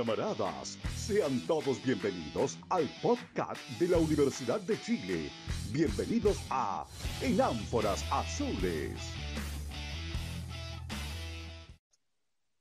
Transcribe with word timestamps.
Camaradas, 0.00 0.78
sean 0.96 1.46
todos 1.46 1.84
bienvenidos 1.84 2.58
al 2.70 2.88
podcast 3.02 3.60
de 3.78 3.86
la 3.86 3.98
Universidad 3.98 4.58
de 4.62 4.80
Chile. 4.80 5.30
Bienvenidos 5.72 6.40
a 6.48 6.86
En 7.20 7.38
Ánforas 7.38 8.02
Azules. 8.10 8.98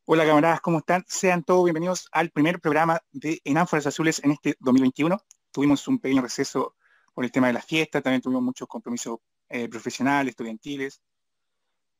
Hola 0.04 0.26
camaradas, 0.26 0.60
¿cómo 0.60 0.80
están? 0.80 1.06
Sean 1.08 1.46
todos 1.46 1.64
bienvenidos 1.64 2.10
al 2.12 2.30
primer 2.30 2.60
programa 2.60 3.00
de 3.14 3.40
En 3.46 3.58
Ánforas 3.58 3.88
Azules 3.88 4.22
en 4.22 4.32
este 4.32 4.58
2021. 4.60 5.18
Tuvimos 5.54 5.88
un 5.88 6.00
pequeño 6.00 6.22
receso 6.22 6.76
por 7.14 7.24
el 7.24 7.32
tema 7.32 7.48
de 7.48 7.54
la 7.54 7.62
fiesta, 7.62 8.02
también 8.02 8.22
tuvimos 8.22 8.44
muchos 8.44 8.68
compromisos 8.68 9.20
eh, 9.48 9.70
profesionales, 9.70 10.32
estudiantiles, 10.32 11.00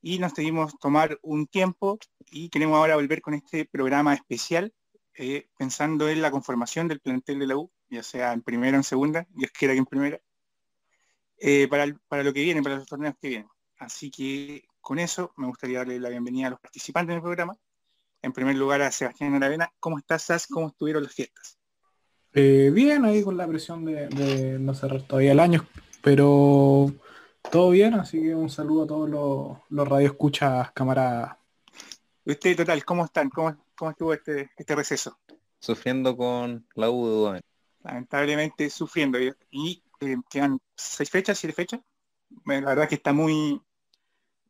y 0.02 0.20
nos 0.20 0.34
decidimos 0.34 0.78
tomar 0.80 1.18
un 1.22 1.48
tiempo 1.48 1.98
y 2.30 2.50
queremos 2.50 2.76
ahora 2.76 2.96
volver 2.96 3.22
con 3.22 3.36
este 3.36 3.64
programa 3.64 4.14
especial 4.14 4.74
eh, 5.22 5.50
pensando 5.58 6.08
en 6.08 6.22
la 6.22 6.32
conformación 6.32 6.88
del 6.88 7.02
plantel 7.02 7.40
de 7.40 7.48
la 7.48 7.58
U, 7.58 7.70
ya 7.90 8.02
sea 8.04 8.32
en 8.32 8.42
primera 8.42 8.78
o 8.78 8.80
en 8.80 8.86
segunda, 8.86 9.28
y 9.36 9.44
es 9.44 9.52
que 9.52 9.66
era 9.66 9.74
que 9.74 9.80
en 9.80 9.86
primera, 9.86 10.18
eh, 11.38 11.68
para, 11.68 11.94
para 12.08 12.24
lo 12.24 12.32
que 12.32 12.42
viene, 12.42 12.64
para 12.64 12.78
los 12.78 12.88
torneos 12.88 13.16
que 13.22 13.28
vienen. 13.28 13.50
Así 13.80 14.10
que 14.10 14.64
con 14.80 14.98
eso 14.98 15.34
me 15.36 15.48
gustaría 15.48 15.80
darle 15.80 16.00
la 16.00 16.08
bienvenida 16.08 16.48
a 16.48 16.52
los 16.52 16.60
participantes 16.62 17.14
del 17.14 17.22
programa. 17.22 17.58
En 18.22 18.32
primer 18.32 18.56
lugar 18.56 18.82
a 18.82 18.92
Sebastián 18.92 19.36
Aravena. 19.36 19.70
¿Cómo 19.82 19.98
estás, 19.98 20.24
Sas? 20.24 20.48
¿Cómo 20.48 20.68
estuvieron 20.70 21.04
las 21.04 21.14
fiestas? 21.14 21.58
Eh, 22.34 22.72
bien, 22.74 23.04
ahí 23.04 23.22
con 23.22 23.36
la 23.36 23.48
presión 23.48 23.84
de, 23.84 24.08
de 24.08 24.58
no 24.58 24.74
cerrar 24.74 25.02
todavía 25.02 25.34
el 25.34 25.40
año, 25.42 25.68
pero 26.02 26.94
todo 27.52 27.72
bien, 27.72 27.96
así 27.96 28.22
que 28.22 28.36
un 28.36 28.50
saludo 28.50 28.84
a 28.84 28.88
todos 28.88 29.10
los, 29.10 29.58
los 29.70 29.88
radioescuchas, 29.88 30.72
camaradas. 30.72 31.38
Usted, 32.26 32.56
total, 32.56 32.86
¿cómo 32.86 33.06
están? 33.06 33.30
¿Cómo, 33.30 33.58
cómo 33.80 33.92
estuvo 33.92 34.14
este, 34.14 34.52
este 34.58 34.76
receso? 34.76 35.18
Sufriendo 35.60 36.16
con 36.16 36.68
la 36.76 36.90
U 36.92 37.32
de 37.32 37.42
Lamentablemente 37.82 38.70
sufriendo. 38.70 39.18
Y 39.50 39.82
eh, 40.02 40.18
quedan 40.30 40.60
seis 40.76 41.10
fechas, 41.10 41.38
siete 41.40 41.54
fechas. 41.56 41.80
Bueno, 42.30 42.62
la 42.66 42.70
verdad 42.72 42.84
es 42.84 42.90
que 42.90 42.96
está 42.96 43.14
muy 43.14 43.60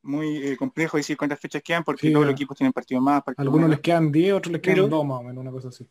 muy 0.02 0.38
eh, 0.38 0.58
complejo 0.58 0.95
decir 0.97 1.17
cuántas 1.17 1.39
fechas 1.39 1.61
quedan 1.61 1.83
porque 1.83 2.08
Sí, 2.08 2.13
todos 2.13 2.25
los 2.25 2.33
equipos 2.33 2.58
tienen 2.58 2.71
partidos 2.73 3.03
más. 3.03 3.21
Algunos 3.38 3.55
menos. 3.67 3.69
les 3.71 3.80
quedan 3.81 4.11
10, 4.11 4.33
otros 4.33 4.53
les 4.53 4.61
quedan 4.61 4.75
Pero- 4.77 4.88
2 4.88 5.05
más 5.05 5.19
o 5.19 5.23
menos, 5.23 5.41
una 5.41 5.52
cosa 5.52 5.67
así. 5.69 5.88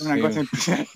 una 0.00 0.14
Sí. 0.14 0.20
cosa 0.20 0.40
impresionante. 0.40 0.90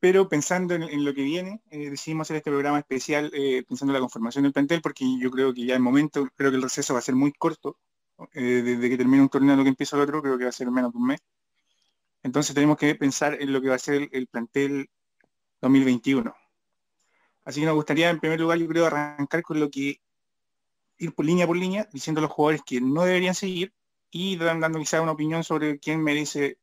Pero 0.00 0.28
pensando 0.28 0.74
en, 0.74 0.82
en 0.82 1.04
lo 1.04 1.14
que 1.14 1.22
viene, 1.22 1.62
eh, 1.70 1.88
decidimos 1.90 2.26
hacer 2.26 2.36
este 2.36 2.50
programa 2.50 2.78
especial 2.78 3.30
eh, 3.34 3.64
pensando 3.66 3.92
en 3.92 3.94
la 3.94 4.00
conformación 4.00 4.42
del 4.44 4.52
plantel, 4.52 4.82
porque 4.82 5.04
yo 5.18 5.30
creo 5.30 5.54
que 5.54 5.64
ya 5.64 5.74
el 5.74 5.80
momento, 5.80 6.28
creo 6.36 6.50
que 6.50 6.56
el 6.56 6.62
receso 6.62 6.92
va 6.92 6.98
a 6.98 7.02
ser 7.02 7.14
muy 7.14 7.32
corto, 7.32 7.78
eh, 8.34 8.62
desde 8.62 8.90
que 8.90 8.96
termine 8.98 9.22
un 9.22 9.28
torneo 9.28 9.54
a 9.54 9.56
lo 9.58 9.62
que 9.64 9.70
empieza 9.70 9.96
el 9.96 10.02
otro, 10.02 10.22
creo 10.22 10.38
que 10.38 10.44
va 10.44 10.50
a 10.50 10.52
ser 10.52 10.70
menos 10.70 10.92
de 10.92 10.98
un 10.98 11.06
mes. 11.08 11.20
Entonces 12.24 12.54
tenemos 12.54 12.76
que 12.78 12.94
pensar 12.96 13.40
en 13.40 13.52
lo 13.52 13.60
que 13.60 13.68
va 13.68 13.76
a 13.76 13.78
ser 13.78 13.94
el, 13.94 14.08
el 14.12 14.26
plantel 14.28 14.88
2021. 15.60 16.34
Así 17.44 17.60
que 17.60 17.66
nos 17.66 17.74
gustaría, 17.76 18.10
en 18.10 18.20
primer 18.20 18.40
lugar, 18.40 18.58
yo 18.58 18.68
creo, 18.68 18.86
arrancar 18.86 19.42
con 19.42 19.60
lo 19.60 19.70
que 19.70 19.98
ir 20.98 21.14
por 21.14 21.24
línea 21.24 21.46
por 21.46 21.56
línea, 21.56 21.88
diciendo 21.92 22.20
a 22.20 22.22
los 22.22 22.30
jugadores 22.32 22.62
que 22.64 22.80
no 22.80 23.02
deberían 23.04 23.34
seguir 23.34 23.72
y 24.10 24.36
dan- 24.36 24.60
dando 24.60 24.78
quizá 24.78 25.00
una 25.02 25.12
opinión 25.12 25.44
sobre 25.44 25.78
quién 25.78 26.02
merece 26.02 26.58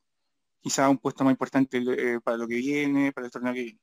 quizá 0.61 0.89
un 0.89 0.97
puesto 0.99 1.23
más 1.25 1.31
importante 1.33 1.79
eh, 1.79 2.19
para 2.23 2.37
lo 2.37 2.47
que 2.47 2.55
viene, 2.57 3.13
para 3.13 3.27
el 3.27 3.31
torneo 3.33 3.53
que 3.53 3.63
viene. 3.63 3.79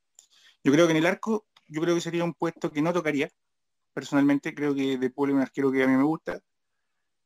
Yo 0.64 0.72
creo 0.72 0.86
que 0.86 0.92
en 0.92 0.98
el 0.98 1.06
arco, 1.06 1.46
yo 1.68 1.80
creo 1.82 1.94
que 1.96 2.00
sería 2.02 2.24
un 2.24 2.34
puesto 2.34 2.70
que 2.72 2.82
no 2.82 2.92
tocaría. 2.92 3.28
Personalmente 3.94 4.54
creo 4.54 4.74
que 4.74 4.98
De 4.98 5.10
Paul 5.10 5.30
es 5.30 5.36
un 5.36 5.42
arquero 5.42 5.72
que 5.72 5.82
a 5.84 5.88
mí 5.88 5.96
me 5.96 6.04
gusta. 6.04 6.40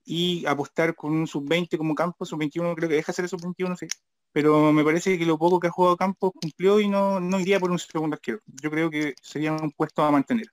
Y 0.04 0.44
apostar 0.46 0.94
con 0.96 1.12
un 1.12 1.26
sub-20 1.26 1.78
como 1.78 1.94
campo, 1.94 2.24
sub-21 2.24 2.74
creo 2.74 2.88
que 2.88 2.96
deja 2.96 3.12
ser 3.12 3.24
el 3.24 3.28
sub-21, 3.28 3.76
sí. 3.76 3.86
Pero 4.32 4.72
me 4.72 4.84
parece 4.84 5.18
que 5.18 5.26
lo 5.26 5.38
poco 5.38 5.60
que 5.60 5.68
ha 5.68 5.70
jugado 5.70 5.96
Campos 5.96 6.32
cumplió 6.40 6.80
y 6.80 6.88
no, 6.88 7.20
no 7.20 7.38
iría 7.40 7.60
por 7.60 7.70
un 7.70 7.78
segundo 7.78 8.14
arquero. 8.14 8.40
Yo 8.46 8.70
creo 8.70 8.90
que 8.90 9.14
sería 9.22 9.52
un 9.52 9.70
puesto 9.72 10.02
a 10.02 10.10
mantener. 10.10 10.46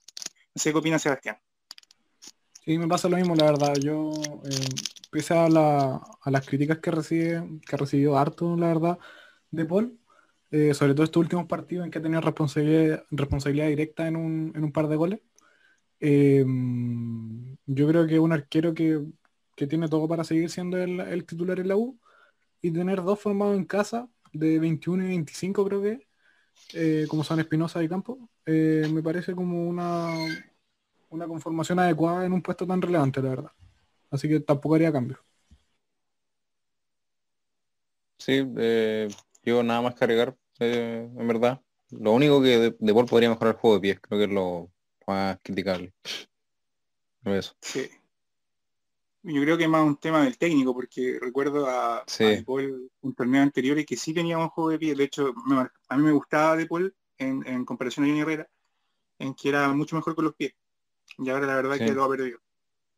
No 0.55 0.61
sé 0.61 0.71
qué 0.71 0.77
opina 0.77 0.99
Sebastián. 0.99 1.37
Sí, 2.65 2.77
me 2.77 2.87
pasa 2.87 3.09
lo 3.09 3.17
mismo, 3.17 3.35
la 3.35 3.45
verdad. 3.45 3.73
Yo, 3.81 4.11
eh, 4.45 4.67
pese 5.11 5.33
a, 5.33 5.49
la- 5.49 6.01
a 6.21 6.31
las 6.31 6.45
críticas 6.45 6.79
que 6.79 6.91
recibe, 6.91 7.43
que 7.67 7.75
ha 7.75 7.79
recibido 7.79 8.17
harto, 8.17 8.55
la 8.57 8.67
verdad, 8.67 8.99
de 9.51 9.65
Paul, 9.65 9.97
eh, 10.51 10.73
sobre 10.73 10.93
todo 10.93 11.03
estos 11.05 11.21
últimos 11.21 11.47
partidos 11.47 11.85
en 11.85 11.91
que 11.91 11.99
ha 11.99 12.01
tenido 12.01 12.21
responsabilidad, 12.21 13.67
directa 13.67 14.07
en 14.07 14.15
un, 14.17 14.51
en 14.55 14.63
un 14.63 14.71
par 14.71 14.87
de 14.87 14.95
goles, 14.97 15.19
eh, 15.99 16.45
yo 17.65 17.87
creo 17.87 18.07
que 18.07 18.19
un 18.19 18.31
arquero 18.33 18.73
que, 18.73 19.01
que 19.59 19.67
tiene 19.67 19.89
todo 19.89 20.09
para 20.09 20.25
seguir 20.25 20.51
siendo 20.51 20.77
el, 20.79 21.01
el 21.01 21.25
titular 21.27 21.59
en 21.61 21.69
la 21.69 21.77
U 21.77 21.99
y 22.61 22.71
tener 22.71 23.03
dos 23.03 23.19
formados 23.21 23.57
en 23.57 23.65
casa 23.65 24.09
de 24.33 24.59
21 24.59 25.05
y 25.05 25.09
25 25.09 25.65
creo 25.65 25.81
que, 25.83 26.07
eh, 26.73 27.07
como 27.09 27.23
son 27.23 27.39
Espinosa 27.41 27.83
y 27.83 27.89
Campo, 27.89 28.29
eh, 28.45 28.87
me 28.93 29.03
parece 29.03 29.35
como 29.35 29.67
una, 29.69 30.09
una 31.09 31.27
conformación 31.27 31.79
adecuada 31.79 32.25
en 32.25 32.33
un 32.33 32.41
puesto 32.41 32.65
tan 32.67 32.81
relevante, 32.81 33.21
la 33.21 33.29
verdad. 33.29 33.51
Así 34.11 34.29
que 34.29 34.39
tampoco 34.41 34.75
haría 34.75 34.91
cambio. 34.93 35.19
Sí, 38.17 38.43
eh, 38.57 39.07
yo 39.43 39.63
nada 39.63 39.81
más 39.81 39.95
cargar, 39.95 40.35
eh, 40.59 41.09
en 41.17 41.27
verdad. 41.27 41.61
Lo 41.89 42.11
único 42.13 42.41
que 42.41 42.49
de, 42.59 42.75
de 42.79 42.93
Paul 42.93 43.05
podría 43.05 43.29
mejorar 43.29 43.55
el 43.55 43.61
juego 43.61 43.75
de 43.77 43.81
pies, 43.81 43.99
creo 44.01 44.19
que 44.19 44.25
es 44.25 44.31
lo 44.31 44.71
más 45.07 45.39
criticable. 45.43 45.93
Eso. 47.25 47.55
Sí. 47.61 47.89
Yo 49.21 49.41
creo 49.41 49.57
que 49.57 49.65
es 49.65 49.69
más 49.69 49.85
un 49.85 49.97
tema 49.97 50.23
del 50.23 50.37
técnico, 50.37 50.73
porque 50.73 51.17
recuerdo 51.21 51.67
a, 51.67 52.03
Sí. 52.07 52.23
a 52.23 52.27
De 52.29 52.43
Paul 52.43 52.89
un 53.01 53.13
torneo 53.15 53.41
anterior 53.41 53.77
y 53.77 53.85
que 53.85 53.97
sí 53.97 54.13
tenía 54.13 54.37
un 54.37 54.47
juego 54.49 54.69
de 54.69 54.79
pie. 54.79 54.95
De 54.95 55.03
hecho, 55.03 55.33
me 55.45 55.67
a 55.89 55.97
mí 55.97 56.03
me 56.03 56.11
gustaba 56.11 56.55
De 56.55 56.65
Paul 56.67 56.95
en, 57.17 57.45
en 57.45 57.65
comparación 57.65 58.05
a 58.05 58.09
Johnny 58.09 58.21
Herrera, 58.21 58.49
en 59.19 59.33
que 59.33 59.49
era 59.49 59.67
mucho 59.73 59.95
mejor 59.97 60.15
con 60.15 60.25
los 60.25 60.35
pies. 60.35 60.53
Y 61.17 61.29
ahora 61.29 61.47
la 61.47 61.55
verdad 61.55 61.77
Sí. 61.77 61.85
que 61.85 61.91
lo 61.91 62.03
ha 62.05 62.09
perdido. 62.09 62.39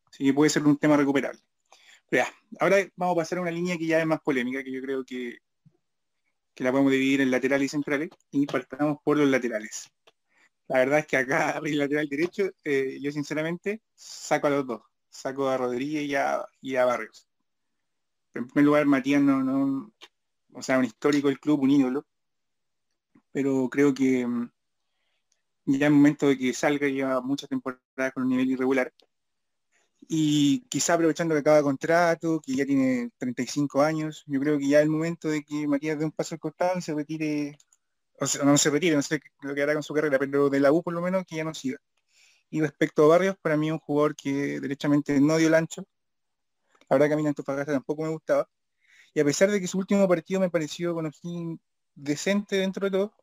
Así 0.06 0.24
que 0.24 0.32
puede 0.34 0.50
ser 0.50 0.62
un 0.64 0.76
tema 0.76 0.96
recuperable. 0.96 1.40
Pero 2.08 2.24
ya, 2.24 2.34
ahora 2.60 2.76
vamos 2.94 3.14
a 3.16 3.20
pasar 3.22 3.38
a 3.38 3.42
una 3.42 3.50
línea 3.50 3.76
que 3.76 3.86
ya 3.86 3.98
es 4.00 4.06
más 4.06 4.20
polémica, 4.20 4.62
que 4.62 4.70
yo 4.70 4.80
creo 4.82 5.04
que, 5.04 5.38
que 6.54 6.62
la 6.64 6.70
podemos 6.70 6.92
dividir 6.92 7.22
en 7.22 7.30
laterales 7.30 7.66
y 7.66 7.68
centrales, 7.70 8.10
y 8.30 8.46
partamos 8.46 8.98
por 9.02 9.16
los 9.16 9.28
laterales. 9.28 9.90
La 10.68 10.78
verdad 10.78 10.98
es 11.00 11.06
que 11.06 11.16
acá, 11.16 11.58
el 11.64 11.78
lateral 11.78 12.08
derecho, 12.08 12.50
eh, 12.62 12.98
yo 13.00 13.10
sinceramente 13.10 13.80
saco 13.94 14.46
a 14.46 14.50
los 14.50 14.66
dos. 14.66 14.82
Saco 15.12 15.48
a 15.48 15.56
Rodríguez 15.56 16.04
y 16.08 16.14
a, 16.16 16.44
y 16.60 16.76
a 16.76 16.84
Barrios. 16.86 17.28
En 18.34 18.48
primer 18.48 18.64
lugar, 18.64 18.86
Matías 18.86 19.20
no, 19.20 19.42
no, 19.44 19.92
o 20.54 20.62
sea, 20.62 20.78
un 20.78 20.86
histórico 20.86 21.28
del 21.28 21.38
club, 21.38 21.60
un 21.60 21.70
ídolo. 21.70 22.06
Pero 23.30 23.68
creo 23.70 23.94
que 23.94 24.26
mm, 24.26 24.50
ya 25.66 25.86
es 25.86 25.92
momento 25.92 26.28
de 26.28 26.38
que 26.38 26.52
salga, 26.54 26.88
lleva 26.88 27.20
muchas 27.20 27.48
temporadas 27.48 28.12
con 28.14 28.24
un 28.24 28.30
nivel 28.30 28.50
irregular. 28.50 28.92
Y 30.08 30.60
quizá 30.68 30.94
aprovechando 30.94 31.34
que 31.34 31.40
acaba 31.40 31.62
contrato, 31.62 32.40
que 32.40 32.54
ya 32.54 32.66
tiene 32.66 33.10
35 33.18 33.82
años, 33.82 34.24
yo 34.26 34.40
creo 34.40 34.58
que 34.58 34.68
ya 34.68 34.78
es 34.78 34.84
el 34.84 34.90
momento 34.90 35.28
de 35.28 35.42
que 35.44 35.66
Matías 35.68 35.98
dé 35.98 36.04
un 36.04 36.12
paso 36.12 36.34
al 36.34 36.40
costado 36.40 36.80
se 36.80 36.94
retire, 36.94 37.56
o 38.18 38.26
sea, 38.26 38.44
no 38.44 38.58
se 38.58 38.70
retire, 38.70 38.96
no 38.96 39.02
sé 39.02 39.20
lo 39.42 39.54
que 39.54 39.62
hará 39.62 39.74
con 39.74 39.82
su 39.82 39.94
carrera, 39.94 40.18
pero 40.18 40.50
de 40.50 40.60
la 40.60 40.72
U 40.72 40.82
por 40.82 40.94
lo 40.94 41.00
menos 41.02 41.24
que 41.26 41.36
ya 41.36 41.44
no 41.44 41.54
siga. 41.54 41.78
Y 42.52 42.60
respecto 42.62 43.04
a 43.04 43.08
Barrios, 43.08 43.36
para 43.42 43.56
mí 43.56 43.72
un 43.72 43.80
jugador 43.80 44.14
que 44.14 44.60
derechamente 44.60 45.20
no 45.20 45.38
dio 45.38 45.48
el 45.48 45.54
ancho. 45.54 45.84
La 46.88 46.96
verdad 46.96 47.08
que 47.08 47.12
a 47.14 47.16
mí 47.16 47.22
en 47.22 47.28
Antofagasta 47.28 47.72
tampoco 47.72 48.02
me 48.02 48.08
gustaba. 48.10 48.48
Y 49.14 49.20
a 49.20 49.26
pesar 49.26 49.50
de 49.50 49.60
que 49.60 49.68
su 49.68 49.78
último 49.78 50.08
partido 50.08 50.40
me 50.40 50.50
pareció 50.50 50.94
con 50.94 51.06
O'Higgins 51.06 51.60
decente 51.94 52.56
dentro 52.56 52.86
de 52.86 52.92
todo, 52.92 53.14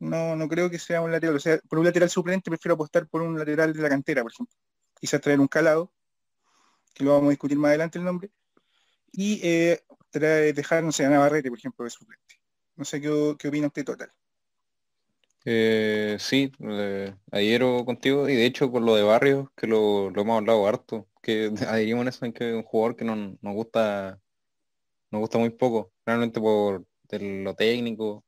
no, 0.00 0.36
no 0.36 0.48
creo 0.48 0.70
que 0.70 0.78
sea 0.78 1.02
un 1.02 1.12
lateral. 1.12 1.36
O 1.36 1.40
sea, 1.40 1.58
por 1.68 1.78
un 1.80 1.86
lateral 1.86 2.10
suplente 2.10 2.50
prefiero 2.50 2.74
apostar 2.74 3.08
por 3.08 3.22
un 3.22 3.38
lateral 3.38 3.72
de 3.74 3.82
la 3.82 3.88
cantera, 3.90 4.22
por 4.22 4.32
ejemplo. 4.32 4.56
Quizás 5.00 5.20
traer 5.20 5.40
un 5.40 5.48
calado, 5.48 5.92
que 6.94 7.04
lo 7.04 7.12
vamos 7.12 7.28
a 7.28 7.30
discutir 7.30 7.58
más 7.58 7.70
adelante 7.70 7.98
el 7.98 8.04
nombre. 8.04 8.30
Y 9.12 9.40
eh, 9.46 9.80
traer- 10.12 10.54
dejar, 10.54 10.84
no 10.84 10.92
sé, 10.92 11.06
a 11.06 11.10
Navarrete, 11.10 11.50
por 11.50 11.58
ejemplo, 11.58 11.84
de 11.84 11.90
suplente. 11.92 12.36
No 12.76 12.84
sé 12.86 13.00
qué, 13.00 13.36
qué 13.38 13.48
opina 13.48 13.68
usted 13.68 13.84
total. 13.86 14.12
Eh, 15.50 16.18
sí, 16.20 16.52
eh, 16.60 17.14
contigo 17.86 18.28
y 18.28 18.34
de 18.36 18.44
hecho 18.44 18.70
con 18.70 18.84
lo 18.84 18.94
de 18.96 19.02
Barrios, 19.02 19.48
que 19.56 19.66
lo, 19.66 20.08
hemos 20.08 20.38
hablado 20.38 20.66
harto, 20.66 21.08
que 21.22 21.50
adherimos 21.66 22.02
en 22.02 22.08
eso 22.08 22.24
en 22.26 22.32
que 22.34 22.50
es 22.50 22.54
un 22.54 22.64
jugador 22.64 22.96
que 22.96 23.06
no, 23.06 23.16
nos 23.16 23.54
gusta, 23.54 24.20
nos 25.10 25.20
gusta 25.20 25.38
muy 25.38 25.50
poco, 25.50 25.90
realmente 26.04 26.38
por 26.40 26.84
lo 27.10 27.54
técnico, 27.54 28.26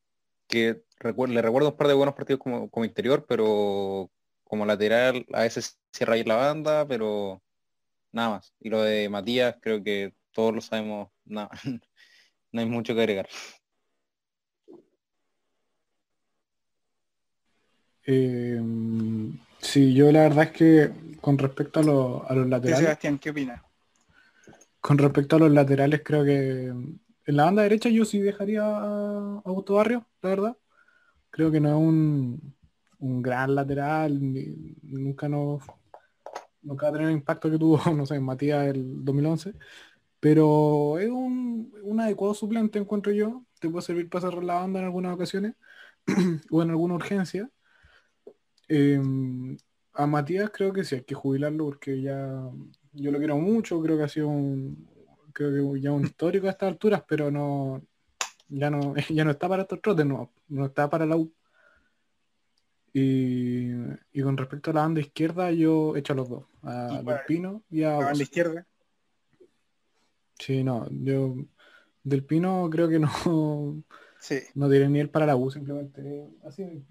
que 0.49 0.83
le 1.29 1.43
recuerdo 1.43 1.71
un 1.71 1.77
par 1.77 1.89
de 1.89 1.95
buenos 1.95 2.15
partidos 2.15 2.41
como, 2.41 2.71
como 2.71 2.87
interior, 2.87 3.27
pero 3.29 4.11
como 4.45 4.65
lateral 4.67 5.27
a 5.35 5.43
veces 5.43 5.79
cierra 5.93 6.15
ahí 6.15 6.25
la 6.25 6.37
banda, 6.37 6.87
pero 6.89 7.43
nada 8.13 8.31
más. 8.31 8.55
Y 8.61 8.71
lo 8.71 8.83
de 8.83 9.11
Matías 9.11 9.57
creo 9.61 9.83
que 9.85 10.15
todos 10.33 10.55
lo 10.55 10.63
sabemos, 10.63 11.11
nada, 11.27 11.51
no 12.53 12.61
hay 12.63 12.67
mucho 12.67 12.95
que 12.95 13.01
agregar. 13.03 13.29
Eh, 18.07 18.61
sí, 19.61 19.95
yo 19.95 20.11
la 20.11 20.23
verdad 20.23 20.45
es 20.45 20.51
que 20.53 20.91
con 21.21 21.39
respecto 21.39 21.81
a, 21.81 21.83
lo- 21.83 22.29
a 22.29 22.35
los 22.35 22.49
laterales, 22.49 22.85
Sebastián, 22.85 23.19
¿qué 23.19 23.31
opina? 23.31 23.63
con 24.81 24.99
respecto 24.99 25.37
a 25.37 25.39
los 25.39 25.51
laterales 25.53 26.03
creo 26.05 26.25
que 26.25 26.67
en 26.69 27.37
la 27.37 27.45
banda 27.45 27.63
derecha 27.63 27.89
yo 27.91 28.05
sí 28.05 28.19
dejaría 28.21 28.63
a 28.65 29.43
Augusto 29.45 29.75
Barrio, 29.75 30.07
la 30.23 30.31
verdad. 30.31 30.57
Creo 31.31 31.51
que 31.51 31.61
no 31.61 31.69
es 31.69 31.75
un, 31.77 32.55
un 32.99 33.23
gran 33.23 33.55
lateral, 33.55 34.19
nunca 34.83 35.29
no 35.29 35.61
nunca 36.63 36.87
va 36.87 36.91
a 36.91 36.93
tener 36.93 37.09
el 37.09 37.15
impacto 37.15 37.51
que 37.51 37.59
tuvo, 37.59 37.81
no 37.95 38.07
sé, 38.07 38.19
Matías 38.21 38.67
el 38.69 39.05
2011. 39.05 39.55
Pero 40.21 40.99
es 40.99 41.09
un, 41.11 41.73
un 41.83 42.01
adecuado 42.01 42.35
suplente, 42.35 42.79
encuentro 42.79 43.13
yo. 43.13 43.45
Te 43.61 43.69
puede 43.71 43.83
servir 43.87 44.09
para 44.11 44.29
cerrar 44.29 44.45
la 44.45 44.55
banda 44.55 44.81
en 44.81 44.87
algunas 44.87 45.15
ocasiones 45.15 45.55
o 46.51 46.63
en 46.63 46.71
alguna 46.71 46.95
urgencia. 46.95 47.51
Em, 48.73 49.57
a 49.95 50.07
Matías 50.07 50.49
creo 50.51 50.73
que 50.73 50.85
sí 50.85 50.95
hay 50.95 51.03
que 51.03 51.17
jubilarlo 51.17 51.65
porque 51.65 52.01
ya 52.01 52.49
yo 52.93 53.11
lo 53.11 53.19
quiero 53.19 53.37
mucho, 53.37 53.83
creo 53.83 53.97
que 53.97 54.05
ha 54.05 54.09
sido 54.09 54.29
un, 54.29 54.89
creo 55.33 55.73
que 55.75 55.81
ya 55.81 55.91
un 55.91 56.05
histórico 56.05 56.47
a 56.47 56.51
estas 56.51 56.69
alturas, 56.69 57.03
pero 57.09 57.33
no, 57.33 57.83
ya 58.49 58.71
no, 58.71 58.95
ya 59.11 59.25
no 59.25 59.33
está 59.33 59.49
para 59.49 59.63
estos 59.63 59.83
trotes, 59.83 60.07
no, 60.07 60.33
no 60.47 60.67
está 60.67 60.89
para 60.89 61.05
la 61.05 61.17
U. 61.17 61.33
Y, 62.93 63.73
y, 64.13 64.23
con 64.23 64.37
respecto 64.37 64.71
a 64.71 64.75
la 64.75 64.83
banda 64.83 65.01
izquierda, 65.01 65.51
yo 65.51 65.97
he 65.97 66.01
hecho 66.01 66.13
a 66.13 66.17
los 66.17 66.29
dos, 66.29 66.45
a 66.63 67.03
Del 67.03 67.21
Pino 67.27 67.63
y 67.71 67.83
a... 67.83 67.91
La 67.91 68.05
banda 68.07 68.23
izquierda. 68.23 68.67
Sí, 70.39 70.63
no, 70.63 70.89
yo 70.91 71.35
Del 72.05 72.25
Pino 72.25 72.69
creo 72.71 72.89
que 72.89 73.01
no, 73.01 73.83
sí. 74.21 74.41
no 74.55 74.71
tiene 74.71 74.89
ni 74.89 75.01
el 75.01 75.11
para 75.11 75.27
la 75.27 75.35
U, 75.35 75.51
simplemente 75.51 76.31
así. 76.45 76.85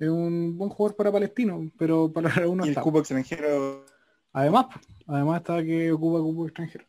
Es 0.00 0.08
un 0.08 0.56
buen 0.56 0.70
jugador 0.70 0.96
para 0.96 1.12
Palestino, 1.12 1.70
pero 1.76 2.10
para 2.10 2.34
la 2.34 2.48
U 2.48 2.56
no 2.56 2.64
y 2.64 2.70
el 2.70 2.74
cupo 2.76 3.00
extranjero 3.00 3.84
Además, 4.32 4.66
además 5.06 5.40
está 5.40 5.62
que 5.62 5.92
ocupa 5.92 6.20
cupo 6.20 6.46
extranjero. 6.46 6.86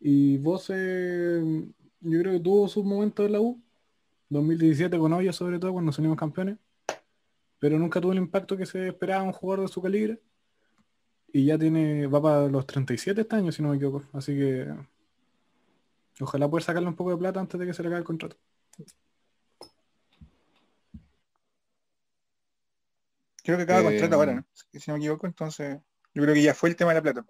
Y 0.00 0.36
vos, 0.36 0.70
eh, 0.74 1.42
yo 2.00 2.20
creo 2.20 2.32
que 2.34 2.40
tuvo 2.40 2.68
sus 2.68 2.84
momentos 2.84 3.24
en 3.24 3.32
la 3.32 3.40
U, 3.40 3.62
2017 4.28 4.98
con 4.98 5.14
Hoya 5.14 5.32
sobre 5.32 5.58
todo, 5.58 5.72
cuando 5.72 5.92
salimos 5.92 6.18
campeones, 6.18 6.58
pero 7.58 7.78
nunca 7.78 8.02
tuvo 8.02 8.12
el 8.12 8.18
impacto 8.18 8.54
que 8.54 8.66
se 8.66 8.88
esperaba 8.88 9.22
un 9.22 9.32
jugador 9.32 9.66
de 9.66 9.72
su 9.72 9.80
calibre. 9.80 10.20
Y 11.32 11.46
ya 11.46 11.58
tiene, 11.58 12.06
va 12.06 12.20
para 12.20 12.48
los 12.48 12.66
37 12.66 13.22
este 13.22 13.36
año, 13.36 13.50
si 13.50 13.62
no 13.62 13.70
me 13.70 13.76
equivoco. 13.76 14.04
Así 14.12 14.34
que 14.34 14.74
ojalá 16.20 16.50
pueda 16.50 16.64
sacarle 16.64 16.88
un 16.88 16.96
poco 16.96 17.12
de 17.12 17.16
plata 17.16 17.40
antes 17.40 17.58
de 17.58 17.66
que 17.66 17.72
se 17.72 17.82
le 17.82 17.88
acabe 17.88 18.00
el 18.00 18.04
contrato. 18.04 18.36
Creo 23.46 23.56
que 23.58 23.64
acaba 23.64 23.82
Eh, 23.82 23.84
contrato 23.84 24.16
ahora, 24.16 24.34
¿no? 24.34 24.46
Si 24.72 24.90
no 24.90 24.94
me 24.96 25.00
equivoco, 25.00 25.26
entonces 25.26 25.78
yo 26.14 26.22
creo 26.22 26.34
que 26.34 26.42
ya 26.42 26.54
fue 26.54 26.68
el 26.70 26.76
tema 26.76 26.90
de 26.92 26.96
la 26.96 27.02
plata. 27.02 27.24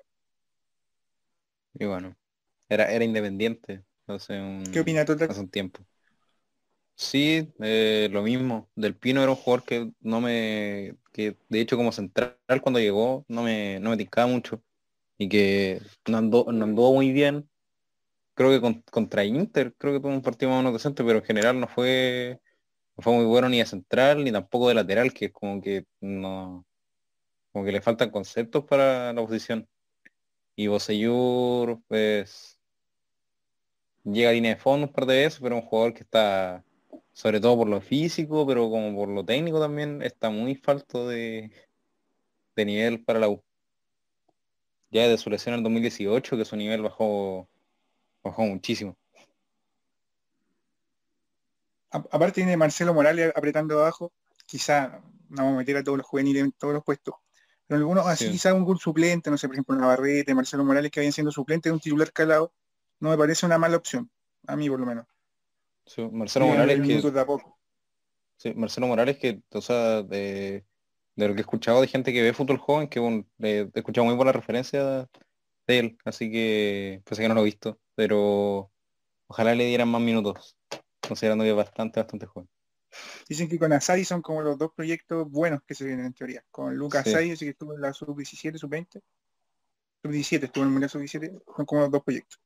Y 1.74 1.84
bueno, 1.86 2.16
era, 2.68 2.90
era 2.92 3.04
independiente 3.04 3.84
hace 4.08 4.40
un, 4.40 4.64
¿Qué 4.70 4.80
opina 4.80 5.04
hace 5.28 5.40
un 5.40 5.50
tiempo. 5.50 5.86
Sí, 6.94 7.52
eh, 7.60 8.08
lo 8.10 8.22
mismo. 8.22 8.70
Del 8.74 8.96
Pino 8.96 9.20
era 9.22 9.30
un 9.30 9.36
jugador 9.36 9.64
que 9.64 9.92
no 10.00 10.20
me, 10.20 10.96
que 11.12 11.36
de 11.48 11.60
hecho 11.60 11.76
como 11.76 11.92
central 11.92 12.38
cuando 12.62 12.80
llegó 12.80 13.24
no 13.28 13.42
me, 13.42 13.78
no 13.80 13.90
me 13.90 13.96
tincaba 13.98 14.26
mucho 14.28 14.62
y 15.18 15.28
que 15.28 15.82
no 16.06 16.18
andó, 16.18 16.46
no 16.52 16.64
anduvo 16.64 16.94
muy 16.94 17.12
bien. 17.12 17.50
Creo 18.34 18.50
que 18.50 18.60
con- 18.62 18.82
contra 18.90 19.24
Inter, 19.24 19.74
creo 19.78 19.94
que 19.94 20.00
tuvo 20.00 20.12
un 20.12 20.22
partido 20.22 20.50
más 20.50 20.58
o 20.60 20.62
menos 20.62 20.74
decente, 20.74 21.04
pero 21.04 21.18
en 21.20 21.24
general 21.24 21.60
no 21.60 21.68
fue, 21.68 22.40
no 22.96 23.02
fue 23.02 23.12
muy 23.14 23.26
bueno 23.26 23.48
ni 23.48 23.58
de 23.58 23.66
central 23.66 24.24
ni 24.24 24.32
tampoco 24.32 24.68
de 24.68 24.74
lateral, 24.74 25.12
que 25.12 25.26
es 25.26 25.32
como 25.32 25.60
que 25.60 25.84
no, 26.00 26.64
como 27.52 27.64
que 27.64 27.72
le 27.72 27.80
faltan 27.82 28.10
conceptos 28.10 28.64
para 28.64 29.12
la 29.12 29.22
posición. 29.22 29.68
Y 30.56 30.68
Bosellur, 30.68 31.80
pues, 31.88 32.58
llega 34.04 34.30
a 34.30 34.32
línea 34.32 34.54
de 34.54 34.60
fondo 34.60 34.86
un 34.86 34.92
par 34.92 35.06
de 35.06 35.16
veces, 35.16 35.40
pero 35.40 35.56
un 35.56 35.62
jugador 35.62 35.94
que 35.94 36.02
está, 36.02 36.64
sobre 37.12 37.40
todo 37.40 37.56
por 37.58 37.68
lo 37.68 37.80
físico, 37.80 38.46
pero 38.46 38.70
como 38.70 38.94
por 38.96 39.08
lo 39.08 39.24
técnico 39.24 39.60
también, 39.60 40.02
está 40.02 40.30
muy 40.30 40.54
falto 40.54 41.08
de, 41.08 41.50
de 42.56 42.64
nivel 42.64 43.04
para 43.04 43.20
la 43.20 43.28
U. 43.28 43.42
Ya 44.90 45.02
desde 45.02 45.18
su 45.18 45.30
lesión 45.30 45.54
en 45.54 45.58
el 45.58 45.64
2018, 45.64 46.36
que 46.36 46.44
su 46.44 46.56
nivel 46.56 46.82
bajó, 46.82 47.48
bajó 48.22 48.44
muchísimo. 48.44 48.96
Aparte 51.90 52.32
tiene 52.42 52.56
Marcelo 52.56 52.94
Morales 52.94 53.32
apretando 53.34 53.78
abajo, 53.80 54.12
quizá 54.46 55.00
no 55.28 55.36
vamos 55.44 55.54
a 55.54 55.58
meter 55.58 55.76
a 55.78 55.84
todos 55.84 55.98
los 55.98 56.06
juveniles 56.06 56.44
en 56.44 56.52
todos 56.52 56.74
los 56.74 56.84
puestos. 56.84 57.14
Pero 57.66 57.78
algunos 57.78 58.06
así 58.06 58.26
Sí. 58.26 58.32
quizá 58.32 58.54
un 58.54 58.78
suplente, 58.78 59.30
no 59.30 59.38
sé, 59.38 59.48
por 59.48 59.56
ejemplo 59.56 59.74
Navarrete, 59.76 60.34
Marcelo 60.34 60.64
Morales 60.64 60.90
que 60.90 61.00
vayan 61.00 61.12
siendo 61.12 61.32
suplentes 61.32 61.70
de 61.70 61.74
un 61.74 61.80
titular 61.80 62.12
calado, 62.12 62.52
no 63.00 63.10
me 63.10 63.18
parece 63.18 63.46
una 63.46 63.58
mala 63.58 63.76
opción, 63.76 64.10
a 64.46 64.56
mí 64.56 64.68
por 64.70 64.80
lo 64.80 64.86
menos. 64.86 65.06
Sí, 65.86 66.02
Marcelo 66.12 66.46
Morales, 66.46 66.80
que, 66.86 67.00
sí, 68.36 68.52
Marcelo 68.54 68.86
Morales, 68.86 69.18
que, 69.18 69.42
o 69.52 69.60
sea, 69.60 70.02
de, 70.02 70.66
de 71.16 71.28
lo 71.28 71.34
que 71.34 71.40
he 71.40 71.42
escuchado 71.42 71.80
de 71.80 71.86
gente 71.88 72.12
que 72.12 72.22
ve 72.22 72.32
fútbol 72.34 72.58
joven, 72.58 72.88
que 72.88 73.00
un- 73.00 73.28
he 73.40 73.70
escuchado 73.74 74.04
muy 74.06 74.14
buena 74.16 74.32
referencia 74.32 75.08
de 75.66 75.78
él, 75.80 75.98
así 76.04 76.30
que 76.30 77.02
pensé 77.06 77.22
que 77.22 77.28
no 77.28 77.34
lo 77.34 77.42
he 77.42 77.44
visto, 77.44 77.80
pero 77.94 78.72
ojalá 79.28 79.54
le 79.54 79.66
dieran 79.66 79.88
más 79.90 80.02
minutos, 80.02 80.55
considerando 81.06 81.44
que 81.44 81.50
es 81.50 81.56
bastante, 81.56 82.00
bastante 82.00 82.26
joven. 82.26 82.48
Dicen 83.28 83.48
que 83.48 83.58
con 83.58 83.72
Asadi 83.72 84.04
son 84.04 84.22
como 84.22 84.42
los 84.42 84.56
dos 84.58 84.70
proyectos 84.74 85.28
buenos 85.30 85.60
que 85.66 85.74
se 85.74 85.84
vienen 85.84 86.06
en 86.06 86.14
teoría. 86.14 86.44
Con 86.50 86.76
Lucas 86.76 87.04
Sí. 87.04 87.10
Asadi, 87.10 87.30
ese 87.30 87.44
que 87.44 87.50
estuvo 87.50 87.74
en 87.74 87.80
la 87.80 87.92
sub-17, 87.92 88.58
sub-20, 88.58 89.00
sub-17 90.02 90.44
estuvo 90.44 90.62
en 90.62 90.68
el 90.68 90.72
Mundial 90.72 90.90
sub-17, 90.90 91.42
son 91.56 91.66
como 91.66 91.82
los 91.82 91.90
dos 91.90 92.02
proyectos. 92.04 92.40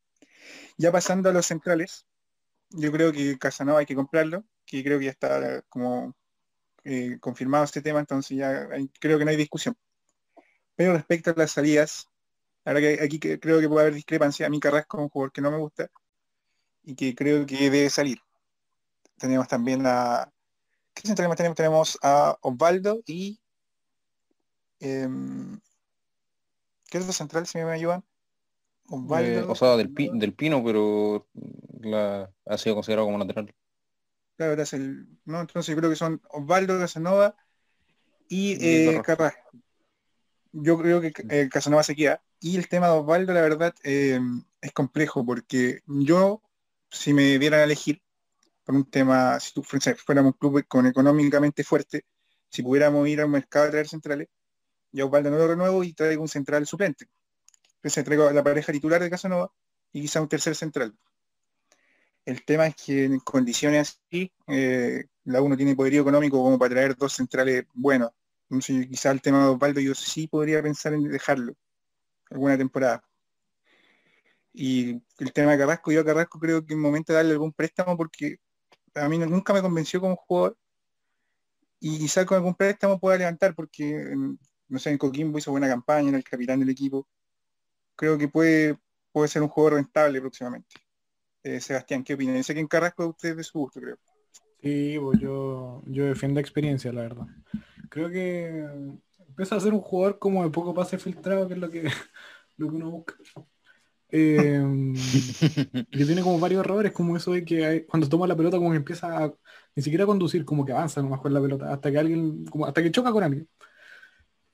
Ya 0.78 0.90
pasando 0.90 1.28
a 1.28 1.32
los 1.32 1.46
centrales, 1.46 2.06
yo 2.70 2.90
creo 2.92 3.12
que 3.12 3.38
Casanova 3.38 3.80
hay 3.80 3.86
que 3.86 3.94
comprarlo, 3.94 4.44
que 4.64 4.82
creo 4.82 4.98
que 4.98 5.06
ya 5.06 5.10
está 5.10 5.62
como 5.68 6.14
eh, 6.84 7.18
confirmado 7.20 7.64
este 7.64 7.82
tema, 7.82 8.00
entonces 8.00 8.38
ya 8.38 8.68
hay- 8.72 8.88
creo 9.00 9.18
que 9.18 9.24
no 9.26 9.30
hay 9.30 9.36
discusión. 9.36 9.76
Pero 10.74 10.94
respecto 10.94 11.30
a 11.30 11.34
las 11.36 11.50
salidas, 11.50 12.06
ahora 12.64 12.80
que 12.80 12.98
aquí 13.02 13.18
creo 13.20 13.60
que 13.60 13.68
puede 13.68 13.82
haber 13.82 13.94
discrepancia, 13.94 14.46
a 14.46 14.50
mí 14.50 14.58
Carrasco 14.60 14.96
es 14.96 15.02
un 15.02 15.08
jugador 15.10 15.32
que 15.32 15.42
no 15.42 15.50
me 15.50 15.58
gusta 15.58 15.90
y 16.82 16.94
que 16.94 17.14
creo 17.14 17.44
que 17.44 17.56
debe 17.70 17.90
salir. 17.90 18.18
Tenemos 19.20 19.46
también 19.46 19.86
a... 19.86 20.32
¿Qué 20.94 21.06
más 21.08 21.16
tenemos? 21.16 21.36
Tenemos 21.54 21.98
a 22.02 22.36
Osvaldo 22.40 23.00
y... 23.06 23.38
em, 24.80 25.60
¿Qué 26.90 26.98
otro 26.98 27.12
central 27.12 27.46
si 27.46 27.58
me 27.58 27.70
ayudan? 27.70 28.02
Osvaldo. 28.88 29.40
Eh, 29.40 29.46
o 29.48 29.54
sea, 29.54 29.76
del, 29.76 29.90
Pi- 29.92 30.10
del 30.12 30.34
Pino, 30.34 30.64
pero 30.64 31.28
la, 31.80 32.32
ha 32.46 32.58
sido 32.58 32.74
considerado 32.74 33.06
como 33.06 33.18
lateral. 33.18 33.54
Claro, 34.36 34.60
es 34.60 34.72
el, 34.72 35.06
no, 35.26 35.40
entonces 35.42 35.72
yo 35.72 35.78
creo 35.78 35.90
que 35.90 35.96
son 35.96 36.20
Osvaldo 36.30 36.78
Casanova 36.78 37.36
y 38.28 38.52
Y 38.52 38.66
eh. 38.66 39.02
Carrasco. 39.04 39.50
Yo 40.52 40.78
creo 40.78 41.00
que 41.00 41.12
eh, 41.28 41.48
Casanova 41.48 41.82
se 41.82 41.94
queda. 41.94 42.22
Y 42.40 42.56
el 42.56 42.68
tema 42.68 42.88
de 42.88 42.94
Osvaldo, 42.94 43.32
la 43.32 43.42
verdad, 43.42 43.74
eh, 43.84 44.18
es 44.60 44.72
complejo 44.72 45.24
porque 45.24 45.82
yo, 45.86 46.42
si 46.90 47.12
me 47.12 47.38
dieran 47.38 47.60
a 47.60 47.64
elegir 47.64 48.02
por 48.70 48.76
un 48.76 48.88
tema, 48.88 49.40
si 49.40 49.52
tú 49.52 49.64
fuéramos 49.64 50.32
un 50.32 50.38
club 50.38 50.64
con 50.68 50.86
económicamente 50.86 51.64
fuerte, 51.64 52.04
si 52.48 52.62
pudiéramos 52.62 53.08
ir 53.08 53.20
al 53.20 53.28
mercado 53.28 53.66
a 53.66 53.70
traer 53.70 53.88
centrales, 53.88 54.28
yo 54.92 55.04
a 55.04 55.06
Osvaldo 55.08 55.30
no 55.30 55.38
lo 55.38 55.48
renuevo 55.48 55.82
y 55.82 55.92
traigo 55.92 56.22
un 56.22 56.28
central 56.28 56.66
suplente. 56.66 57.06
Entonces 57.76 58.04
traigo 58.04 58.28
a 58.28 58.32
la 58.32 58.44
pareja 58.44 58.72
titular 58.72 59.02
de 59.02 59.10
Casanova 59.10 59.50
y 59.92 60.02
quizá 60.02 60.20
un 60.20 60.28
tercer 60.28 60.54
central. 60.54 60.96
El 62.24 62.44
tema 62.44 62.68
es 62.68 62.76
que 62.76 63.06
en 63.06 63.18
condiciones 63.20 64.00
así, 64.06 64.32
eh, 64.46 65.04
la 65.24 65.42
uno 65.42 65.56
tiene 65.56 65.74
poderío 65.74 66.02
económico 66.02 66.40
como 66.40 66.56
para 66.58 66.70
traer 66.70 66.96
dos 66.96 67.14
centrales 67.14 67.64
buenos. 67.74 68.12
Entonces, 68.48 68.86
quizá 68.86 69.10
el 69.10 69.20
tema 69.20 69.40
de 69.40 69.50
Osvaldo 69.50 69.80
yo 69.80 69.94
sí 69.96 70.28
podría 70.28 70.62
pensar 70.62 70.94
en 70.94 71.10
dejarlo 71.10 71.54
alguna 72.30 72.56
temporada. 72.56 73.02
Y 74.52 75.02
el 75.18 75.32
tema 75.32 75.52
de 75.52 75.58
Carrasco, 75.58 75.90
yo 75.90 76.02
a 76.02 76.04
Carrasco 76.04 76.38
creo 76.38 76.64
que 76.64 76.74
es 76.74 76.78
momento 76.78 77.12
de 77.12 77.16
darle 77.16 77.32
algún 77.32 77.52
préstamo 77.52 77.96
porque 77.96 78.38
a 78.94 79.08
mí 79.08 79.18
nunca 79.18 79.52
me 79.52 79.62
convenció 79.62 80.00
como 80.00 80.16
jugador. 80.16 80.56
Y 81.80 81.98
quizá 81.98 82.26
con 82.26 82.36
algún 82.36 82.54
préstamo 82.54 82.98
pueda 83.00 83.16
levantar 83.16 83.54
porque, 83.54 84.14
no 84.68 84.78
sé, 84.78 84.90
en 84.90 84.98
Coquimbo 84.98 85.38
hizo 85.38 85.50
buena 85.50 85.68
campaña, 85.68 86.08
era 86.08 86.18
el 86.18 86.24
capitán 86.24 86.60
del 86.60 86.68
equipo. 86.68 87.08
Creo 87.96 88.18
que 88.18 88.28
puede, 88.28 88.78
puede 89.12 89.28
ser 89.28 89.42
un 89.42 89.48
jugador 89.48 89.74
rentable 89.74 90.20
próximamente. 90.20 90.76
Eh, 91.42 91.60
Sebastián, 91.60 92.04
¿qué 92.04 92.14
opinan? 92.14 92.44
Sé 92.44 92.52
que 92.52 92.60
en 92.60 92.68
Carrasco 92.68 93.08
usted 93.08 93.30
es 93.30 93.36
de 93.38 93.44
su 93.44 93.58
gusto, 93.58 93.80
creo. 93.80 93.96
Sí, 94.62 94.98
pues 95.00 95.18
yo, 95.20 95.82
yo 95.86 96.04
defiendo 96.04 96.38
experiencia, 96.38 96.92
la 96.92 97.02
verdad. 97.02 97.26
Creo 97.88 98.10
que 98.10 98.66
empieza 99.26 99.56
a 99.56 99.60
ser 99.60 99.72
un 99.72 99.80
jugador 99.80 100.18
como 100.18 100.44
de 100.44 100.50
poco 100.50 100.74
pase 100.74 100.98
filtrado, 100.98 101.48
que 101.48 101.54
es 101.54 101.60
lo 101.60 101.70
que, 101.70 101.84
lo 102.58 102.68
que 102.68 102.76
uno 102.76 102.90
busca. 102.90 103.14
Eh, 104.12 104.94
que 105.90 106.04
tiene 106.04 106.22
como 106.22 106.40
varios 106.40 106.64
errores, 106.64 106.92
como 106.92 107.16
eso 107.16 107.32
de 107.32 107.44
que 107.44 107.86
cuando 107.86 108.08
toma 108.08 108.26
la 108.26 108.36
pelota 108.36 108.56
como 108.56 108.70
que 108.70 108.76
empieza 108.76 109.24
a 109.24 109.34
ni 109.76 109.82
siquiera 109.82 110.04
a 110.04 110.06
conducir, 110.06 110.44
como 110.44 110.64
que 110.64 110.72
avanza 110.72 111.00
nomás 111.00 111.20
con 111.20 111.32
la 111.32 111.40
pelota, 111.40 111.72
hasta 111.72 111.90
que 111.90 111.98
alguien, 111.98 112.44
como 112.46 112.66
hasta 112.66 112.82
que 112.82 112.90
choca 112.90 113.12
con 113.12 113.22
alguien. 113.22 113.48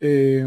Eh, 0.00 0.42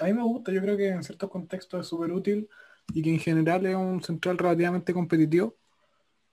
a 0.00 0.04
mí 0.04 0.12
me 0.12 0.22
gusta, 0.22 0.52
yo 0.52 0.60
creo 0.60 0.76
que 0.76 0.88
en 0.88 1.02
ciertos 1.02 1.30
contextos 1.30 1.80
es 1.80 1.86
súper 1.86 2.12
útil, 2.12 2.48
y 2.92 3.02
que 3.02 3.10
en 3.10 3.20
general 3.20 3.66
es 3.66 3.76
un 3.76 4.02
central 4.02 4.38
relativamente 4.38 4.92
competitivo, 4.92 5.56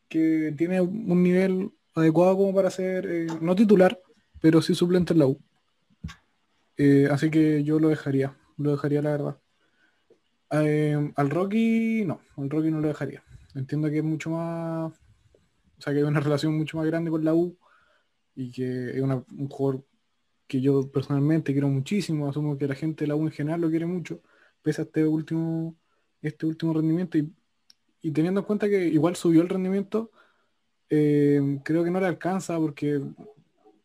que 0.10 0.54
tiene 0.58 0.82
un 0.82 1.24
nivel 1.24 1.72
adecuado 1.94 2.38
como 2.38 2.54
para 2.54 2.70
ser, 2.70 3.06
eh, 3.06 3.28
no 3.42 3.56
titular, 3.56 4.00
pero 4.42 4.62
sí 4.62 4.76
suplente 4.76 5.14
en 5.14 5.20
la 5.20 5.28
U. 5.28 5.40
Eh, 6.78 7.08
así 7.10 7.30
que 7.30 7.64
yo 7.64 7.80
lo 7.80 7.90
dejaría, 7.90 8.38
lo 8.58 8.72
dejaría 8.72 9.02
la 9.02 9.12
verdad. 9.12 9.38
Eh, 10.52 11.12
al 11.16 11.30
Rocky, 11.30 12.04
no, 12.06 12.22
al 12.38 12.50
Rocky 12.50 12.72
no 12.72 12.80
lo 12.80 12.88
dejaría. 12.88 13.24
Entiendo 13.56 13.90
que 13.90 13.98
es 14.00 14.04
mucho 14.04 14.30
más, 14.32 14.92
o 14.92 15.82
sea, 15.82 15.94
que 15.94 16.00
hay 16.00 16.06
una 16.06 16.20
relación 16.22 16.58
mucho 16.58 16.78
más 16.78 16.86
grande 16.86 17.12
con 17.12 17.24
la 17.24 17.34
U 17.34 17.58
y 18.36 18.52
que 18.52 18.92
es 18.92 19.02
un 19.02 19.50
jugador 19.50 19.86
que 20.48 20.62
yo 20.62 20.92
personalmente 20.92 21.54
quiero 21.54 21.70
muchísimo, 21.70 22.28
asumo 22.30 22.58
que 22.58 22.68
la 22.68 22.76
gente 22.76 23.06
de 23.06 23.08
la 23.10 23.16
U 23.16 23.24
en 23.24 23.32
general 23.32 23.62
lo 23.62 23.70
quiere 23.70 23.86
mucho, 23.86 24.22
pese 24.62 24.82
a 24.82 24.86
este 24.86 25.06
último, 25.06 25.76
este 26.22 26.46
último 26.46 26.74
rendimiento 26.74 27.18
y, 27.18 28.12
teniendo 28.12 28.42
en 28.42 28.46
cuenta 28.46 28.70
que 28.70 28.88
igual 28.88 29.16
subió 29.16 29.42
el 29.42 29.50
rendimiento, 29.50 30.12
eh, 30.90 31.60
creo 31.64 31.84
que 31.84 31.92
no 31.92 32.00
le 32.00 32.08
alcanza 32.08 32.58
porque 32.60 33.02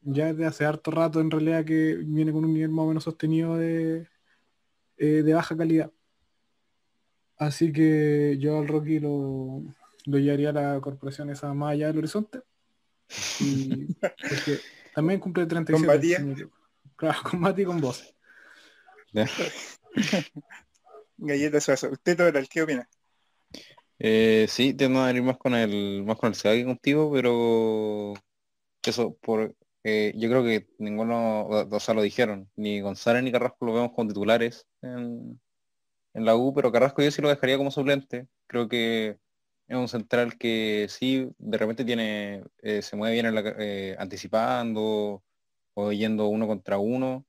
ya 0.02 0.26
desde 0.33 0.47
hace 0.47 0.64
harto 0.64 0.90
rato 0.90 1.21
en 1.21 1.31
realidad 1.31 1.64
que 1.64 1.97
viene 1.97 2.33
con 2.33 2.45
un 2.45 2.52
nivel 2.52 2.71
más 2.71 2.85
o 2.85 2.88
menos 2.88 3.05
sostenido 3.05 3.57
de, 3.57 4.09
eh, 4.99 5.23
de 5.23 5.35
baja 5.35 5.57
calidad. 5.57 5.90
Así 7.40 7.73
que 7.73 8.37
yo 8.38 8.59
al 8.59 8.68
Rocky 8.68 9.00
lo, 9.00 9.62
lo 10.04 10.18
llevaría 10.18 10.50
a 10.50 10.52
la 10.52 10.80
corporación 10.82 11.30
esa 11.30 11.54
más 11.54 11.73
allá 11.73 11.87
del 11.87 11.97
horizonte. 11.97 12.42
Y 13.40 13.94
porque 13.94 14.61
también 14.94 15.20
cumple 15.20 15.47
37. 15.47 16.49
Claro, 16.97 17.18
con 17.23 17.40
Mati 17.40 17.62
y 17.62 17.64
con 17.64 17.80
vos. 17.80 18.14
Galleta 21.16 21.62
Suazo. 21.62 21.88
¿Usted 21.90 22.18
total 22.18 22.47
qué 22.47 22.61
opina? 22.61 22.87
Eh, 23.99 24.44
sí, 24.47 24.75
tengo 24.75 25.02
que 25.06 25.12
ir 25.12 25.23
más 25.23 25.38
con 25.38 25.54
el 25.54 26.04
más 26.04 26.18
con 26.18 26.35
el 26.35 26.38
que 26.38 26.64
contigo, 26.66 27.11
pero 27.11 28.12
eso 28.82 29.16
por 29.16 29.56
eh, 29.82 30.12
yo 30.14 30.28
creo 30.28 30.44
que 30.44 30.68
ninguno, 30.76 31.47
o 31.47 31.80
sea, 31.80 31.94
lo 31.94 32.02
dijeron, 32.02 32.50
ni 32.56 32.82
González 32.82 33.23
ni 33.23 33.32
Carrasco 33.32 33.64
lo 33.64 33.73
vemos 33.73 33.92
como 33.92 34.09
titulares 34.09 34.66
en, 34.82 35.40
en 36.14 36.25
la 36.25 36.37
U, 36.37 36.52
pero 36.55 36.73
Carrasco 36.73 37.02
yo 37.02 37.11
sí 37.11 37.23
lo 37.23 37.29
dejaría 37.29 37.57
como 37.57 37.71
suplente. 37.71 38.26
Creo 38.47 38.69
que 38.69 39.19
es 39.69 39.76
un 39.76 39.88
central 39.88 40.37
que 40.38 40.87
sí, 40.88 41.29
de 41.38 41.59
repente 41.59 41.85
tiene, 41.85 42.43
eh, 42.62 42.83
se 42.83 42.97
mueve 42.97 43.14
bien 43.14 43.35
eh, 43.59 43.97
anticipando 43.99 45.23
o 45.75 45.93
yendo 45.93 46.26
uno 46.29 46.47
contra 46.47 46.79
uno. 46.79 47.25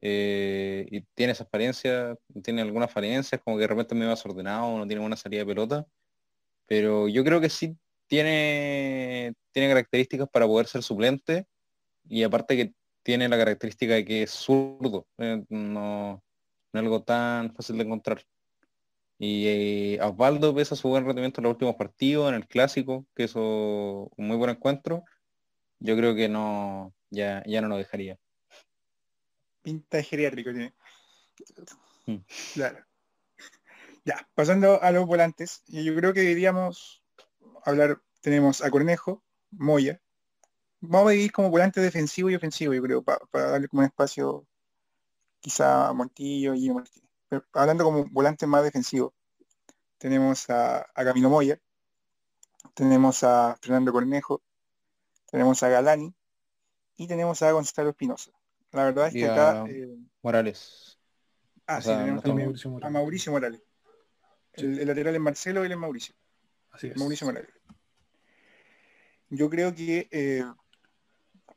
Eh, 0.00 0.86
y 0.90 1.02
tiene 1.14 1.32
esa 1.32 1.44
experiencia, 1.44 2.16
tiene 2.44 2.62
algunas 2.62 2.92
falencias, 2.92 3.40
como 3.42 3.56
que 3.56 3.62
de 3.62 3.68
repente 3.68 3.94
me 3.94 4.04
va 4.04 4.12
desordenado, 4.12 4.78
no 4.78 4.86
tiene 4.86 5.00
buena 5.00 5.16
salida 5.16 5.40
de 5.40 5.46
pelota. 5.46 5.86
Pero 6.66 7.08
yo 7.08 7.24
creo 7.24 7.40
que 7.40 7.50
sí 7.50 7.76
tiene, 8.06 9.34
tiene 9.52 9.68
características 9.68 10.28
para 10.28 10.46
poder 10.46 10.66
ser 10.68 10.82
suplente 10.82 11.46
y 12.08 12.22
aparte 12.22 12.56
que 12.56 12.74
tiene 13.02 13.28
la 13.28 13.38
característica 13.38 13.94
de 13.94 14.04
que 14.04 14.22
es 14.24 14.30
zurdo, 14.30 15.06
no, 15.48 16.22
no 16.76 16.80
algo 16.80 17.02
tan 17.02 17.54
fácil 17.54 17.78
de 17.78 17.84
encontrar. 17.84 18.24
Y 19.18 19.46
eh, 19.46 19.98
Osvaldo 20.02 20.54
pesa 20.54 20.76
su 20.76 20.88
buen 20.88 21.06
rendimiento 21.06 21.40
en 21.40 21.44
los 21.44 21.52
últimos 21.52 21.76
partidos, 21.76 22.28
en 22.28 22.34
el 22.34 22.46
clásico, 22.46 23.06
que 23.14 23.24
es 23.24 23.34
un 23.34 24.10
muy 24.16 24.36
buen 24.36 24.50
encuentro. 24.50 25.04
Yo 25.78 25.96
creo 25.96 26.14
que 26.14 26.28
no, 26.28 26.94
ya, 27.10 27.42
ya 27.46 27.60
no 27.60 27.68
lo 27.68 27.76
dejaría. 27.76 28.18
Pinta 29.62 29.96
de 29.96 30.04
geriátrico 30.04 30.50
tiene. 30.50 30.74
Mm. 32.06 32.16
Claro. 32.54 32.84
Ya, 34.04 34.28
pasando 34.34 34.80
a 34.82 34.92
los 34.92 35.06
volantes, 35.06 35.64
yo 35.66 35.94
creo 35.96 36.12
que 36.12 36.20
deberíamos 36.20 37.02
hablar, 37.64 38.00
tenemos 38.20 38.62
a 38.62 38.70
Cornejo, 38.70 39.24
Moya. 39.50 40.00
Vamos 40.80 41.08
a 41.08 41.10
dividir 41.12 41.32
como 41.32 41.50
volante 41.50 41.80
defensivo 41.80 42.30
y 42.30 42.36
ofensivo, 42.36 42.72
yo 42.74 42.82
creo, 42.82 43.02
para 43.02 43.50
darle 43.50 43.66
como 43.66 43.80
un 43.80 43.86
espacio 43.86 44.46
quizá 45.46 45.86
a 45.86 45.92
Montillo 45.92 46.54
y 46.54 46.68
Martínez 46.72 47.06
hablando 47.52 47.84
como 47.84 48.04
volante 48.06 48.48
más 48.48 48.64
defensivo, 48.64 49.14
tenemos 49.96 50.48
a, 50.50 50.84
Camilo 50.92 51.30
Moya, 51.30 51.60
tenemos 52.74 53.22
a 53.22 53.56
Fernando 53.60 53.92
Cornejo, 53.92 54.42
tenemos 55.30 55.62
a 55.62 55.68
Galani 55.68 56.12
y 56.96 57.06
tenemos 57.06 57.42
a 57.42 57.52
Gonzalo 57.52 57.90
Espinosa. 57.90 58.32
La 58.72 58.84
verdad 58.84 59.06
es 59.06 59.14
que 59.14 59.28
acá... 59.28 59.64
Eh, 59.68 59.96
Morales. 60.22 60.98
Ah, 61.66 61.80
sí, 61.80 61.90
tenemos 62.22 62.66
a, 62.82 62.90
Mauricio 62.90 63.30
Morales. 63.30 63.62
El, 64.52 64.84
lateral 64.84 65.14
es 65.14 65.20
Marcelo 65.20 65.62
y 65.62 65.66
él 65.66 65.72
es 65.72 65.78
Mauricio. 65.78 66.14
Así 66.70 66.88
es. 66.88 66.96
Mauricio 66.96 67.26
Morales. 67.26 67.50
Yo 69.28 69.48
creo 69.48 69.72
que 69.72 70.08
eh, 70.10 70.44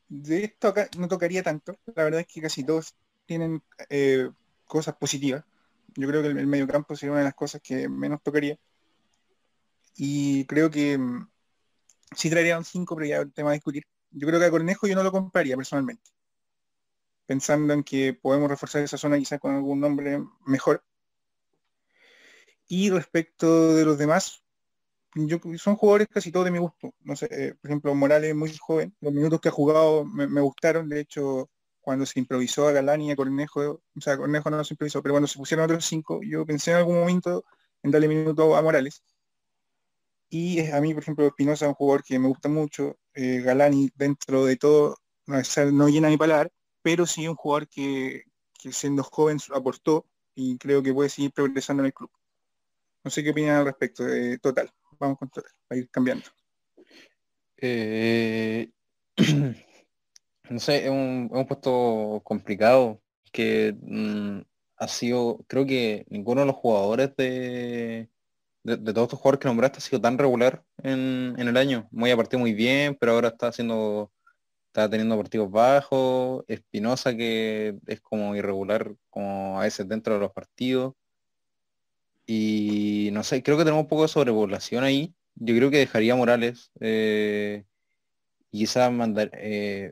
de 0.08 0.44
esto 0.44 0.68
acá 0.68 0.88
no 0.96 1.08
tocaría 1.08 1.42
tanto. 1.42 1.76
La 1.94 2.04
verdad 2.04 2.20
es 2.20 2.26
que 2.26 2.40
casi 2.40 2.64
todos 2.64 2.94
tienen 3.30 3.62
eh, 3.90 4.28
cosas 4.64 4.96
positivas. 4.96 5.44
Yo 5.94 6.08
creo 6.08 6.20
que 6.20 6.28
el, 6.28 6.46
medio 6.48 6.66
campo 6.66 6.96
sería 6.96 7.12
una 7.12 7.20
de 7.20 7.26
las 7.26 7.34
cosas 7.34 7.60
que 7.62 7.88
menos 7.88 8.20
tocaría. 8.24 8.58
Y 9.94 10.44
creo 10.46 10.68
que 10.68 10.98
mm, 10.98 11.28
sí 12.16 12.28
traería 12.28 12.58
un 12.58 12.64
5, 12.64 12.96
pero 12.96 13.06
ya 13.06 13.18
el 13.18 13.32
tema 13.32 13.50
de 13.50 13.58
discutir. 13.58 13.84
Yo 14.10 14.26
creo 14.26 14.40
que 14.40 14.46
a 14.46 14.50
Cornejo 14.50 14.88
yo 14.88 14.96
no 14.96 15.04
lo 15.04 15.12
compraría 15.12 15.56
personalmente. 15.56 16.10
Pensando 17.26 17.72
en 17.72 17.84
que 17.84 18.14
podemos 18.14 18.50
reforzar 18.50 18.82
esa 18.82 18.98
zona 18.98 19.16
quizás 19.16 19.38
con 19.38 19.54
algún 19.54 19.78
nombre 19.78 20.20
mejor. 20.44 20.82
Y 22.66 22.90
respecto 22.90 23.76
de 23.76 23.84
los 23.84 23.96
demás, 23.96 24.42
yo, 25.14 25.38
son 25.56 25.76
jugadores 25.76 26.08
casi 26.08 26.32
todos 26.32 26.46
de 26.46 26.50
mi 26.50 26.58
gusto. 26.58 26.94
No 27.04 27.14
sé, 27.14 27.28
eh, 27.30 27.54
por 27.54 27.70
ejemplo, 27.70 27.94
Morales 27.94 28.34
muy 28.34 28.52
joven. 28.56 28.92
Los 29.00 29.12
minutos 29.12 29.40
que 29.40 29.50
ha 29.50 29.52
jugado 29.52 30.04
me 30.04 30.40
gustaron. 30.40 30.88
De 30.88 30.98
hecho, 30.98 31.48
cuando 31.90 32.06
se 32.06 32.20
improvisó 32.20 32.68
a 32.68 32.72
Galán 32.72 33.00
y 33.00 33.10
a 33.10 33.16
Cornejo, 33.16 33.82
o 33.96 34.00
sea, 34.00 34.16
Cornejo 34.16 34.48
no 34.48 34.62
se 34.62 34.74
improvisó, 34.74 35.02
pero 35.02 35.14
cuando 35.14 35.26
se 35.26 35.38
pusieron 35.38 35.64
otros 35.64 35.84
cinco, 35.84 36.20
yo 36.22 36.46
pensé 36.46 36.70
en 36.70 36.76
algún 36.76 37.00
momento 37.00 37.44
en 37.82 37.90
darle 37.90 38.06
minuto 38.06 38.54
a 38.54 38.62
Morales. 38.62 39.02
Y 40.28 40.70
a 40.70 40.80
mí, 40.80 40.94
por 40.94 41.02
ejemplo, 41.02 41.26
Espinosa 41.26 41.64
es 41.64 41.70
un 41.70 41.74
jugador 41.74 42.04
que 42.04 42.16
me 42.20 42.28
gusta 42.28 42.48
mucho, 42.48 42.96
eh, 43.12 43.40
Galani 43.40 43.90
dentro 43.96 44.44
de 44.44 44.56
todo 44.56 44.98
no, 45.26 45.88
llena 45.88 46.08
mi 46.08 46.16
palabra, 46.16 46.48
pero 46.80 47.06
sí 47.06 47.26
un 47.26 47.34
jugador 47.34 47.68
que, 47.68 48.22
siendo 48.70 49.02
joven 49.02 49.38
aportó 49.52 50.06
y 50.36 50.58
creo 50.58 50.84
que 50.84 50.94
puede 50.94 51.08
seguir 51.08 51.32
progresando 51.32 51.82
en 51.82 51.86
el 51.86 51.92
club. 51.92 52.10
No 53.02 53.10
sé 53.10 53.24
qué 53.24 53.30
opinan 53.30 53.56
al 53.56 53.64
respecto. 53.64 54.04
de 54.04 54.38
total, 54.38 54.70
vamos 54.96 55.18
con 55.18 55.28
total, 55.28 55.50
a 55.70 55.76
ir 55.76 55.90
cambiando. 55.90 56.26
Eh, 57.56 58.70
No 60.50 60.58
sé, 60.58 60.84
es 60.84 60.90
un, 60.90 61.30
puesto 61.48 62.20
complicado 62.24 63.00
que 63.32 63.76
mm, 63.80 64.40
ha 64.78 64.88
sido, 64.88 65.44
creo 65.46 65.64
que 65.64 66.04
ninguno 66.10 66.40
de 66.40 66.48
los 66.48 66.56
jugadores 66.56 67.14
de, 67.16 68.10
de, 68.64 68.76
todos 68.92 69.06
estos 69.06 69.20
jugadores 69.20 69.40
que 69.40 69.48
nombraste 69.48 69.78
ha 69.78 69.80
sido 69.80 70.00
tan 70.00 70.18
regular 70.18 70.64
en, 70.82 71.36
el 71.38 71.56
año. 71.56 71.88
Muy 71.92 72.10
a 72.10 72.16
partir 72.16 72.40
muy 72.40 72.52
bien, 72.52 72.96
pero 72.98 73.12
ahora 73.12 73.28
está 73.28 73.48
haciendo, 73.48 74.12
está 74.66 74.90
teniendo 74.90 75.16
partidos 75.16 75.50
bajos, 75.52 76.44
Espinosa 76.48 77.16
que 77.16 77.76
es 77.86 78.00
como 78.00 78.34
irregular 78.34 78.92
como 79.08 79.60
a 79.60 79.64
veces 79.64 79.88
dentro 79.88 80.14
de 80.14 80.20
los 80.20 80.32
partidos. 80.32 80.94
Y 82.26 83.10
no 83.12 83.22
sé, 83.22 83.42
creo 83.42 83.56
que 83.56 83.64
tenemos 83.64 83.84
un 83.84 83.88
poco 83.88 84.02
de 84.02 84.08
sobrepoblación 84.08 84.82
ahí. 84.84 85.14
Yo 85.36 85.54
creo 85.56 85.70
que 85.70 85.78
dejaría 85.78 86.16
Morales. 86.16 86.72
Eh, 86.80 87.64
quizás 88.50 88.92
mandar, 88.92 89.30
eh, 89.34 89.90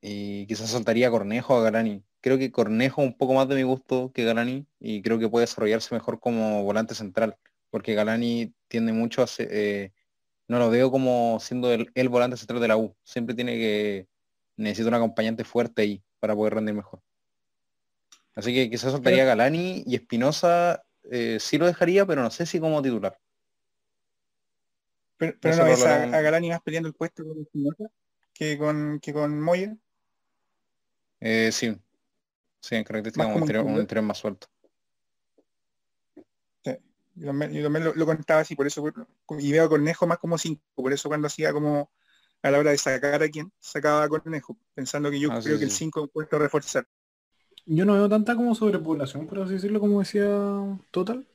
y 0.00 0.46
quizás 0.46 0.70
saltaría 0.70 1.10
Cornejo 1.10 1.56
a 1.56 1.62
Galani. 1.62 2.02
Creo 2.20 2.38
que 2.38 2.50
Cornejo 2.50 3.02
un 3.02 3.16
poco 3.16 3.34
más 3.34 3.48
de 3.48 3.56
mi 3.56 3.62
gusto 3.62 4.12
que 4.12 4.24
Galani 4.24 4.66
y 4.78 5.02
creo 5.02 5.18
que 5.18 5.28
puede 5.28 5.44
desarrollarse 5.44 5.94
mejor 5.94 6.20
como 6.20 6.62
volante 6.64 6.94
central, 6.94 7.36
porque 7.70 7.94
Galani 7.94 8.54
tiende 8.68 8.92
mucho 8.92 9.22
a 9.22 9.26
eh, 9.38 9.92
no 10.48 10.58
lo 10.58 10.70
veo 10.70 10.90
como 10.90 11.38
siendo 11.40 11.72
el, 11.72 12.08
volante 12.08 12.36
central 12.36 12.60
de 12.60 12.68
la 12.68 12.76
U. 12.76 12.96
Siempre 13.04 13.34
tiene 13.34 13.56
que 13.56 14.08
necesita 14.56 14.88
un 14.88 14.94
acompañante 14.94 15.44
fuerte 15.44 15.82
ahí 15.82 16.02
para 16.18 16.34
poder 16.34 16.54
rendir 16.54 16.74
mejor. 16.74 17.00
Así 18.34 18.54
que 18.54 18.70
quizás 18.70 18.92
saltaría 18.92 19.24
Galani 19.24 19.84
y 19.86 19.94
Espinosa 19.94 20.82
eh, 21.10 21.38
sí 21.40 21.58
lo 21.58 21.66
dejaría, 21.66 22.06
pero 22.06 22.22
no 22.22 22.30
sé 22.30 22.46
si 22.46 22.58
como 22.58 22.82
titular. 22.82 23.18
Pero, 25.16 25.36
no, 25.42 25.66
es 25.66 25.84
a, 25.84 26.20
Galani 26.20 26.48
más 26.48 26.62
peleando 26.62 26.88
el 26.88 26.94
puesto 26.94 27.24
con 27.24 27.40
Espinosa 27.40 27.84
que 28.32 28.56
con, 28.56 29.00
que 29.00 29.12
con 29.12 29.38
Moya. 29.40 29.76
Eh, 31.20 31.50
sí, 31.52 31.76
sí, 32.60 32.76
en 32.76 32.84
características 32.84 33.36
un, 33.36 33.42
interior, 33.78 34.02
más 34.02 34.18
suelto. 34.18 34.46
Sí. 36.64 36.76
Yo 37.14 37.26
también, 37.26 37.84
lo, 37.94 38.06
contaba 38.06 38.40
así, 38.40 38.56
por 38.56 38.66
eso, 38.66 38.82
y 39.38 39.52
veo 39.52 39.64
a 39.64 39.68
Cornejo 39.68 40.06
más 40.06 40.18
como 40.18 40.38
cinco, 40.38 40.62
por 40.74 40.92
eso 40.92 41.08
cuando 41.08 41.26
hacía 41.26 41.52
como 41.52 41.90
a 42.42 42.50
la 42.50 42.58
hora 42.58 42.70
de 42.70 42.78
sacar 42.78 43.22
a 43.22 43.28
quien, 43.28 43.52
sacaba 43.58 44.04
a 44.04 44.08
Cornejo, 44.08 44.56
pensando 44.74 45.10
que 45.10 45.20
yo 45.20 45.30
ah, 45.30 45.40
creo 45.42 45.58
que 45.58 45.64
el 45.64 45.70
5 45.70 46.08
puesto 46.08 46.36
a 46.36 46.38
reforzar. 46.38 46.86
Yo 47.66 47.84
no 47.84 47.92
veo 47.92 48.08
tanta 48.08 48.34
como 48.34 48.54
sobrepoblación, 48.54 49.26
por 49.26 49.40
así 49.40 49.54
decirlo, 49.54 49.80
como 49.80 50.00
decía 50.00 50.26
Total. 50.90 51.26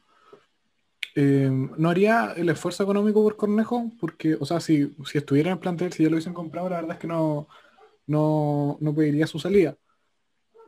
Eh, 1.18 1.50
no 1.50 1.90
haría 1.90 2.34
el 2.36 2.50
esfuerzo 2.50 2.84
económico 2.84 3.24
por 3.24 3.38
Cornejo, 3.38 3.92
porque, 4.00 4.36
o 4.40 4.46
sea, 4.46 4.60
si, 4.60 4.94
si 5.06 5.18
estuviera 5.18 5.50
en 5.50 5.54
el 5.54 5.60
plantel, 5.60 5.94
si 5.94 6.04
ya 6.04 6.10
lo 6.10 6.16
hubiesen 6.16 6.34
comprado, 6.34 6.70
la 6.70 6.78
verdad 6.78 6.96
es 6.96 7.00
que 7.00 7.08
no, 7.08 7.48
no, 8.08 8.78
no 8.82 8.96
pediría 8.96 9.28
su 9.28 9.40
salida. 9.40 9.78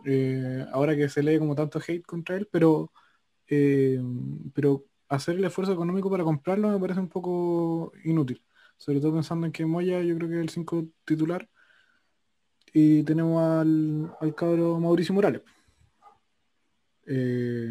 Eh, 0.05 0.65
ahora 0.71 0.95
que 0.95 1.09
se 1.09 1.23
lee 1.23 1.39
como 1.39 1.55
tanto 1.55 1.79
hate 1.79 2.05
contra 2.05 2.35
él, 2.37 2.47
pero, 2.51 2.91
eh, 3.47 4.01
pero 4.53 4.85
hacer 5.09 5.35
el 5.35 5.45
esfuerzo 5.45 5.73
económico 5.73 6.09
para 6.09 6.23
comprarlo 6.23 6.69
me 6.69 6.79
parece 6.79 6.99
un 6.99 7.09
poco 7.09 7.91
inútil. 8.03 8.43
Sobre 8.77 8.99
todo 8.99 9.13
pensando 9.13 9.45
en 9.45 9.51
que 9.51 9.65
Moya 9.65 10.01
yo 10.01 10.15
creo 10.17 10.29
que 10.29 10.35
es 10.35 10.41
el 10.41 10.49
5 10.49 10.87
titular. 11.05 11.49
Y 12.73 13.03
tenemos 13.03 13.41
al, 13.41 14.15
al 14.19 14.35
cabro 14.35 14.79
Mauricio 14.79 15.15
Morales. 15.15 15.41
Eh, 17.07 17.69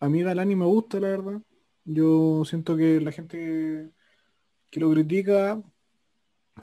a 0.00 0.08
mí 0.08 0.22
Dalani 0.22 0.56
me 0.56 0.64
gusta, 0.64 0.98
la 1.00 1.08
verdad. 1.08 1.42
Yo 1.84 2.44
siento 2.44 2.76
que 2.76 3.00
la 3.00 3.12
gente 3.12 3.92
que 4.70 4.80
lo 4.80 4.90
critica, 4.90 5.62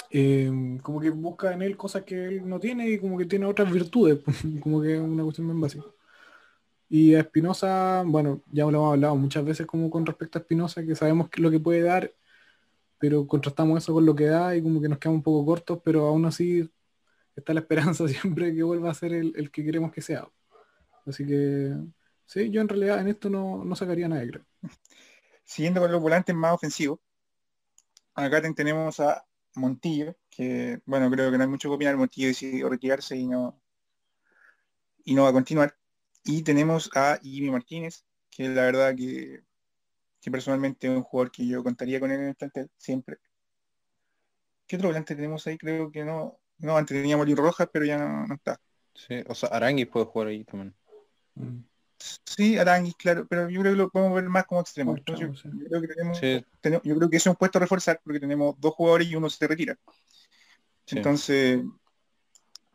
eh, 0.10 0.80
como 0.82 1.00
que 1.00 1.10
busca 1.10 1.54
en 1.54 1.62
él 1.62 1.78
cosas 1.78 2.04
que 2.04 2.26
él 2.26 2.48
no 2.48 2.60
tiene 2.60 2.90
y 2.90 3.00
como 3.00 3.18
que 3.18 3.26
tiene 3.26 3.46
otras 3.46 3.72
virtudes, 3.72 4.20
como 4.62 4.82
que 4.82 4.96
es 4.96 5.02
una 5.02 5.24
cuestión 5.24 5.48
bien 5.48 5.62
básica. 5.62 5.86
Y 6.90 7.16
a 7.16 7.22
Espinosa, 7.22 8.04
bueno, 8.06 8.44
ya 8.52 8.64
lo 8.66 8.70
hemos 8.70 8.94
hablado 8.94 9.16
muchas 9.16 9.44
veces 9.46 9.66
como 9.66 9.90
con 9.90 10.06
respecto 10.06 10.38
a 10.38 10.42
Espinosa, 10.42 10.86
que 10.86 10.96
sabemos 10.96 11.30
que 11.30 11.42
lo 11.42 11.50
que 11.50 11.60
puede 11.60 11.82
dar, 11.82 12.14
pero 13.00 13.28
contrastamos 13.28 13.84
eso 13.84 13.94
con 13.94 14.06
lo 14.06 14.16
que 14.16 14.26
da 14.28 14.56
y 14.56 14.62
como 14.62 14.82
que 14.82 14.90
nos 14.90 15.00
quedamos 15.00 15.20
un 15.20 15.24
poco 15.24 15.46
cortos, 15.46 15.80
pero 15.84 16.08
aún 16.08 16.26
así 16.26 16.70
está 17.36 17.54
la 17.54 17.62
esperanza 17.62 18.08
siempre 18.08 18.54
que 18.56 18.64
vuelva 18.64 18.92
a 18.92 18.94
ser 18.94 19.14
el, 19.14 19.34
el 19.36 19.52
que 19.52 19.64
queremos 19.66 19.92
que 19.92 20.02
sea. 20.02 20.28
Así 21.06 21.26
que 21.26 21.76
sí, 22.26 22.50
yo 22.52 22.62
en 22.62 22.70
realidad 22.70 23.02
en 23.02 23.08
esto 23.10 23.30
no, 23.30 23.64
no 23.66 23.76
sacaría 23.76 24.08
nada, 24.08 24.26
creo. 24.28 24.46
Siguiendo 25.44 25.82
con 25.82 25.92
los 25.92 26.02
volantes 26.02 26.36
más 26.36 26.54
ofensivos, 26.54 27.00
acá 28.16 28.42
tenemos 28.54 29.00
a 29.00 29.26
Montillo, 29.56 30.16
que 30.30 30.82
bueno, 30.86 31.10
creo 31.12 31.32
que 31.32 31.38
no 31.38 31.44
hay 31.44 31.50
mucho 31.50 31.70
que 31.70 31.76
opinar, 31.76 31.98
Montillo 31.98 32.28
decidió 32.28 32.70
retirarse 32.70 33.16
y 33.16 33.28
no, 33.28 33.62
y 35.04 35.14
no 35.14 35.24
va 35.24 35.30
a 35.30 35.34
continuar. 35.34 35.76
Y 36.24 36.44
tenemos 36.44 36.90
a 36.96 37.20
Jimmy 37.22 37.52
Martínez, 37.52 38.06
que 38.30 38.50
la 38.50 38.64
verdad 38.64 38.96
que, 38.96 39.44
que 40.22 40.32
personalmente 40.32 40.88
es 40.88 40.96
un 40.96 41.04
jugador 41.04 41.32
que 41.32 41.46
yo 41.46 41.64
contaría 41.64 42.00
con 42.00 42.12
él 42.12 42.22
en 42.22 42.28
el 42.30 42.36
plantel, 42.36 42.70
siempre. 42.78 43.18
¿Qué 44.66 44.78
otro 44.78 44.90
volante 44.90 45.16
tenemos 45.16 45.46
ahí? 45.46 45.58
Creo 45.58 45.92
que 45.92 46.04
no, 46.04 46.40
no, 46.60 46.78
antes 46.78 46.98
teníamos 46.98 47.26
Luis 47.26 47.38
Rojas, 47.38 47.68
pero 47.72 47.86
ya 47.86 47.98
no, 47.98 48.26
no 48.26 48.36
está. 48.36 48.60
Sí, 48.96 49.16
o 49.28 49.36
sea, 49.36 49.50
Aranguis 49.50 49.88
puede 49.88 50.06
jugar 50.06 50.30
ahí 50.30 50.44
también. 50.44 50.74
Mm. 51.36 51.73
Sí, 52.26 52.58
Aranguis, 52.58 52.96
claro, 52.96 53.26
pero 53.30 53.50
yo 53.50 53.62
creo 53.62 53.74
que 53.74 53.78
lo 53.78 53.90
podemos 53.90 54.16
ver 54.16 54.30
más 54.30 54.46
como 54.46 54.62
extremo. 54.62 54.96
Yo, 54.98 55.04
creo 55.06 55.82
que 55.82 55.88
tenemos, 55.88 56.18
Sí. 56.18 56.46
tenemos- 56.60 56.84
yo 56.84 56.96
creo 56.98 57.10
que 57.10 57.18
ese 57.18 57.30
es 57.30 57.32
un 57.34 57.38
puesto 57.38 57.58
a 57.60 57.62
reforzar 57.62 58.02
porque 58.04 58.20
tenemos 58.20 58.56
dos 58.60 58.74
jugadores 58.74 59.08
y 59.08 59.16
uno 59.16 59.30
se 59.30 59.48
retira. 59.48 59.78
Sí. 60.86 60.98
Entonces, 60.98 61.62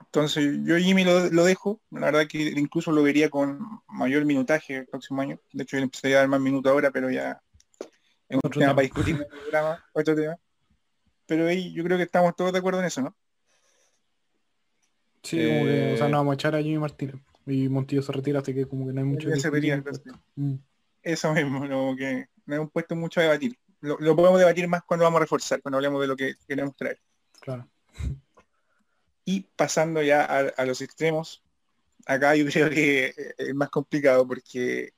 entonces 0.00 0.58
yo 0.64 0.78
Jimmy 0.78 1.04
lo, 1.04 1.28
lo 1.30 1.44
dejo, 1.44 1.80
la 1.90 2.06
verdad 2.06 2.26
que 2.26 2.40
incluso 2.56 2.90
lo 2.92 3.02
vería 3.02 3.28
con 3.28 3.61
mayor 3.88 4.25
minutaje 4.25 4.76
el 4.78 4.87
próximo 4.87 5.20
año. 5.20 5.38
De 5.52 5.64
hecho, 5.64 5.76
yo 5.76 5.80
le 5.80 5.85
empezaría 5.85 6.16
a 6.16 6.20
dar 6.20 6.28
más 6.28 6.40
minutos 6.40 6.70
ahora, 6.73 6.90
pero 6.90 7.11
ya 7.11 7.42
es 8.28 8.35
un 8.37 8.38
Otro 8.38 8.50
tema 8.61 8.73
tema. 8.73 8.75
para 8.76 8.82
discutir 8.85 9.14
en 9.16 9.20
el 9.23 9.26
programa, 9.26 9.85
otro 9.92 10.14
tema. 10.14 10.37
Pero 11.26 11.46
ahí 11.46 11.74
yo 11.74 11.85
creo 11.85 11.98
que 11.98 12.05
estamos 12.05 12.35
todos 12.35 12.53
de 12.53 12.59
acuerdo 12.61 12.81
en 12.81 12.87
eso, 12.87 13.03
¿no? 13.03 13.14
Sí, 15.22 15.37
como 15.37 15.64
que, 15.64 15.92
o 15.92 15.96
sea, 15.98 16.07
Eh, 16.07 16.11
no 16.11 16.16
vamos 16.18 16.33
a 16.33 16.35
echar 16.37 16.55
a 16.55 16.62
Jimmy 16.62 16.79
Martínez. 16.79 17.16
Y 17.48 17.68
Montillo 17.68 18.02
se 18.02 18.12
retira, 18.12 18.40
así 18.40 18.54
que 18.54 18.66
como 18.66 18.87
que 18.87 18.92
no 18.92 19.00
hay 19.00 19.06
mucho 19.06 19.28
que. 19.28 19.34
Mm. 20.37 20.54
Eso 21.02 21.32
mismo, 21.32 21.66
no, 21.66 21.96
que 21.96 22.26
no 22.46 22.54
es 22.54 22.61
un 22.61 22.68
puesto 22.68 22.94
mucho 22.94 23.20
a 23.20 23.24
debatir. 23.24 23.58
Lo, 23.80 23.96
lo 23.98 24.14
podemos 24.14 24.38
debatir 24.38 24.68
más 24.68 24.82
cuando 24.82 25.04
vamos 25.04 25.18
a 25.18 25.22
reforzar, 25.22 25.62
cuando 25.62 25.78
hablemos 25.78 26.00
de 26.00 26.06
lo 26.08 26.16
que 26.16 26.34
queremos 26.46 26.76
traer. 26.76 27.00
Claro. 27.40 27.68
Y 29.24 29.46
pasando 29.56 30.02
ya 30.02 30.24
a, 30.24 30.38
a 30.40 30.64
los 30.66 30.82
extremos, 30.82 31.42
acá 32.06 32.34
yo 32.34 32.44
creo 32.52 32.68
que 32.68 33.14
es 33.38 33.54
más 33.54 33.70
complicado 33.70 34.26
porque 34.26 34.92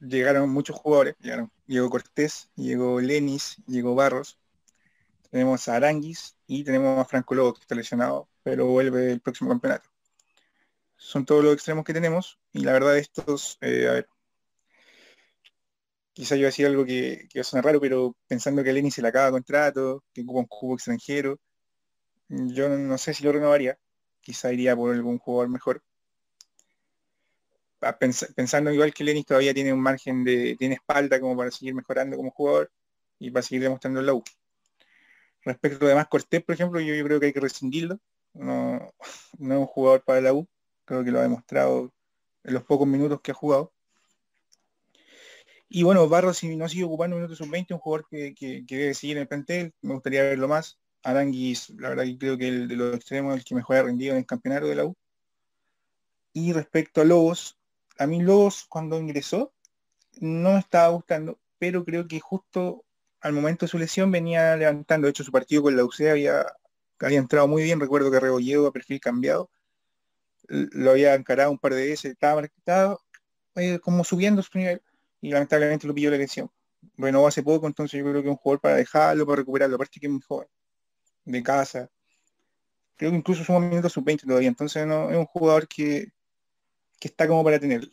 llegaron 0.00 0.50
muchos 0.50 0.76
jugadores. 0.76 1.16
Llegaron, 1.20 1.50
llegó 1.66 1.90
Cortés, 1.90 2.48
llegó 2.54 3.00
Lenis, 3.00 3.56
llegó 3.66 3.94
Barros. 3.94 4.38
Tenemos 5.30 5.68
a 5.68 5.76
Aranguis 5.76 6.36
y 6.46 6.64
tenemos 6.64 6.98
a 6.98 7.04
Franco 7.04 7.34
Lobo 7.34 7.54
que 7.54 7.60
está 7.60 7.74
lesionado, 7.74 8.28
pero 8.42 8.66
vuelve 8.66 9.12
el 9.12 9.20
próximo 9.20 9.50
campeonato. 9.50 9.90
Son 10.98 11.24
todos 11.24 11.42
los 11.42 11.54
extremos 11.54 11.82
que 11.82 11.94
tenemos 11.94 12.38
y 12.52 12.60
la 12.60 12.72
verdad 12.74 12.98
estos, 12.98 13.56
eh, 13.62 13.88
a 13.88 13.92
ver, 13.92 14.08
quizá 16.12 16.36
yo 16.36 16.46
decir 16.46 16.66
algo 16.66 16.84
que, 16.84 17.26
que 17.30 17.38
va 17.38 17.42
a 17.42 17.44
sonar 17.44 17.64
raro, 17.66 17.80
pero 17.80 18.14
pensando 18.26 18.62
que 18.62 18.70
a 18.70 18.72
Lenis 18.72 18.94
se 18.94 19.02
le 19.02 19.08
acaba 19.08 19.30
contrato, 19.30 20.04
que 20.12 20.22
ocupa 20.22 20.40
un 20.40 20.46
cubo 20.46 20.74
extranjero, 20.74 21.38
yo 22.28 22.68
no 22.70 22.98
sé 22.98 23.14
si 23.14 23.24
lo 23.24 23.32
renovaría. 23.32 23.78
Quizá 24.22 24.52
iría 24.52 24.76
por 24.76 24.94
algún 24.94 25.18
jugador 25.18 25.50
mejor. 25.50 25.82
Ah, 27.80 27.92
pens- 27.98 28.26
pensando 28.36 28.70
igual 28.72 28.92
que 28.94 29.04
Lenis 29.04 29.26
todavía 29.26 29.54
tiene 29.54 29.72
un 29.72 29.80
margen 29.80 30.24
de, 30.24 30.56
tiene 30.58 30.74
espalda 30.76 31.20
como 31.20 31.36
para 31.36 31.50
seguir 31.50 31.74
mejorando 31.74 32.16
como 32.16 32.30
jugador 32.30 32.70
y 33.18 33.30
para 33.30 33.42
seguir 33.42 33.62
demostrando 33.62 34.02
la 34.02 34.14
U. 34.14 34.22
Respecto 35.44 35.84
a 35.86 35.88
demás 35.88 36.08
Cortés, 36.08 36.42
por 36.44 36.54
ejemplo, 36.54 36.80
yo, 36.80 36.94
yo 36.94 37.04
creo 37.04 37.20
que 37.20 37.26
hay 37.26 37.32
que 37.32 37.40
rescindirlo. 37.40 37.98
No, 38.34 38.78
no 39.38 39.54
es 39.54 39.60
un 39.60 39.66
jugador 39.66 40.02
para 40.04 40.20
la 40.20 40.32
U. 40.32 40.46
Creo 40.88 41.04
que 41.04 41.10
lo 41.10 41.18
ha 41.18 41.22
demostrado 41.22 41.92
en 42.44 42.54
los 42.54 42.64
pocos 42.64 42.88
minutos 42.88 43.20
que 43.20 43.32
ha 43.32 43.34
jugado. 43.34 43.74
Y 45.68 45.82
bueno, 45.82 46.08
Barros, 46.08 46.38
si 46.38 46.56
no 46.56 46.66
sigue 46.66 46.84
ocupando 46.84 47.14
minutos 47.14 47.36
sub-20, 47.36 47.74
un 47.74 47.78
jugador 47.78 48.06
que, 48.10 48.34
que, 48.34 48.64
que 48.66 48.76
debe 48.76 48.94
seguir 48.94 49.18
en 49.18 49.22
el 49.22 49.28
plantel, 49.28 49.74
me 49.82 49.92
gustaría 49.92 50.22
verlo 50.22 50.48
más. 50.48 50.78
Aranguis, 51.02 51.68
la 51.76 51.90
verdad 51.90 52.04
que 52.04 52.16
creo 52.16 52.38
que 52.38 52.48
el 52.48 52.68
de 52.68 52.76
los 52.76 52.96
extremos 52.96 53.36
el 53.36 53.44
que 53.44 53.54
mejor 53.54 53.76
ha 53.76 53.82
rendido 53.82 54.12
en 54.12 54.20
el 54.20 54.26
campeonato 54.26 54.66
de 54.66 54.76
la 54.76 54.86
U. 54.86 54.96
Y 56.32 56.54
respecto 56.54 57.02
a 57.02 57.04
Lobos, 57.04 57.58
a 57.98 58.06
mí 58.06 58.22
Lobos 58.22 58.64
cuando 58.66 58.98
ingresó 58.98 59.52
no 60.20 60.54
me 60.54 60.58
estaba 60.58 60.88
gustando, 60.88 61.38
pero 61.58 61.84
creo 61.84 62.08
que 62.08 62.18
justo 62.18 62.86
al 63.20 63.34
momento 63.34 63.66
de 63.66 63.70
su 63.70 63.78
lesión 63.78 64.10
venía 64.10 64.56
levantando. 64.56 65.06
De 65.06 65.10
hecho, 65.10 65.22
su 65.22 65.32
partido 65.32 65.62
con 65.62 65.76
la 65.76 65.84
UC 65.84 66.00
había, 66.10 66.46
había 66.98 67.18
entrado 67.18 67.46
muy 67.46 67.62
bien. 67.62 67.78
Recuerdo 67.78 68.10
que 68.10 68.20
Rebolledo 68.20 68.66
a 68.66 68.72
perfil 68.72 69.00
cambiado. 69.00 69.50
Lo 70.48 70.92
había 70.92 71.14
encarado 71.14 71.50
un 71.50 71.58
par 71.58 71.74
de 71.74 71.86
veces, 71.88 72.12
estaba, 72.12 72.42
estaba 72.42 72.98
eh, 73.56 73.78
como 73.80 74.04
subiendo 74.04 74.42
su 74.42 74.56
nivel 74.58 74.82
y 75.20 75.30
lamentablemente 75.30 75.86
lo 75.86 75.94
pilló 75.94 76.10
la 76.10 76.16
lesión. 76.16 76.50
Renovó 76.96 77.26
hace 77.28 77.42
poco, 77.42 77.66
entonces 77.66 77.98
yo 77.98 78.04
creo 78.04 78.22
que 78.22 78.28
es 78.28 78.32
un 78.32 78.36
jugador 78.36 78.60
para 78.60 78.76
dejarlo, 78.76 79.26
para 79.26 79.36
recuperarlo, 79.36 79.76
aparte 79.76 80.00
que 80.00 80.06
es 80.06 80.12
muy 80.12 80.22
joven, 80.26 80.48
de 81.24 81.42
casa. 81.42 81.90
Creo 82.96 83.10
que 83.10 83.16
incluso 83.16 83.44
suma 83.44 83.60
minutos 83.60 83.92
sub-20 83.92 84.26
todavía, 84.26 84.48
entonces 84.48 84.86
no, 84.86 85.10
es 85.10 85.16
un 85.16 85.26
jugador 85.26 85.68
que, 85.68 86.08
que 86.98 87.08
está 87.08 87.28
como 87.28 87.44
para 87.44 87.58
tenerlo. 87.58 87.90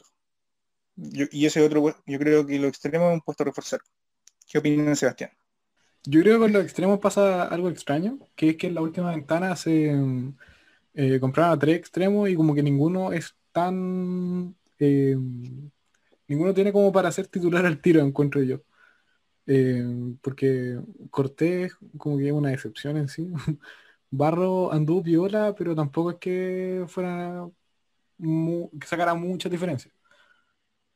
Y 0.96 1.46
ese 1.46 1.62
otro, 1.62 1.96
yo 2.06 2.20
creo 2.20 2.46
que 2.46 2.58
lo 2.58 2.68
extremo 2.68 3.10
es 3.10 3.16
un 3.16 3.22
puesto 3.22 3.44
a 3.44 3.48
reforzar. 3.48 3.82
¿Qué 4.48 4.60
opinan 4.60 4.96
Sebastián? 4.96 5.32
Yo 6.06 6.22
creo 6.22 6.36
que 6.36 6.40
con 6.40 6.54
los 6.54 6.64
extremos 6.64 7.00
pasa 7.00 7.44
algo 7.44 7.70
extraño, 7.70 8.20
que 8.36 8.52
es 8.52 8.58
que 8.58 8.68
en 8.68 8.76
la 8.76 8.82
última 8.82 9.12
ventana 9.12 9.56
se 9.56 9.94
eh, 10.96 11.20
compraron 11.20 11.54
a 11.54 11.60
tres 11.60 11.78
extremos 11.78 12.30
y 12.30 12.36
como 12.36 12.56
que 12.56 12.64
ninguno 12.64 13.14
es 13.14 13.36
tan... 13.54 14.56
eh, 14.80 15.18
ninguno 16.28 16.54
tiene 16.54 16.72
como 16.74 16.92
para 16.92 17.12
ser 17.12 17.28
titular 17.28 17.66
al 17.66 17.82
tiro, 17.82 18.02
encuentro 18.02 18.42
yo. 18.44 18.62
Eh, 19.48 19.84
porque 20.22 20.80
Cortés 21.12 21.78
como 21.98 22.18
que 22.18 22.28
es 22.28 22.34
una 22.34 22.54
excepción 22.54 22.98
en 22.98 23.10
sí. 23.10 23.30
Barro 24.12 24.72
anduvo 24.74 25.04
viola, 25.04 25.56
pero 25.58 25.76
tampoco 25.76 26.12
es 26.12 26.18
que 26.20 26.86
fuera 26.88 27.48
que 28.80 28.88
sacara 28.88 29.16
mucha 29.16 29.50
diferencia. 29.50 29.92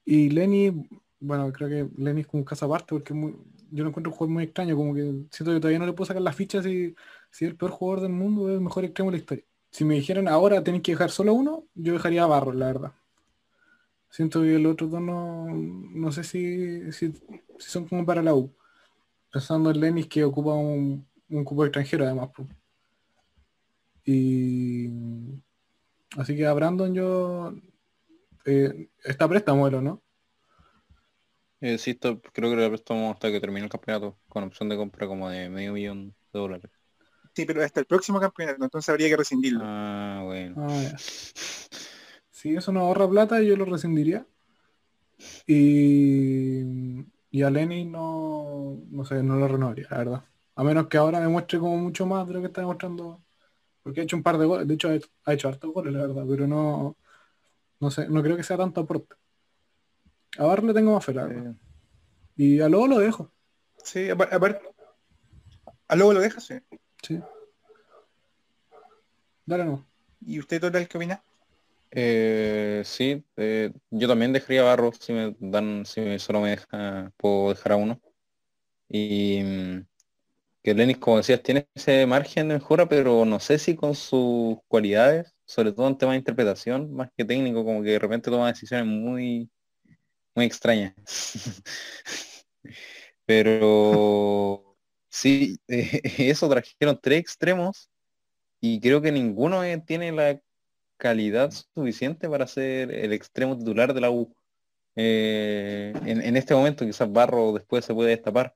Y 0.06 0.30
Lenny, 0.30 0.72
bueno, 1.20 1.52
creo 1.54 1.70
que 1.70 1.90
Lenny 2.02 2.22
es 2.22 2.28
como 2.28 2.42
un 2.42 2.46
caso 2.46 2.66
aparte 2.66 2.88
porque 2.96 3.14
yo 3.72 3.84
lo 3.84 3.90
encuentro 3.90 4.12
un 4.12 4.18
jugador 4.18 4.34
muy 4.34 4.44
extraño, 4.46 4.76
como 4.76 4.94
que 4.96 5.02
siento 5.32 5.54
que 5.54 5.60
todavía 5.60 5.80
no 5.80 5.86
le 5.86 5.94
puedo 5.94 6.08
sacar 6.08 6.22
las 6.24 6.36
fichas 6.36 6.64
si, 6.66 6.96
si 7.32 7.46
es 7.46 7.52
el 7.52 7.58
peor 7.58 7.72
jugador 7.72 8.02
del 8.04 8.12
mundo 8.14 8.50
es 8.50 8.56
el 8.56 8.62
mejor 8.62 8.86
extremo 8.86 9.12
de 9.12 9.18
la 9.18 9.22
historia. 9.22 9.46
Si 9.72 9.84
me 9.84 9.96
dijeran 9.96 10.28
ahora 10.28 10.64
tenéis 10.64 10.84
que 10.84 10.92
dejar 10.92 11.10
solo 11.10 11.34
uno, 11.34 11.66
yo 11.74 11.94
dejaría 11.94 12.24
a 12.24 12.28
Barros, 12.28 12.56
la 12.56 12.68
verdad. 12.68 12.94
Siento 14.10 14.42
que 14.42 14.56
el 14.56 14.66
otro 14.66 14.88
dos 14.88 15.02
no, 15.02 15.48
no 15.48 16.12
sé 16.12 16.24
si, 16.24 16.92
si, 16.92 17.14
son 17.60 17.88
como 17.88 18.06
para 18.06 18.24
la 18.24 18.34
U. 18.34 18.54
Pensando 19.32 19.72
en 19.72 19.82
Lenis 19.82 20.08
que 20.08 20.24
ocupa 20.26 20.54
un, 20.56 21.08
un 21.30 21.46
cupo 21.46 21.66
extranjero 21.66 22.06
además. 22.06 22.30
Y 24.06 24.90
así 26.18 26.36
que 26.36 26.46
a 26.46 26.54
Brandon 26.54 26.94
yo 26.94 27.54
eh, 28.46 28.90
está 29.04 29.28
préstamo, 29.30 29.70
¿no? 29.70 30.04
Eh, 31.62 31.78
sí, 31.78 31.92
esto- 31.92 32.22
creo 32.22 32.50
que 32.50 32.56
lo 32.56 32.70
prestamos 32.70 33.14
hasta 33.14 33.32
que 33.32 33.42
termine 33.42 33.66
el 33.66 33.70
campeonato, 33.72 34.18
con 34.30 34.44
opción 34.46 34.70
de 34.70 34.78
compra 34.78 35.08
como 35.08 35.30
de 35.30 35.50
medio 35.50 35.74
millón 35.74 36.10
de 36.34 36.40
dólares. 36.40 36.72
Sí, 37.34 37.46
pero 37.46 37.64
hasta 37.64 37.80
el 37.80 37.86
próximo 37.86 38.20
campeonato, 38.20 38.64
entonces 38.64 38.90
habría 38.90 39.10
que 39.10 39.18
rescindirlo. 39.18 39.62
Ah, 39.64 40.22
bueno. 40.26 40.56
Ah. 40.58 40.98
Si 42.32 42.56
eso 42.56 42.72
no 42.72 42.82
ahorra 42.82 43.10
plata, 43.10 43.42
yo 43.42 43.56
lo 43.56 43.66
rescindiría. 43.66 44.26
Y 45.46 46.64
Y 47.32 47.44
a 47.44 47.50
Lenny 47.50 47.86
no, 47.86 48.82
no 48.90 49.06
sé, 49.06 49.22
no 49.22 49.36
lo 49.36 49.48
renovaría, 49.48 49.88
la 49.92 49.98
verdad. 49.98 50.26
A 50.56 50.64
menos 50.64 50.88
que 50.88 50.98
ahora 50.98 51.20
demuestre 51.20 51.60
como 51.60 51.78
mucho 51.78 52.06
más 52.06 52.28
de 52.28 52.34
lo 52.34 52.42
que 52.42 52.48
está 52.48 52.62
demostrando. 52.62 53.22
Porque 53.84 54.02
ha 54.02 54.04
hecho 54.04 54.18
un 54.18 54.24
par 54.24 54.38
de 54.38 54.46
goles, 54.46 54.68
de 54.68 54.74
hecho 54.74 54.90
ha 55.26 55.34
hecho, 55.34 55.48
hartos 55.48 55.72
goles, 55.72 55.94
la 55.94 56.02
verdad, 56.02 56.26
pero 56.28 56.48
no, 56.48 56.98
no 57.80 57.92
sé, 57.92 58.10
no 58.10 58.22
creo 58.22 58.36
que 58.36 58.44
sea 58.44 58.58
tanto 58.58 58.82
aporte. 58.82 59.16
A 60.38 60.46
Bar 60.46 60.64
le 60.64 60.74
tengo 60.74 60.94
más 60.94 61.06
fe, 61.06 61.14
la 61.14 61.26
verdad. 61.26 61.56
Y 62.36 62.60
a 62.62 62.70
Lobo 62.70 62.88
lo 62.88 63.00
dejo. 63.00 63.32
Sí, 63.84 64.10
aparte. 64.10 64.62
A 65.88 65.96
Lobo 65.96 66.14
lo 66.14 66.20
dejas, 66.20 66.44
sí. 66.44 66.56
Sí. 67.04 67.20
Dale 69.46 69.66
no. 69.66 69.86
¿Y 70.26 70.40
usted 70.40 70.62
total 70.62 70.88
qué 70.88 70.98
opina? 70.98 71.24
Eh, 71.92 72.84
sí, 72.86 73.24
eh, 73.38 73.72
yo 73.90 74.08
también 74.08 74.32
dejaría 74.32 74.64
Barro 74.64 74.92
si 74.94 75.12
me 75.12 75.36
dan, 75.40 75.86
si 75.86 76.20
solo 76.20 76.42
me 76.42 76.52
deja, 76.52 77.12
puedo 77.18 77.50
dejar 77.50 77.72
a 77.74 77.76
uno. 77.78 78.00
Y 78.90 79.42
mm, 79.44 79.88
que 80.64 80.74
Lenis, 80.74 80.98
como 81.00 81.18
decías, 81.18 81.42
tiene 81.44 81.68
ese 81.76 82.06
margen 82.06 82.50
de 82.50 82.56
mejora, 82.56 82.88
pero 82.90 83.26
no 83.26 83.40
sé 83.40 83.60
si 83.60 83.76
con 83.76 83.96
sus 83.96 84.58
cualidades, 84.68 85.36
sobre 85.46 85.72
todo 85.74 85.88
en 85.88 85.98
temas 85.98 86.14
de 86.14 86.20
interpretación, 86.20 86.94
más 86.94 87.10
que 87.18 87.26
técnico, 87.26 87.66
como 87.66 87.82
que 87.84 87.92
de 87.92 88.00
repente 88.00 88.32
toma 88.32 88.50
decisiones 88.50 88.86
muy, 88.88 89.50
muy 90.36 90.46
extrañas. 90.46 90.94
pero 93.26 94.69
sí, 95.10 95.60
eso 95.68 96.50
trajeron 96.50 97.00
tres 97.02 97.20
extremos 97.20 97.90
y 98.62 98.80
creo 98.80 99.02
que 99.02 99.12
ninguno 99.12 99.64
eh, 99.64 99.82
tiene 99.86 100.12
la 100.12 100.42
calidad 100.98 101.52
suficiente 101.52 102.30
para 102.30 102.48
ser 102.48 102.92
el 102.92 103.14
extremo 103.14 103.58
titular 103.58 103.94
de 103.94 104.02
la 104.02 104.12
U. 104.12 104.34
Eh, 104.96 105.94
en, 106.06 106.36
este 106.38 106.54
momento 106.54 106.86
quizás 106.86 107.12
Barro 107.12 107.54
después 107.54 107.86
se 107.86 107.94
puede 107.94 108.12
destapar, 108.12 108.56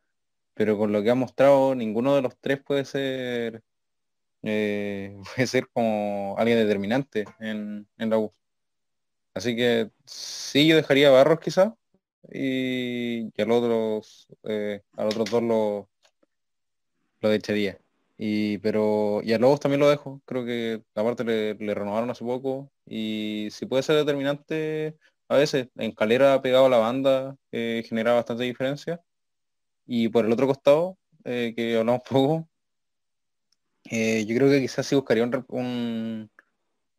pero 0.53 0.77
con 0.77 0.91
lo 0.91 1.01
que 1.03 1.09
ha 1.09 1.15
mostrado 1.15 1.75
ninguno 1.75 2.15
de 2.15 2.21
los 2.21 2.37
tres 2.39 2.61
puede 2.61 2.85
ser 2.85 3.63
eh, 4.43 5.17
puede 5.35 5.47
ser 5.47 5.67
como 5.69 6.35
alguien 6.37 6.59
determinante 6.59 7.25
en, 7.39 7.87
la 7.97 8.17
U. 8.17 8.33
Así 9.33 9.55
que 9.55 9.89
sí 10.05 10.67
yo 10.67 10.75
dejaría 10.75 11.09
a 11.09 11.11
Barros 11.11 11.39
quizás 11.39 11.71
y, 12.31 13.31
y 13.35 13.41
a 13.41 13.53
otros 13.53 14.27
eh, 14.43 14.81
a 14.97 15.05
los 15.05 15.15
dos 15.15 15.31
lo, 17.23 17.29
lo 17.29 17.35
echaría. 17.35 17.79
Y, 18.17 18.59
pero, 18.59 19.21
y 19.23 19.33
a 19.33 19.39
Lobos 19.39 19.59
también 19.59 19.79
lo 19.81 19.89
dejo, 19.89 20.21
creo 20.25 20.45
que 20.45 20.83
aparte 20.95 21.23
le, 21.23 21.55
le 21.55 21.73
renovaron 21.73 22.09
hace 22.11 22.23
poco 22.23 22.71
y 22.85 23.49
si 23.51 23.65
puede 23.65 23.83
ser 23.83 23.95
determinante 23.97 24.97
a 25.33 25.37
veces, 25.37 25.69
en 25.77 25.91
Calera 25.93 26.41
pegado 26.41 26.67
a 26.67 26.69
la 26.69 26.77
banda 26.77 27.35
eh, 27.51 27.83
genera 27.87 28.13
bastante 28.13 28.43
diferencia. 28.43 29.01
Y 29.85 30.09
por 30.09 30.25
el 30.25 30.31
otro 30.33 30.47
costado, 30.47 30.97
eh, 31.25 31.53
que 31.55 31.77
hablamos 31.77 32.03
poco, 32.09 32.49
eh, 33.89 34.25
yo 34.25 34.35
creo 34.35 34.49
que 34.49 34.61
quizás 34.61 34.85
sí 34.85 34.95
buscaría 34.95 35.23
un, 35.23 36.29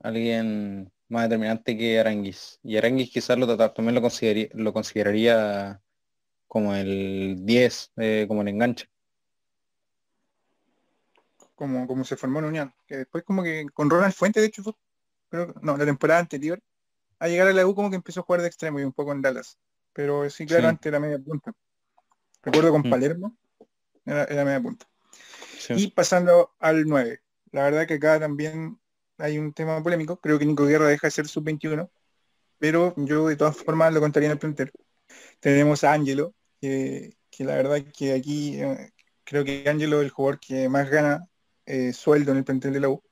alguien 0.01 0.93
más 1.09 1.25
determinante 1.25 1.77
que 1.77 2.01
Aranguis. 2.01 2.61
Y 2.63 2.77
Aranguis 2.77 3.11
quizás 3.11 3.39
lo, 3.39 3.57
también 3.57 3.95
lo 3.95 4.03
consideraría, 4.03 4.49
lo 4.55 4.73
consideraría 4.73 5.81
como 6.49 6.75
el 6.75 7.37
10, 7.45 7.93
como 8.29 8.43
el 8.43 8.49
enganche 8.49 8.89
como, 11.65 11.87
como 11.87 12.05
se 12.05 12.17
formó 12.17 12.39
en 12.41 12.47
Unión. 12.47 12.75
Que 12.87 12.99
después 12.99 13.25
como 13.25 13.43
que 13.43 13.67
con 13.73 13.91
Ronald 13.91 14.15
Fuente, 14.15 14.41
de 14.41 14.47
hecho, 14.47 14.63
pero 15.29 15.55
no, 15.63 15.77
la 15.77 15.85
temporada 15.85 16.21
anterior, 16.21 16.61
a 17.19 17.29
llegar 17.29 17.49
a 17.49 17.53
la 17.53 17.67
U 17.67 17.75
como 17.75 17.91
que 17.91 17.97
empezó 17.97 18.21
a 18.21 18.23
jugar 18.23 18.43
de 18.43 18.49
extremo 18.49 18.81
y 18.81 18.85
un 18.85 18.93
poco 18.93 19.13
en 19.13 19.23
Dallas. 19.23 19.59
Pero 19.93 20.29
sí, 20.29 20.47
claro, 20.47 20.69
antes 20.69 20.87
era 20.87 21.01
media 21.01 21.19
punta. 21.19 21.53
Recuerdo 22.43 22.73
con 22.73 22.83
mm. 22.83 22.91
Palermo, 22.91 23.37
era, 24.05 24.45
media 24.45 24.61
punta. 24.61 24.87
Y 25.71 25.91
pasando 25.93 26.55
al 26.59 26.85
9. 26.85 27.21
La 27.53 27.65
verdad 27.65 27.87
que 27.87 27.95
acá 27.95 28.21
también 28.21 28.79
hay 29.19 29.39
un 29.39 29.53
tema 29.53 29.83
polémico. 29.83 30.19
Creo 30.21 30.39
que 30.39 30.45
Nico 30.45 30.67
Guerra 30.67 30.89
deja 30.89 31.07
de 31.07 31.13
ser 31.13 31.27
sub-21, 31.27 31.89
pero 32.59 32.95
yo 32.97 33.29
de 33.29 33.37
todas 33.37 33.57
formas 33.57 33.95
lo 33.95 34.01
contaría 34.01 34.27
en 34.27 34.33
el 34.33 34.39
plantel. 34.39 34.73
Tenemos 35.41 35.85
a 35.85 35.93
Ángelo, 35.93 36.35
que, 36.61 37.17
la 37.39 37.55
verdad 37.55 37.83
que 37.97 38.13
aquí 38.13 38.61
eh, 38.61 38.93
creo 39.25 39.45
que 39.45 39.65
Ángelo 39.69 40.01
es 40.01 40.05
el 40.05 40.11
jugador 40.11 40.41
que 40.41 40.69
más 40.69 40.91
gana 40.91 41.27
eh, 41.67 41.93
sueldo 41.93 42.33
en 42.33 42.39
el 42.39 42.45
plantel 42.45 42.73
de 42.73 42.81
la 42.81 42.89
U. 42.89 43.03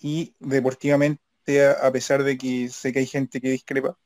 Y 0.00 0.34
deportivamente, 0.38 1.66
a, 1.66 1.90
pesar 1.92 2.22
de 2.24 2.36
que 2.36 2.68
sé 2.68 2.92
que 2.92 2.98
hay 3.00 3.06
gente 3.06 3.40
que 3.40 3.50
discrepa, 3.50 3.96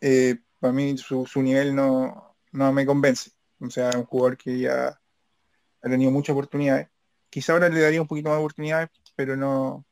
eh, 0.00 0.38
para 0.58 0.72
mí 0.72 0.96
su, 0.98 1.26
nivel 1.36 1.74
no, 1.74 2.36
me 2.52 2.86
convence. 2.86 3.30
O 3.60 3.70
sea, 3.70 3.90
un 3.96 4.04
jugador 4.04 4.36
que 4.36 4.58
ya 4.58 4.88
ha 4.88 5.88
tenido 5.88 6.10
muchas 6.10 6.34
oportunidades. 6.34 6.88
Quizá 7.30 7.52
ahora 7.52 7.68
le 7.68 7.80
daría 7.80 8.00
un 8.02 8.08
poquito 8.08 8.28
más 8.28 8.38
de 8.38 8.40
oportunidades, 8.40 8.90
pero 9.14 9.36
no, 9.36 9.84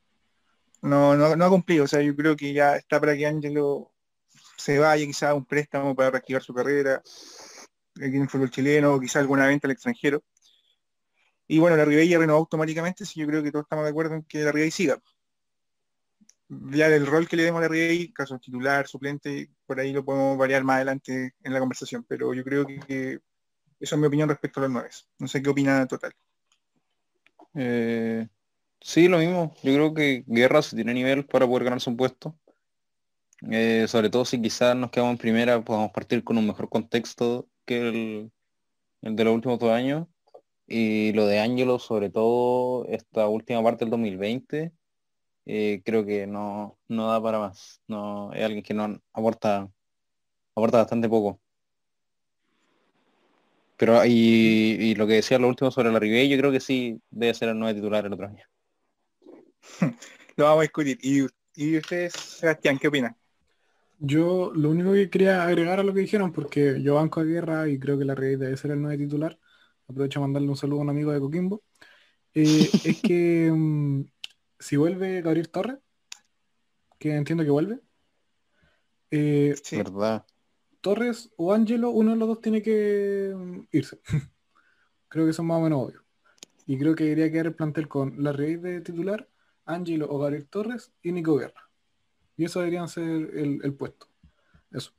no, 0.81 1.15
no, 1.15 1.45
ha 1.45 1.49
cumplido. 1.49 1.85
O 1.85 1.87
sea, 1.87 2.01
yo 2.01 2.15
creo 2.15 2.35
que 2.35 2.53
ya 2.53 2.75
está 2.75 2.99
para 2.99 3.15
que 3.15 3.27
Ángelo 3.27 3.91
se 4.57 4.79
vaya 4.79 5.05
quizá 5.05 5.29
a 5.29 5.35
un 5.35 5.45
préstamo 5.45 5.95
para 5.95 6.11
reactivar 6.11 6.41
su 6.43 6.53
carrera 6.53 7.01
aquí 7.95 8.15
en 8.15 8.23
el 8.23 8.29
fútbol 8.29 8.51
chileno 8.51 8.93
o 8.93 8.99
quizá 8.99 9.19
alguna 9.19 9.47
venta 9.47 9.67
al 9.67 9.71
extranjero. 9.71 10.23
Y 11.47 11.59
bueno, 11.59 11.77
la 11.77 11.85
Ribey 11.85 12.13
renovó 12.15 12.39
automáticamente, 12.39 13.05
si 13.05 13.21
yo 13.21 13.27
creo 13.27 13.41
que 13.41 13.51
todos 13.51 13.63
estamos 13.63 13.85
de 13.85 13.91
acuerdo 13.91 14.15
en 14.15 14.23
que 14.23 14.43
la 14.43 14.51
Ribey 14.51 14.69
siga. 14.69 15.01
Ya 16.49 16.89
del 16.89 17.05
rol 17.05 17.27
que 17.27 17.37
le 17.37 17.43
demos 17.43 17.59
a 17.59 17.63
la 17.63 17.67
Ribey, 17.69 18.11
caso 18.11 18.37
titular, 18.37 18.87
suplente, 18.87 19.49
por 19.65 19.79
ahí 19.79 19.93
lo 19.93 20.03
podemos 20.03 20.37
variar 20.37 20.63
más 20.63 20.77
adelante 20.77 21.35
en 21.43 21.53
la 21.53 21.59
conversación, 21.59 22.05
pero 22.07 22.33
yo 22.33 22.43
creo 22.43 22.65
que, 22.65 23.19
eso 23.79 23.95
es 23.95 24.01
mi 24.01 24.07
opinión 24.07 24.27
respecto 24.27 24.59
a 24.59 24.63
los 24.63 24.71
nueve. 24.71 24.89
No 25.19 25.27
sé 25.27 25.41
qué 25.41 25.49
opina 25.49 25.85
Total. 25.87 26.13
Eh, 27.53 28.27
sí, 28.81 29.07
lo 29.07 29.19
mismo. 29.19 29.53
Yo 29.63 29.73
creo 29.73 29.93
que 29.93 30.23
Guerra 30.27 30.61
se 30.61 30.75
tiene 30.75 30.93
nivel 30.93 31.25
para 31.25 31.47
poder 31.47 31.65
ganarse 31.65 31.89
un 31.89 31.97
puesto. 31.97 32.37
Eh, 33.49 33.85
sobre 33.87 34.09
todo 34.09 34.25
si 34.25 34.41
quizás 34.41 34.75
nos 34.75 34.89
quedamos 34.89 35.11
en 35.11 35.17
primera, 35.19 35.61
podamos 35.61 35.91
partir 35.91 36.23
con 36.23 36.37
un 36.37 36.47
mejor 36.47 36.69
contexto 36.69 37.47
que 37.65 37.87
el, 37.87 38.31
el 39.03 39.15
de 39.15 39.23
los 39.23 39.35
últimos 39.35 39.59
dos 39.59 39.71
años 39.71 40.07
y 40.67 41.13
lo 41.13 41.25
de 41.25 41.39
Ángelo, 41.39 41.79
sobre 41.79 42.09
todo 42.09 42.85
esta 42.87 43.27
última 43.27 43.63
parte 43.63 43.85
del 43.85 43.91
2020, 43.91 44.73
eh, 45.45 45.81
creo 45.85 46.05
que 46.05 46.27
no, 46.27 46.77
no 46.89 47.07
da 47.07 47.21
para 47.23 47.39
más. 47.39 47.81
No, 47.87 48.33
es 48.33 48.43
alguien 48.43 48.63
que 48.63 48.73
no 48.73 49.01
aporta, 49.13 49.69
aporta 50.55 50.79
bastante 50.79 51.07
poco. 51.09 51.39
Pero 53.77 54.03
y, 54.05 54.95
lo 54.95 55.07
que 55.07 55.13
decía 55.13 55.39
lo 55.39 55.47
último 55.47 55.71
sobre 55.71 55.91
la 55.91 55.99
Ribey, 55.99 56.27
yo 56.27 56.37
creo 56.37 56.51
que 56.51 56.59
sí 56.59 56.99
debe 57.11 57.33
ser 57.33 57.49
el 57.49 57.59
nuevo 57.59 57.75
titular 57.75 58.05
el 58.05 58.13
otro 58.13 58.27
año. 58.27 58.43
lo 60.35 60.45
vamos 60.45 60.59
a 60.59 60.61
discutir. 60.63 60.97
¿Y, 61.01 61.27
y 61.55 61.77
usted, 61.77 62.09
Sebastián, 62.09 62.79
qué 62.79 62.87
opina? 62.87 63.15
Yo 63.99 64.51
lo 64.53 64.69
único 64.71 64.93
que 64.93 65.09
quería 65.09 65.43
agregar 65.43 65.79
a 65.79 65.83
lo 65.83 65.93
que 65.93 66.01
dijeron, 66.01 66.33
porque 66.33 66.81
yo 66.81 66.95
banco 66.95 67.19
a 67.19 67.23
guerra 67.23 67.69
y 67.69 67.79
creo 67.79 67.97
que 67.97 68.05
la 68.05 68.15
Ribey 68.15 68.35
debe 68.35 68.57
ser 68.57 68.71
el 68.71 68.81
nuevo 68.81 68.97
titular, 68.97 69.39
aprovecho 69.87 70.19
a 70.19 70.23
mandarle 70.23 70.49
un 70.49 70.57
saludo 70.57 70.79
a 70.79 70.83
un 70.83 70.89
amigo 70.89 71.11
de 71.11 71.19
Coquimbo, 71.19 71.63
eh, 72.33 72.69
es 72.83 73.01
que 73.01 73.51
mm, 73.51 74.05
si 74.59 74.75
vuelve 74.75 75.21
Gabriel 75.21 75.49
Torres, 75.49 75.77
que 76.99 77.15
entiendo 77.15 77.43
que 77.43 77.49
vuelve, 77.49 77.79
eh, 79.11 79.55
¿verdad? 79.71 80.25
Torres 80.81 81.31
o 81.37 81.53
Ángelo, 81.53 81.91
uno 81.91 82.11
de 82.11 82.17
los 82.17 82.27
dos 82.27 82.41
tiene 82.41 82.61
que 82.61 83.33
mm, 83.35 83.59
irse. 83.71 83.99
creo 85.07 85.25
que 85.25 85.33
son 85.33 85.47
más 85.47 85.59
o 85.59 85.61
menos 85.61 85.85
obvios. 85.85 86.03
Y 86.65 86.77
creo 86.77 86.95
que 86.95 87.05
debería 87.05 87.31
quedar 87.31 87.47
el 87.47 87.55
plantel 87.55 87.87
con 87.87 88.21
la 88.21 88.33
raíz 88.33 88.61
de 88.61 88.81
titular, 88.81 89.29
Ángelo 89.65 90.07
o 90.09 90.19
Gabriel 90.19 90.47
Torres 90.47 90.91
y 91.01 91.11
Nico 91.11 91.35
Guerra. 91.37 91.69
Y 92.35 92.45
eso 92.45 92.59
deberían 92.59 92.89
ser 92.89 93.03
el, 93.03 93.61
el 93.63 93.73
puesto. 93.73 94.07
Eso. 94.71 94.91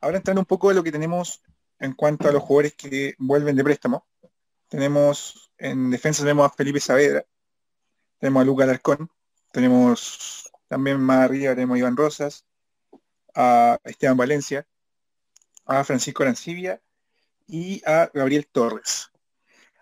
Ahora 0.00 0.18
entrando 0.18 0.40
un 0.40 0.46
poco 0.46 0.68
de 0.68 0.74
lo 0.74 0.82
que 0.82 0.92
tenemos 0.92 1.42
en 1.78 1.94
cuanto 1.94 2.28
a 2.28 2.32
los 2.32 2.42
jugadores 2.42 2.74
que 2.74 3.14
vuelven 3.18 3.56
de 3.56 3.64
préstamo. 3.64 4.06
Tenemos 4.70 5.52
en 5.58 5.90
defensa 5.90 6.22
tenemos 6.22 6.46
a 6.46 6.54
Felipe 6.54 6.80
Saavedra, 6.80 7.26
tenemos 8.18 8.40
a 8.40 8.44
Luca 8.44 8.64
Alarcón, 8.64 9.10
tenemos 9.52 10.50
también 10.68 10.98
más 11.00 11.24
arriba 11.24 11.54
tenemos 11.54 11.74
a 11.74 11.78
Iván 11.80 11.96
Rosas, 11.96 12.46
a 13.34 13.78
Esteban 13.84 14.16
Valencia, 14.16 14.66
a 15.66 15.84
Francisco 15.84 16.22
Arancibia 16.22 16.80
y 17.46 17.82
a 17.84 18.10
Gabriel 18.14 18.46
Torres. 18.50 19.10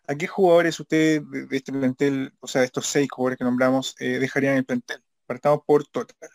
¿A 0.07 0.15
qué 0.15 0.27
jugadores 0.27 0.81
ustedes 0.81 1.23
de, 1.31 1.57
este 1.57 1.71
plantel, 1.71 2.33
o 2.41 2.49
sea, 2.49 2.63
de 2.63 2.67
estos 2.67 2.87
seis 2.87 3.09
jugadores 3.11 3.39
que 3.39 3.45
nombramos, 3.45 3.95
eh, 4.01 4.19
dejarían 4.19 4.57
el 4.57 4.65
plantel? 4.65 5.05
Partamos 5.27 5.61
por 5.67 5.87
total. 5.87 6.31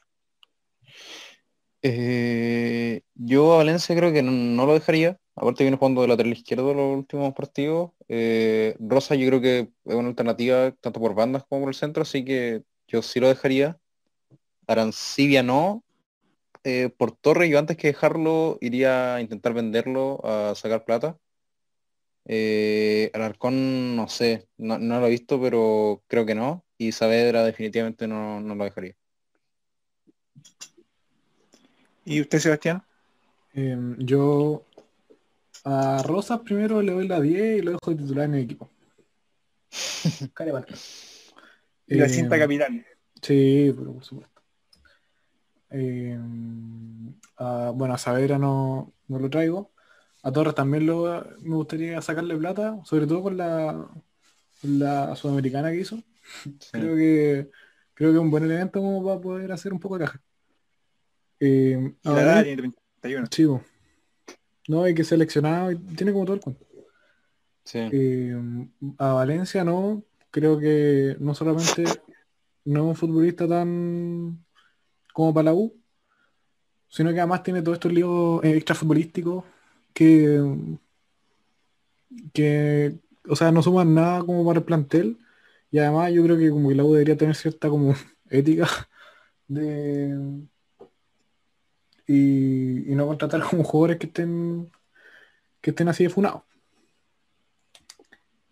Eh, 1.81 3.01
yo 3.15 3.53
a 3.53 3.57
Valencia 3.57 3.95
creo 3.95 4.13
que 4.13 4.21
no, 4.21 4.65
lo 4.65 4.73
dejaría. 4.73 5.19
Aparte 5.35 5.63
viene 5.63 5.77
jugando 5.77 6.01
de 6.01 6.07
lateral 6.09 6.33
izquierdo 6.33 6.73
los 6.73 6.97
últimos 6.97 7.33
partidos. 7.33 7.91
Eh, 8.07 8.75
Rosa 8.79 9.15
yo 9.15 9.27
creo 9.27 9.41
que 9.41 9.59
es 9.85 9.95
una 9.95 10.09
alternativa 10.09 10.71
tanto 10.73 10.99
por 10.99 11.15
bandas 11.15 11.43
como 11.43 11.61
por 11.61 11.69
el 11.69 11.75
centro, 11.75 12.03
así 12.03 12.23
que 12.23 12.63
yo 12.87 13.01
sí 13.01 13.19
lo 13.19 13.27
dejaría. 13.27 13.79
Arancibia 14.67 15.43
no, 15.43 15.83
eh, 16.63 16.89
por 16.97 17.11
Torre, 17.11 17.49
yo 17.49 17.59
antes 17.59 17.77
que 17.77 17.87
dejarlo 17.87 18.57
iría 18.61 19.15
a 19.15 19.21
intentar 19.21 19.53
venderlo, 19.53 20.21
a 20.23 20.55
sacar 20.55 20.85
plata. 20.85 21.17
Eh, 22.25 23.11
Alarcón, 23.13 23.95
no 23.95 24.07
sé, 24.07 24.47
no, 24.57 24.77
lo 24.77 25.07
he 25.07 25.09
visto, 25.09 25.41
pero 25.41 26.03
creo 26.07 26.25
que 26.25 26.35
no. 26.35 26.63
Y 26.77 26.91
Saavedra 26.93 27.43
definitivamente 27.43 28.07
no, 28.07 28.39
no 28.39 28.55
lo 28.55 28.63
dejaría. 28.63 28.95
¿Y 32.05 32.21
usted, 32.21 32.39
Sebastián? 32.39 32.83
Em, 33.53 33.97
yo 33.99 34.63
a 35.63 36.03
Rosas 36.03 36.41
primero 36.41 36.81
le 36.81 36.91
doy 36.91 37.07
la 37.07 37.21
10 37.21 37.59
y 37.59 37.61
lo 37.61 37.71
dejo 37.71 37.91
de 37.91 37.97
titular 37.97 38.25
en 38.25 38.35
el 38.35 38.43
equipo. 38.43 38.69
y 41.87 41.95
la 41.95 42.09
cinta 42.09 42.35
em, 42.35 42.41
capitán. 42.41 42.85
Sí, 43.21 43.73
pero 43.77 43.93
por 43.93 44.03
supuesto. 44.03 44.41
Eh, 45.69 46.19
bueno, 47.73 47.93
a 47.93 47.97
Saavedra 47.97 48.37
no, 48.37 48.93
no, 49.07 49.19
lo 49.19 49.29
traigo. 49.29 49.71
A 50.21 50.31
Torres 50.31 50.55
también 50.55 50.85
lo, 50.85 51.25
me 51.41 51.55
gustaría 51.55 52.01
sacarle 52.01 52.37
plata, 52.37 52.79
sobre 52.85 53.07
todo 53.07 53.23
con 53.23 53.37
la, 53.37 53.89
la 54.61 55.15
sudamericana 55.15 55.71
que 55.71 55.79
hizo. 55.79 56.01
creo 56.71 56.95
que 56.95 57.49
creo 57.93 58.11
que 58.11 58.17
es 58.17 58.21
un 58.21 58.31
buen 58.31 58.43
elemento 58.43 58.79
como 58.79 59.03
para 59.03 59.19
poder 59.19 59.51
hacer 59.51 59.73
un 59.73 59.79
poco 59.79 59.97
de 59.97 60.05
caja. 60.05 60.21
Eh, 61.39 61.93
la 62.03 62.21
edad 62.21 62.43
tiene 62.43 62.73
31. 63.01 63.27
Chivo. 63.27 63.63
No, 64.67 64.83
hay 64.83 64.93
que 64.93 65.03
seleccionado 65.03 65.71
y 65.71 65.77
tiene 65.77 66.13
como 66.13 66.25
todo 66.25 66.35
el 66.35 66.41
cuento. 66.41 66.65
Sí. 67.63 67.79
Eh, 67.91 68.35
a 68.97 69.13
Valencia 69.13 69.63
no, 69.63 70.03
creo 70.31 70.59
que 70.59 71.15
no 71.19 71.33
solamente 71.33 71.83
no 72.65 72.79
es 72.79 72.85
un 72.85 72.95
futbolista 72.95 73.47
tan 73.47 74.43
como 75.13 75.33
para 75.33 75.45
la 75.45 75.53
U, 75.53 75.73
sino 76.87 77.11
que 77.11 77.19
además 77.19 77.43
tiene 77.43 77.61
todos 77.61 77.75
estos 77.75 77.93
líos 77.93 78.43
extra 78.43 78.75
futbolísticos 78.75 79.43
que, 79.93 80.55
que, 82.33 82.95
o 83.27 83.35
sea, 83.35 83.51
no 83.51 83.61
suman 83.61 83.93
nada 83.93 84.19
como 84.23 84.45
para 84.45 84.59
el 84.59 84.65
plantel 84.65 85.17
y 85.71 85.79
además 85.79 86.11
yo 86.13 86.23
creo 86.23 86.37
que 86.37 86.49
como 86.49 86.69
que 86.69 86.75
la 86.75 86.83
U 86.83 86.93
debería 86.93 87.17
tener 87.17 87.35
cierta 87.35 87.69
como 87.69 87.93
ética 88.29 88.67
de 89.47 90.47
y, 92.07 92.83
no 92.95 93.07
contratar 93.07 93.41
como 93.49 93.63
jugadores 93.63 93.97
que 93.97 94.07
estén 94.07 94.71
que 95.61 95.69
estén 95.69 95.87
así 95.87 96.03
de 96.03 96.09
funados. 96.09 96.43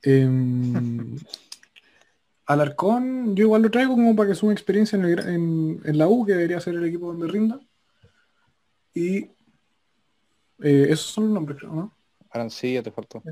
Em, 0.02 1.18
Alarcón, 2.46 3.36
yo 3.36 3.44
igual 3.46 3.62
lo 3.62 3.72
traigo 3.72 3.94
como 3.94 4.16
para 4.16 4.30
que 4.30 4.36
sume 4.36 4.54
experiencia 4.54 4.98
en, 4.98 5.82
la 5.84 6.08
U, 6.08 6.26
que 6.26 6.34
debería 6.34 6.60
ser 6.60 6.76
el 6.76 6.86
equipo 6.86 7.08
donde 7.08 7.28
rinda. 7.28 7.60
Y 8.94 9.30
eh, 10.60 10.88
esos 10.90 11.08
son 11.08 11.26
los 11.26 11.34
nombres, 11.34 11.60
creo, 11.60 11.74
¿no? 11.74 11.94
Arancilla 12.30 12.84
te 12.84 12.92
faltó. 12.92 13.24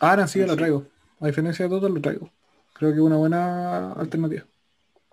Ah, 0.00 0.12
Arancilla 0.12 0.46
lo 0.46 0.56
traigo. 0.56 0.86
A 1.20 1.26
diferencia 1.26 1.64
de 1.64 1.68
todo, 1.68 1.88
lo 1.88 2.00
traigo. 2.00 2.30
Creo 2.72 2.90
que 2.90 2.98
es 2.98 3.02
una 3.02 3.16
buena 3.16 3.92
alternativa. 3.92 4.44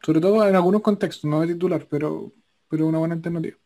Sobre 0.04 0.22
todo 0.22 0.48
en 0.48 0.56
algunos 0.56 0.82
contextos, 0.82 1.26
no 1.30 1.42
de 1.42 1.48
titular, 1.48 1.86
pero, 1.90 2.32
pero 2.70 2.88
una 2.88 3.00
buena 3.00 3.16
alternativa. 3.16 3.58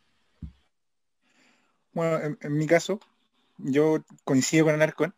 Bueno, 1.93 2.37
en, 2.39 2.53
mi 2.57 2.67
caso, 2.67 2.99
yo 3.57 4.03
coincido 4.23 4.65
con 4.65 4.75
Alarcón 4.75 5.13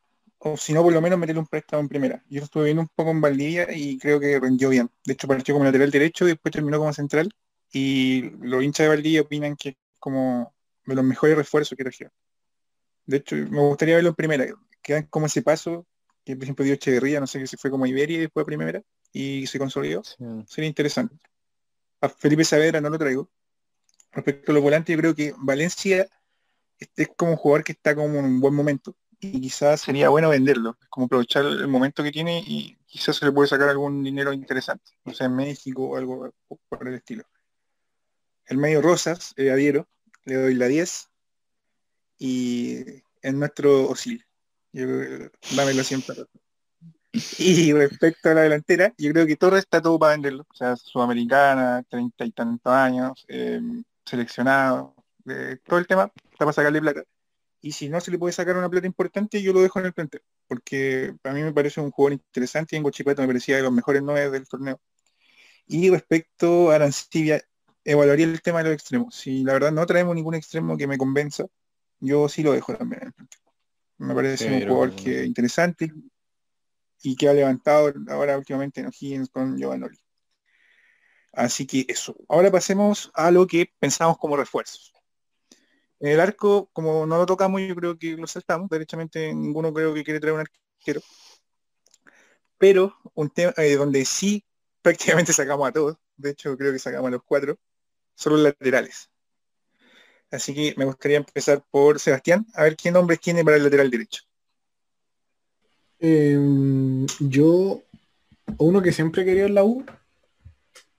o 0.45 0.57
si 0.57 0.73
no, 0.73 0.83
por 0.83 0.91
lo 0.91 1.01
menos 1.01 1.17
meterle 1.17 1.39
un 1.39 1.47
préstamo 1.47 1.81
en 1.81 1.88
primera. 1.88 2.23
Yo 2.29 2.43
estuve 2.43 2.65
viendo 2.65 2.81
un 2.81 2.89
poco 2.93 3.12
en 3.12 3.21
Valdivia 3.21 3.67
y 3.73 3.97
creo 3.97 4.19
que 4.19 4.39
rendió 4.39 4.69
bien. 4.69 4.89
De 5.05 5.13
hecho, 5.13 5.27
partió 5.27 5.55
como 5.55 5.63
lateral 5.63 5.89
derecho 5.89 6.25
y 6.25 6.29
después 6.29 6.51
terminó 6.51 6.79
como 6.79 6.91
central. 6.91 7.33
Y 7.71 8.29
los 8.41 8.62
hinchas 8.62 8.86
de 8.86 8.89
Valdivia 8.89 9.21
opinan 9.21 9.55
que 9.55 9.69
es 9.69 9.75
como 9.99 10.53
de 10.86 10.95
los 10.95 11.05
mejores 11.05 11.38
refuerzos 11.38 11.77
que 11.77 11.83
región. 11.86 12.12
De 13.05 13.17
hecho, 13.17 13.36
me 13.36 13.59
gustaría 13.59 13.95
verlo 13.95 14.09
en 14.09 14.15
primera. 14.15 14.45
Quedan 14.81 15.03
como 15.03 15.27
ese 15.27 15.41
paso, 15.41 15.86
que 16.25 16.36
por 16.36 16.43
ejemplo 16.43 16.65
dio 16.65 16.73
Echeverría, 16.73 17.21
no 17.21 17.27
sé 17.27 17.47
si 17.47 17.55
fue 17.55 17.71
como 17.71 17.86
Iberia 17.86 18.17
y 18.17 18.21
después 18.21 18.45
primera, 18.45 18.81
y 19.13 19.47
se 19.47 19.59
consolidó. 19.59 20.03
Sería 20.45 20.67
interesante. 20.67 21.15
A 22.01 22.09
Felipe 22.09 22.43
Saavedra 22.43 22.81
no 22.81 22.89
lo 22.89 22.99
traigo. 22.99 23.29
Respecto 24.12 24.51
a 24.51 24.55
los 24.55 24.63
volantes, 24.63 24.93
yo 24.93 24.99
creo 24.99 25.15
que 25.15 25.33
Valencia 25.38 26.07
este 26.84 27.04
es 27.04 27.10
como 27.15 27.32
un 27.32 27.38
jugador 27.38 27.63
que 27.63 27.72
está 27.74 27.96
como 27.96 28.19
en 28.19 28.26
un 28.26 28.39
buen 28.41 28.54
momento 28.54 28.96
y 29.19 29.41
quizás 29.41 29.82
sería 29.82 30.10
bueno 30.10 30.30
venderlo, 30.30 30.78
como 30.89 31.06
aprovechar 31.06 31.46
el 31.46 31.67
momento 31.67 32.04
que 32.04 32.12
tiene 32.12 32.43
y 32.46 32.78
quizás 32.86 33.15
se 33.15 33.26
le 33.26 33.32
puede 33.32 33.48
sacar 33.48 33.69
algún 33.69 34.04
dinero 34.04 34.34
interesante, 34.34 34.91
no 35.06 35.13
sea, 35.13 35.28
en 35.28 35.36
México 35.36 35.84
o 35.84 35.98
algo 35.98 36.34
por 36.69 36.88
el 36.88 36.96
estilo. 36.96 37.24
El 38.46 38.58
medio 38.58 38.82
Rosas, 38.82 39.34
eh, 39.38 39.52
adhiero, 39.52 39.88
le 40.26 40.36
doy 40.36 40.56
la 40.56 40.67
10 40.67 41.10
y 42.19 42.80
en 43.22 43.39
nuestro 43.39 43.89
Osil, 43.89 44.26
yo 44.74 44.86
dámelo 45.56 45.84
siempre. 45.84 46.15
Y 47.38 47.72
respecto 47.74 48.30
a 48.30 48.34
la 48.34 48.41
delantera, 48.41 48.93
yo 48.98 49.12
creo 49.12 49.28
que 49.28 49.36
todo 49.36 49.56
está 49.56 49.82
todo 49.82 50.00
para 50.00 50.13
venderlo, 50.13 50.46
o 50.50 50.56
sea, 50.56 50.76
sudamericana, 50.76 51.84
treinta 51.88 52.26
y 52.26 52.32
tantos 52.32 52.74
años, 52.74 53.24
eh, 53.28 53.62
seleccionado, 54.04 54.96
eh, 55.30 55.58
todo 55.63 55.80
el 55.80 55.88
tema 55.88 56.12
para 56.45 56.53
sacarle 56.53 56.82
plata 56.82 57.03
y 57.63 57.71
si 57.71 57.88
no 57.88 58.01
se 58.01 58.12
le 58.12 58.19
puede 58.19 58.34
sacar 58.34 58.58
una 58.58 58.69
plata 58.69 58.86
importante, 58.86 59.41
yo 59.41 59.53
lo 59.53 59.62
dejo 59.62 59.79
en 59.79 59.86
el 59.86 59.93
plantel, 59.93 60.21
porque 60.47 61.15
a 61.23 61.32
mí 61.32 61.41
me 61.41 61.53
parece 61.53 61.79
un 61.79 61.91
jugador 61.91 62.12
interesante 62.12 62.75
y 62.75 62.77
en 62.77 62.84
Gochipato 62.84 63.21
me 63.21 63.27
parecía 63.27 63.56
de 63.56 63.62
los 63.63 63.71
mejores 63.71 64.03
nueve 64.03 64.29
del 64.29 64.45
torneo. 64.45 64.82
Y 65.65 65.89
respecto 65.89 66.71
a 66.71 66.75
Arancibia, 66.75 67.41
evaluaría 67.86 68.25
el 68.25 68.41
tema 68.41 68.58
de 68.58 68.65
los 68.65 68.73
extremos. 68.73 69.15
Si 69.15 69.45
la 69.45 69.53
verdad 69.53 69.71
no 69.71 69.86
traemos 69.86 70.13
ningún 70.13 70.36
extremo 70.36 70.75
que 70.75 70.88
me 70.88 70.97
convenza, 70.97 71.45
yo 72.01 72.27
sí 72.27 72.43
lo 72.43 72.51
dejo 72.51 72.75
también 72.75 73.03
en 73.03 73.08
el 73.08 73.13
plantel. 73.13 73.39
Me 73.97 74.13
parece 74.13 74.51
un 74.51 74.67
jugador 74.67 74.95
que 74.95 75.23
interesante 75.23 75.89
y 77.01 77.15
que 77.15 77.29
ha 77.29 77.34
levantado 77.34 77.93
ahora 78.10 78.38
últimamente 78.38 78.82
en 78.82 78.88
O'Higgins 78.88 79.29
con 79.29 79.58
Giovanni. 79.58 79.88
Así 81.32 81.65
que 81.65 81.86
eso. 81.88 82.17
Ahora 82.27 82.51
pasemos 82.51 83.10
a 83.13 83.32
lo 83.32 83.47
que 83.47 83.71
pensamos 83.79 84.17
como 84.17 84.36
refuerzos. 84.36 84.93
En 86.03 86.09
el 86.09 86.19
arco, 86.19 86.69
como 86.73 87.05
no 87.05 87.15
lo 87.17 87.25
tocamos, 87.25 87.61
yo 87.61 87.73
creo 87.77 87.97
que 87.97 88.17
lo 88.17 88.27
saltamos. 88.27 88.69
Derechamente 88.69 89.33
ninguno 89.33 89.73
creo 89.73 89.93
que 89.93 90.03
quiere 90.03 90.19
traer 90.19 90.33
un 90.33 90.41
arquero. 90.41 91.01
Pero 92.57 92.93
un 93.13 93.29
tema 93.29 93.53
eh, 93.55 93.77
donde 93.77 94.03
sí 94.03 94.43
prácticamente 94.81 95.31
sacamos 95.33 95.65
a 95.69 95.71
todos, 95.71 95.95
de 96.17 96.31
hecho 96.31 96.57
creo 96.57 96.73
que 96.73 96.79
sacamos 96.79 97.07
a 97.07 97.11
los 97.11 97.23
cuatro, 97.23 97.57
son 98.15 98.33
los 98.33 98.41
laterales. 98.41 99.09
Así 100.29 100.53
que 100.53 100.73
me 100.75 100.83
gustaría 100.83 101.15
empezar 101.15 101.63
por 101.71 101.97
Sebastián, 102.01 102.45
a 102.53 102.63
ver 102.63 102.75
qué 102.75 102.91
nombres 102.91 103.21
tiene 103.21 103.45
para 103.45 103.55
el 103.55 103.63
lateral 103.63 103.89
derecho. 103.89 104.23
Em, 105.99 107.07
yo, 107.21 107.81
uno 108.57 108.81
que 108.81 108.91
siempre 108.91 109.23
quería 109.23 109.45
en 109.45 109.55
la 109.55 109.63
U 109.63 109.85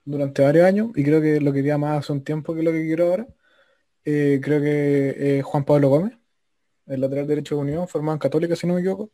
durante 0.03 0.41
varios 0.41 0.65
años, 0.65 0.89
y 0.95 1.03
creo 1.03 1.21
que 1.21 1.39
lo 1.41 1.53
quería 1.53 1.77
más 1.77 1.99
hace 1.99 2.11
un 2.11 2.23
tiempo 2.23 2.55
que 2.55 2.63
lo 2.63 2.71
que 2.71 2.87
quiero 2.87 3.05
ahora, 3.05 3.27
eh, 4.05 4.39
creo 4.41 4.61
que 4.61 5.41
Juan 5.43 5.65
Pablo 5.65 5.89
Gómez, 5.89 6.17
el 6.87 7.01
lateral 7.01 7.27
derecho 7.27 7.55
de 7.55 7.61
Unión, 7.61 7.87
formado 7.87 8.15
en 8.15 8.19
Católica, 8.19 8.55
si 8.55 8.67
no 8.67 8.75
me 8.75 8.81
equivoco. 8.81 9.11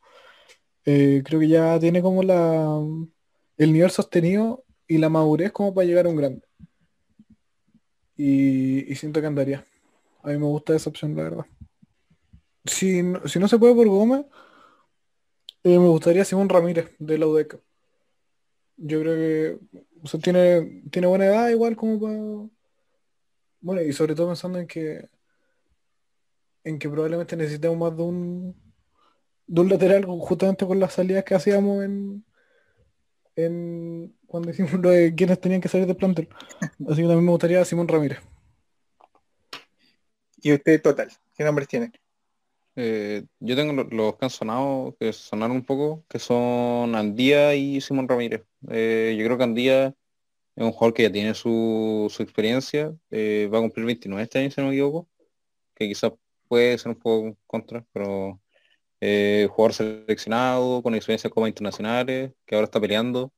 Eh, 0.85 1.21
creo 1.25 1.39
que 1.39 1.47
ya 1.47 1.79
tiene 1.79 2.01
como 2.01 2.23
la 2.23 2.79
el 3.57 3.73
nivel 3.73 3.91
sostenido 3.91 4.65
y 4.87 4.97
la 4.97 5.09
madurez 5.09 5.51
como 5.51 5.73
para 5.73 5.85
llegar 5.85 6.05
a 6.05 6.09
un 6.09 6.15
grande. 6.15 6.41
Y, 8.17 8.93
siento 8.95 9.21
que 9.21 9.27
andaría. 9.27 9.65
A 10.23 10.29
mí 10.29 10.37
me 10.37 10.45
gusta 10.45 10.75
esa 10.75 10.89
opción, 10.89 11.15
la 11.15 11.23
verdad. 11.23 11.45
Si, 12.65 13.01
si 13.25 13.39
no 13.39 13.47
se 13.47 13.57
puede 13.57 13.75
por 13.75 13.87
Gómez, 13.87 14.25
eh, 15.63 15.79
me 15.79 15.87
gustaría 15.87 16.25
Simón 16.25 16.49
Ramírez 16.49 16.91
de 16.99 17.17
la 17.17 17.27
UDECA. 17.27 17.59
Yo 18.77 18.99
creo 19.01 19.15
que 19.15 20.19
tiene, 20.19 20.83
tiene 20.91 21.07
buena 21.07 21.25
edad 21.25 21.49
igual 21.49 21.75
como 21.75 21.99
para 21.99 22.15
bueno, 23.61 23.81
y 23.81 23.93
sobre 23.93 24.15
todo 24.15 24.27
pensando 24.27 24.59
en 24.59 24.67
que 24.67 25.09
en 26.63 26.77
que 26.77 26.89
probablemente 26.89 27.35
necesitemos 27.35 27.77
más 27.77 27.97
de 27.97 28.03
un 28.03 28.55
de 29.47 29.61
un 29.61 29.69
lateral 29.69 30.05
justamente 30.05 30.65
con 30.65 30.79
las 30.79 30.93
salidas 30.93 31.23
que 31.23 31.35
hacíamos 31.35 31.83
en, 31.83 32.23
en 33.35 34.15
cuando 34.25 34.49
hicimos 34.49 34.73
lo 34.73 34.89
de 34.89 35.13
quienes 35.13 35.39
tenían 35.41 35.61
que 35.61 35.67
salir 35.67 35.87
del 35.87 35.97
plantel. 35.97 36.29
Así 36.61 37.01
que 37.01 37.07
también 37.07 37.25
me 37.25 37.31
gustaría 37.31 37.65
Simón 37.65 37.87
Ramírez. 37.87 38.19
¿Y 40.41 40.53
usted 40.53 40.81
total? 40.81 41.09
¿Qué 41.35 41.43
nombres 41.43 41.67
tiene? 41.67 41.91
Eh, 42.75 43.25
yo 43.39 43.55
tengo 43.55 43.83
los, 43.83 44.15
que 44.15 44.25
han 44.25 44.29
sonado, 44.29 44.95
que 44.99 45.11
sonaron 45.11 45.57
un 45.57 45.65
poco, 45.65 46.05
que 46.07 46.19
son 46.19 46.95
Andía 46.95 47.53
y 47.53 47.81
Simón 47.81 48.07
Ramírez. 48.07 48.43
Eh, 48.69 49.15
yo 49.17 49.25
creo 49.25 49.37
que 49.37 49.43
Andía 49.43 49.95
es 50.61 50.67
un 50.67 50.73
jugador 50.73 50.93
que 50.93 51.03
ya 51.03 51.11
tiene 51.11 51.33
su, 51.33 52.13
experiencia, 52.19 52.93
eh, 53.09 53.49
va 53.53 53.59
a 53.59 53.61
cumplir 53.61 53.85
29 53.85 54.23
este 54.23 54.39
año, 54.39 54.51
si 54.51 54.61
no 54.61 54.67
me 54.67 54.73
equivoco, 54.73 55.09
que 55.75 55.87
quizás 55.87 56.13
puede 56.47 56.77
ser 56.77 56.89
un 56.91 56.99
poco 56.99 57.37
contra, 57.47 57.85
pero 57.93 58.41
eh, 59.01 59.47
jugador 59.51 59.73
seleccionado, 59.73 60.83
con 60.83 60.95
experiencia 60.95 61.29
como 61.29 61.47
internacionales, 61.47 62.33
que 62.45 62.55
ahora 62.55 62.65
está 62.65 62.79
peleando, 62.81 63.33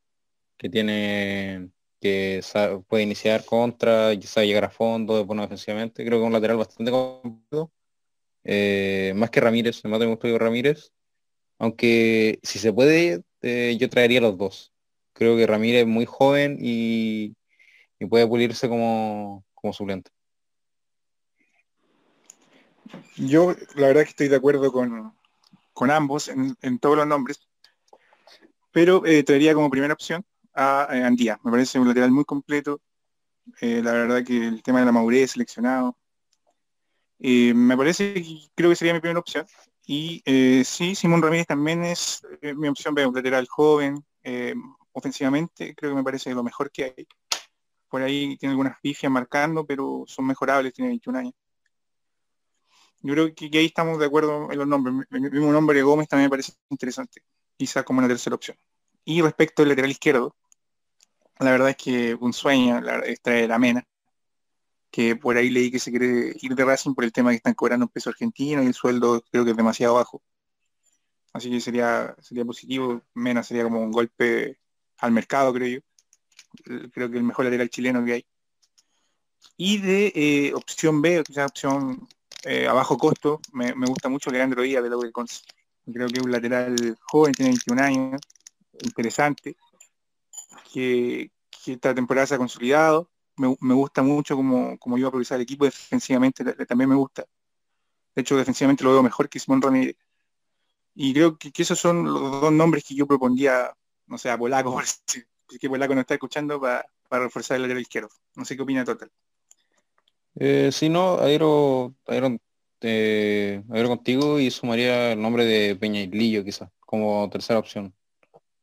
que 0.58 0.70
tiene 0.70 1.70
que 2.02 2.42
puede 2.88 3.04
iniciar 3.04 3.46
contra, 3.46 4.18
quizá 4.20 4.44
llegar 4.44 4.66
a 4.66 4.70
fondo, 4.70 5.18
de 5.18 5.26
poner 5.26 5.46
ofensivamente. 5.46 6.06
Creo 6.06 6.20
que 6.20 6.26
un 6.26 6.34
lateral 6.34 6.58
bastante 6.58 6.92
completo. 6.92 7.72
Eh, 8.44 9.14
más 9.16 9.30
que 9.32 9.40
Ramírez, 9.42 9.84
más 9.86 10.00
me 10.00 10.08
gustó 10.08 10.38
Ramírez. 10.38 10.92
Aunque 11.60 12.40
si 12.44 12.60
se 12.60 12.74
puede, 12.74 13.24
yo 13.42 13.90
traería 13.90 14.22
los 14.22 14.38
dos. 14.38 14.73
Creo 15.14 15.38
que 15.38 15.48
Ramírez 15.48 15.82
es 15.82 15.88
muy 15.88 16.06
joven 16.06 16.58
y, 16.60 17.36
puede 18.10 18.28
pulirse 18.28 18.68
como, 18.68 19.46
como 19.54 19.72
suplente. 19.72 20.12
Yo 23.16 23.56
la 23.76 23.88
verdad 23.88 24.04
que 24.04 24.10
estoy 24.10 24.28
de 24.28 24.36
acuerdo 24.36 24.72
con, 24.72 25.92
ambos 25.92 26.28
en, 26.28 26.80
todos 26.80 26.98
los 26.98 27.08
nombres, 27.08 27.48
pero 28.72 29.06
eh, 29.06 29.24
traería 29.24 29.54
como 29.54 29.70
primera 29.70 29.94
opción 29.94 30.26
a 30.54 30.90
eh, 30.92 31.04
Andía. 31.04 31.40
Me 31.44 31.52
parece 31.52 31.80
un 31.80 31.88
lateral 31.88 32.12
muy 32.12 32.26
completo. 32.26 32.82
Eh, 33.62 33.82
la 33.84 33.94
verdad 33.94 34.24
que 34.24 34.48
el 34.48 34.64
tema 34.64 34.80
de 34.80 34.86
la 34.86 34.92
madurez 34.92 35.32
seleccionado. 35.32 35.98
me 37.20 37.78
parece 37.78 38.14
creo 38.56 38.70
que 38.70 38.76
sería 38.76 38.94
mi 38.94 39.00
primera 39.00 39.20
opción. 39.20 39.46
Y 39.86 40.22
sí, 40.66 40.96
Simón 40.96 41.22
Ramírez 41.22 41.48
también 41.48 41.84
es 41.84 42.22
mi 42.42 42.68
opción, 42.68 42.96
veo 42.96 43.10
un 43.10 43.16
lateral 43.16 43.48
joven, 43.48 44.04
ofensivamente, 44.94 45.76
creo 45.76 45.92
que 45.92 45.96
me 45.96 46.04
parece 46.04 46.34
lo 46.34 46.44
mejor 46.44 46.72
que 46.72 46.84
hay. 46.86 47.08
Por 47.90 48.02
ahí 48.02 48.38
tiene 48.38 48.52
algunas 48.52 48.80
pifias 48.82 49.12
marcando, 49.12 49.66
pero 49.66 50.04
son 50.08 50.26
mejorables, 50.26 50.74
tiene 50.74 50.90
21 50.90 51.20
años. 51.20 51.34
Yo 53.02 53.14
creo 53.14 53.36
que, 53.36 53.50
ahí 53.58 53.66
estamos 53.66 54.00
de 54.00 54.06
acuerdo 54.06 54.52
en 54.52 54.58
los 54.58 54.68
nombres. 54.68 55.08
El 55.12 55.32
mismo 55.32 55.52
nombre 55.52 55.78
de 55.78 55.84
Gómez 55.84 56.08
también 56.08 56.28
me 56.28 56.30
parece 56.30 56.54
interesante, 56.70 57.22
quizás 57.58 57.84
como 57.84 58.00
una 58.00 58.08
tercera 58.08 58.36
opción. 58.36 58.58
Y 59.06 59.22
respecto 59.22 59.62
al 59.64 59.70
lateral 59.70 59.92
izquierdo, 59.92 60.36
la 61.40 61.52
verdad 61.52 61.70
es 61.70 61.78
que 61.78 62.16
un 62.16 62.34
sueño 62.34 62.82
es 63.04 63.22
traer 63.22 63.52
a 63.52 63.60
Mena, 63.60 63.86
que 64.90 65.16
por 65.16 65.36
ahí 65.38 65.50
leí 65.50 65.72
que 65.72 65.80
se 65.80 65.92
quiere 65.92 66.36
ir 66.42 66.56
de 66.56 66.66
Racing 66.66 66.94
por 66.94 67.04
el 67.04 67.12
tema 67.12 67.32
que 67.32 67.38
están 67.38 67.56
cobrando 67.56 67.86
un 67.86 67.92
peso 67.92 68.10
argentino 68.10 68.64
y 68.64 68.68
el 68.68 68.74
sueldo 68.74 69.22
creo 69.32 69.44
que 69.44 69.52
es 69.52 69.58
demasiado 69.58 69.96
bajo. 69.96 70.24
Así 71.34 71.50
que 71.50 71.60
sería, 71.60 72.16
sería 72.22 72.46
positivo. 72.46 73.02
Mena 73.16 73.44
sería 73.44 73.64
como 73.64 73.82
un 73.82 73.92
golpe 73.92 74.60
al 75.04 75.12
mercado, 75.12 75.54
creo 75.54 75.80
yo. 75.80 76.90
Creo 76.92 77.10
que 77.12 77.18
el 77.18 77.24
mejor 77.24 77.46
lateral 77.46 77.70
chileno 77.70 78.06
que 78.06 78.14
hay. 78.14 78.26
Y 79.58 79.80
de 79.80 80.12
eh, 80.16 80.54
opción 80.54 81.02
B, 81.02 81.20
o 81.20 81.24
quizás 81.24 81.50
opción 81.50 82.08
eh, 82.46 82.68
a 82.68 82.74
bajo 82.74 82.98
costo, 82.98 83.42
me, 83.52 83.74
gusta 83.74 84.08
mucho 84.10 84.32
Leandro 84.32 84.62
Díaz 84.62 84.82
de 84.84 84.90
la 84.90 85.12
Cons. 85.12 85.44
Creo 85.86 86.08
que 86.08 86.20
es 86.20 86.24
un 86.24 86.32
lateral 86.32 86.98
joven, 87.02 87.34
tiene 87.34 87.52
21 87.52 87.82
años, 87.82 88.22
interesante, 88.82 89.58
que, 90.72 91.32
esta 91.66 91.94
temporada 91.96 92.28
se 92.28 92.36
ha 92.36 92.38
consolidado. 92.38 93.10
Me, 93.38 93.74
gusta 93.74 94.04
mucho 94.04 94.36
como, 94.36 94.78
como 94.78 94.98
iba 94.98 95.08
a 95.08 95.12
progresar 95.12 95.38
el 95.38 95.44
equipo 95.44 95.66
defensivamente, 95.66 96.44
también 96.66 96.90
me 96.90 96.96
gusta. 96.96 97.26
De 98.16 98.22
hecho, 98.22 98.38
defensivamente 98.38 98.84
lo 98.84 98.92
veo 98.92 99.04
mejor 99.04 99.30
que 99.30 99.40
Simón 99.40 99.62
Ramírez. 99.62 99.98
Y 100.96 101.14
creo 101.14 101.38
que, 101.38 101.52
esos 101.56 101.80
son 101.80 102.06
los 102.06 102.42
dos 102.42 102.52
nombres 102.52 102.84
que 102.84 102.96
yo 102.96 103.08
propondría, 103.08 103.76
no 104.14 104.20
sé, 104.20 104.30
a 104.30 104.38
Polaco, 104.38 104.80
si, 105.08 105.24
que 105.60 105.68
Polaco 105.68 105.96
no 105.96 106.02
está 106.02 106.14
escuchando, 106.14 106.62
para, 106.62 106.86
para 107.10 107.24
reforzar 107.24 107.56
el 107.56 107.64
lateral 107.64 107.82
izquierdo. 107.82 108.10
No 108.36 108.46
sé 108.46 108.56
qué 108.56 108.62
opina 108.62 108.86
Total. 108.86 109.10
Eh, 110.36 110.70
si 110.72 110.88
no, 110.88 111.18
Aero, 111.18 111.96
Aero, 112.06 112.38
eh, 112.82 113.64
contigo 113.88 114.40
y 114.40 114.52
sumaría 114.52 115.14
el 115.14 115.22
nombre 115.22 115.46
de 115.46 115.76
Peña 115.76 116.02
Lillo 116.02 116.44
quizás, 116.44 116.70
como 116.80 117.28
tercera 117.32 117.58
opción. 117.58 117.92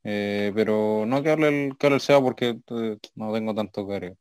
Eh, 0.05 0.53
pero 0.55 1.05
no 1.05 1.21
que 1.21 1.31
hable 1.31 1.49
el, 1.49 1.77
que 1.77 1.89
el 1.89 2.01
SEA 2.01 2.21
porque 2.21 2.61
eh, 2.69 2.99
no 3.17 3.33
tengo 3.33 3.53
tanto 3.53 3.87
que 3.89 3.93
agregar. 3.93 4.17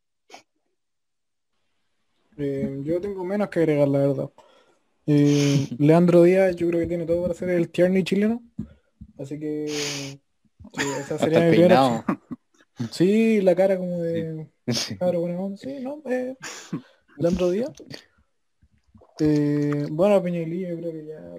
yo 2.38 3.00
tengo 3.00 3.24
menos 3.24 3.50
que 3.50 3.60
agregar, 3.60 3.88
la 3.88 4.00
verdad. 4.00 4.32
Leandro 5.78 6.24
Díaz, 6.24 6.56
yo 6.56 6.68
creo 6.70 6.80
que 6.80 6.88
tiene 6.88 7.06
todo 7.06 7.22
para 7.22 7.36
ser 7.36 7.52
el 7.52 7.70
Tierney 7.70 8.04
chileno. 8.04 8.42
Así 9.20 9.40
que 9.40 10.20
esa 11.00 11.18
sería 11.18 11.42
mi 11.42 11.50
primera 11.52 12.06
Sí, 12.92 13.42
la 13.42 13.56
cara 13.56 13.78
como 13.78 14.02
de. 14.02 14.48
Claro, 14.98 15.22
bueno, 15.22 15.56
sí, 15.58 15.80
no, 15.82 16.02
eh, 16.06 16.36
Leandro 17.18 17.50
Díaz. 17.50 17.72
Eh, 19.20 19.88
bueno, 19.92 20.22
Peñalillo 20.24 20.70
yo 20.70 20.78
creo 20.78 20.92
que 20.94 21.06
ya 21.06 21.36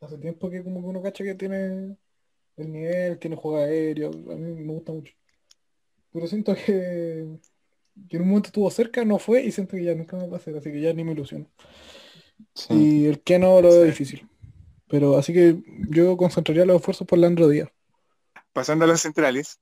hace 0.00 0.18
tiempo 0.18 0.48
que 0.48 0.64
como 0.64 0.80
que 0.80 0.86
uno 0.86 1.02
cacha 1.02 1.24
que 1.24 1.34
tiene 1.34 1.96
el 2.56 2.72
nivel, 2.72 3.18
tiene 3.18 3.36
juego 3.36 3.58
aéreo, 3.58 4.10
a 4.10 4.36
mí 4.36 4.52
me 4.62 4.72
gusta 4.72 4.92
mucho. 4.92 5.12
Pero 6.12 6.26
siento 6.26 6.54
que, 6.54 7.20
en 7.20 8.22
un 8.22 8.28
momento 8.28 8.48
estuvo 8.48 8.70
cerca, 8.70 9.04
no 9.04 9.18
fue, 9.18 9.42
y 9.42 9.52
siento 9.52 9.76
que 9.76 9.84
ya 9.84 9.94
nunca 9.94 10.16
me 10.16 10.26
va 10.26 10.34
a 10.34 10.36
hacer, 10.36 10.56
así 10.56 10.70
que 10.72 10.80
ya 10.80 10.92
ni 10.92 11.04
me 11.04 11.12
ilusiono. 11.12 11.46
Y 12.70 13.06
el 13.06 13.20
que 13.20 13.38
no 13.38 13.60
lo 13.60 13.70
veo 13.70 13.84
difícil. 13.84 14.26
Pero 14.88 15.16
así 15.16 15.32
que 15.32 15.56
yo 15.90 16.16
concentraría 16.16 16.64
los 16.64 16.76
esfuerzos 16.76 17.06
por 17.06 17.18
Leandro 17.18 17.48
Díaz. 17.48 17.70
Pasando 18.52 18.84
a 18.84 18.88
las 18.88 19.00
centrales, 19.00 19.60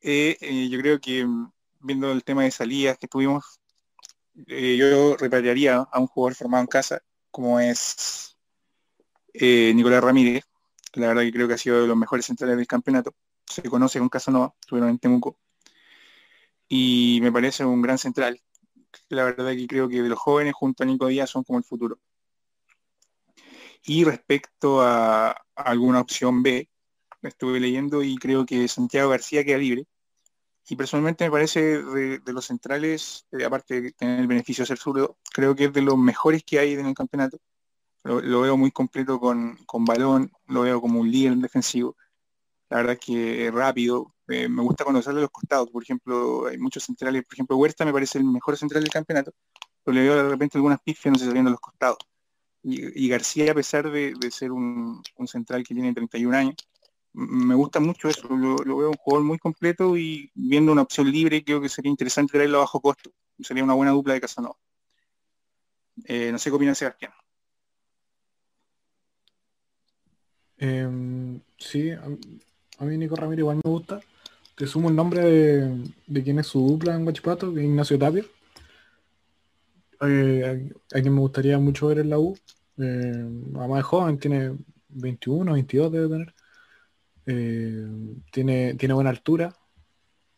eh, 0.00 0.36
eh, 0.40 0.68
yo 0.68 0.78
creo 0.80 1.00
que 1.00 1.24
mm, 1.24 1.52
viendo 1.80 2.10
el 2.10 2.24
tema 2.24 2.42
de 2.42 2.50
salidas 2.50 2.98
que 2.98 3.08
tuvimos 3.08 3.60
eh, 4.48 4.76
yo 4.76 5.16
repatriaría 5.16 5.76
a 5.76 6.00
un 6.00 6.06
jugador 6.06 6.34
formado 6.34 6.62
en 6.62 6.66
casa, 6.68 7.02
como 7.30 7.60
es 7.60 8.36
Nicolás 9.34 10.02
Ramírez, 10.02 10.44
la 10.94 11.08
verdad 11.08 11.22
que 11.22 11.32
creo 11.32 11.48
que 11.48 11.54
ha 11.54 11.58
sido 11.58 11.80
de 11.82 11.86
los 11.86 11.96
mejores 11.96 12.26
centrales 12.26 12.56
del 12.56 12.66
campeonato. 12.66 13.14
Se 13.46 13.62
conoce 13.62 13.98
con 13.98 14.08
Casanova, 14.08 14.54
estuvieron 14.60 14.90
en 14.90 14.98
Temuco. 14.98 15.38
Y 16.68 17.18
me 17.22 17.32
parece 17.32 17.64
un 17.64 17.82
gran 17.82 17.98
central. 17.98 18.40
La 19.08 19.24
verdad 19.24 19.52
que 19.52 19.66
creo 19.66 19.88
que 19.88 19.98
los 20.00 20.18
jóvenes 20.18 20.54
junto 20.54 20.82
a 20.82 20.86
Nico 20.86 21.06
Díaz 21.06 21.30
son 21.30 21.44
como 21.44 21.58
el 21.58 21.64
futuro. 21.64 21.98
Y 23.84 24.04
respecto 24.04 24.80
a 24.82 25.36
alguna 25.54 26.00
opción 26.00 26.42
B, 26.42 26.68
estuve 27.22 27.60
leyendo 27.60 28.02
y 28.02 28.16
creo 28.16 28.46
que 28.46 28.68
Santiago 28.68 29.10
García 29.10 29.44
queda 29.44 29.58
libre 29.58 29.86
y 30.68 30.76
personalmente 30.76 31.24
me 31.24 31.30
parece 31.30 31.82
de, 31.82 32.20
los 32.26 32.46
centrales, 32.46 33.26
eh, 33.32 33.44
aparte 33.44 33.80
de 33.80 33.92
tener 33.92 34.20
el 34.20 34.26
beneficio 34.26 34.62
de 34.62 34.68
ser 34.68 34.78
zurdo, 34.78 35.18
creo 35.32 35.54
que 35.56 35.64
es 35.64 35.72
de 35.72 35.82
los 35.82 35.98
mejores 35.98 36.44
que 36.44 36.58
hay 36.58 36.74
en 36.74 36.86
el 36.86 36.94
campeonato. 36.94 37.38
Lo, 38.04 38.40
veo 38.40 38.56
muy 38.56 38.70
completo 38.72 39.20
con, 39.20 39.56
balón, 39.84 40.32
lo 40.46 40.62
veo 40.62 40.80
como 40.80 41.00
un 41.00 41.10
líder 41.10 41.36
defensivo. 41.36 41.96
La 42.68 42.78
verdad 42.78 42.94
es 42.94 43.00
que 43.00 43.46
es 43.46 43.54
rápido, 43.54 44.14
eh, 44.28 44.48
me 44.48 44.62
gusta 44.62 44.84
cuando 44.84 45.02
sale 45.02 45.20
los 45.20 45.30
costados. 45.30 45.70
Por 45.70 45.82
ejemplo, 45.82 46.46
hay 46.46 46.58
muchos 46.58 46.84
centrales, 46.84 47.24
por 47.24 47.34
ejemplo, 47.34 47.56
Huerta 47.56 47.84
me 47.84 47.92
parece 47.92 48.18
el 48.18 48.24
mejor 48.24 48.56
central 48.56 48.82
del 48.82 48.92
campeonato, 48.92 49.32
pero 49.84 49.94
le 49.94 50.02
veo 50.02 50.16
de 50.16 50.28
repente 50.28 50.58
algunas 50.58 50.80
pifias, 50.80 51.12
no 51.12 51.18
sé, 51.18 51.26
saliendo 51.26 51.50
los 51.50 51.60
costados. 51.60 51.98
Y, 52.64 53.08
García, 53.08 53.50
a 53.50 53.54
pesar 53.54 53.90
de, 53.90 54.14
ser 54.30 54.52
un, 54.52 55.02
un 55.16 55.28
central 55.28 55.64
que 55.64 55.74
tiene 55.74 55.92
31 55.92 56.36
años, 56.36 56.54
me 57.14 57.54
gusta 57.54 57.80
mucho 57.80 58.08
eso, 58.08 58.28
lo, 58.28 58.56
veo 58.56 58.90
un 58.90 58.96
jugador 58.96 59.24
muy 59.26 59.38
completo 59.38 59.96
y 59.96 60.30
viendo 60.34 60.72
una 60.72 60.82
opción 60.82 61.10
libre 61.10 61.44
creo 61.44 61.60
que 61.60 61.68
sería 61.68 61.90
interesante 61.90 62.32
traerlo 62.32 62.58
a 62.58 62.60
bajo 62.62 62.80
costo. 62.80 63.10
Sería 63.40 63.64
una 63.64 63.74
buena 63.74 63.92
dupla 63.92 64.14
de 64.14 64.20
Casanova. 64.20 64.56
Eh, 66.04 66.30
no 66.32 66.38
sé 66.38 66.50
qué 66.50 66.56
opina 66.56 66.74
Sebastián. 66.74 67.12
Em, 70.58 71.40
sí, 71.58 71.90
a, 71.90 72.84
mí 72.84 72.96
Nico 72.96 73.16
Ramírez 73.16 73.40
igual 73.40 73.60
me 73.64 73.70
gusta. 73.70 74.00
Te 74.54 74.66
sumo 74.66 74.88
el 74.90 74.96
nombre 74.96 75.20
de, 75.22 75.92
de 76.06 76.22
quien 76.22 76.38
es 76.38 76.46
su 76.46 76.60
dupla 76.66 76.94
en 76.94 77.04
Guachipato, 77.04 77.52
que 77.52 77.60
es 77.60 77.66
Ignacio 77.66 77.98
Tapia. 77.98 78.24
Eh, 80.02 80.70
a, 80.94 81.00
quien 81.00 81.14
me 81.14 81.20
gustaría 81.20 81.58
mucho 81.58 81.88
ver 81.88 82.00
en 82.00 82.10
la 82.10 82.18
U. 82.18 82.36
Eh, 82.78 83.12
además 83.56 83.78
de 83.78 83.82
joven, 83.82 84.18
tiene 84.18 84.56
21, 84.88 85.52
22 85.52 85.92
debe 85.92 86.08
tener. 86.08 86.34
Eh, 87.26 87.86
tiene, 88.32 88.74
tiene 88.74 88.94
buena 88.94 89.10
altura, 89.10 89.54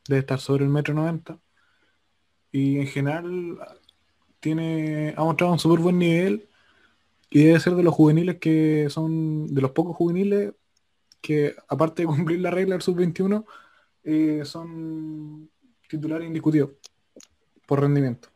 debe 0.09 0.20
estar 0.20 0.41
sobre 0.41 0.64
el 0.64 0.70
metro 0.70 0.95
90. 0.95 1.39
Y 2.53 2.78
en 2.78 2.87
general 2.87 3.59
tiene, 4.41 5.14
ha 5.16 5.24
mostrado 5.24 5.53
un 5.53 5.59
súper 5.59 5.80
buen 5.80 5.99
nivel 5.99 6.49
y 7.30 7.45
debe 7.45 7.61
ser 7.61 7.74
de 7.74 7.82
los 7.82 7.95
juveniles 7.95 8.39
que 8.39 8.89
son, 8.91 9.47
de 9.53 9.61
los 9.61 9.72
pocos 9.72 9.97
juveniles 9.97 10.53
que 11.24 11.57
aparte 11.68 12.03
de 12.03 12.07
cumplir 12.07 12.41
la 12.41 12.51
regla 12.51 12.74
del 12.74 12.82
sub-21, 12.82 13.45
eh, 14.05 14.43
son 14.45 15.51
titulares 15.89 16.26
indiscutidos 16.26 16.70
por 17.66 17.80
rendimiento. 17.80 18.28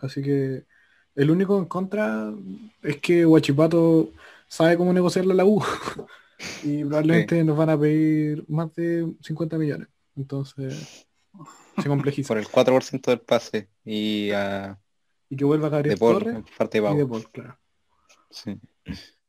Así 0.00 0.22
que 0.22 0.64
el 1.16 1.30
único 1.30 1.58
en 1.58 1.64
contra 1.64 2.32
es 2.82 2.98
que 2.98 3.26
Huachipato 3.26 4.12
sabe 4.46 4.76
cómo 4.76 4.92
negociarle 4.92 5.34
la 5.34 5.44
U. 5.44 5.60
Y 6.62 6.84
probablemente 6.84 7.42
nos 7.44 7.56
van 7.56 7.70
a 7.70 7.78
pedir 7.78 8.44
más 8.48 8.74
de 8.74 9.12
50 9.20 9.58
millones. 9.58 9.88
Entonces, 10.16 11.06
se 11.80 11.88
complejiza. 11.88 12.28
Por 12.28 12.38
el 12.38 12.46
4% 12.46 13.10
del 13.10 13.20
pase. 13.20 13.68
Y, 13.84 14.30
a 14.30 14.78
y 15.30 15.36
que 15.36 15.44
vuelva 15.44 15.68
Gabriel 15.68 15.94
de 15.94 15.98
Torres 15.98 16.36
parte 16.56 16.80
de 16.80 16.90
y 16.90 16.96
de 16.96 17.06
Paul, 17.06 17.30
claro. 17.30 17.58
Sí. 18.30 18.58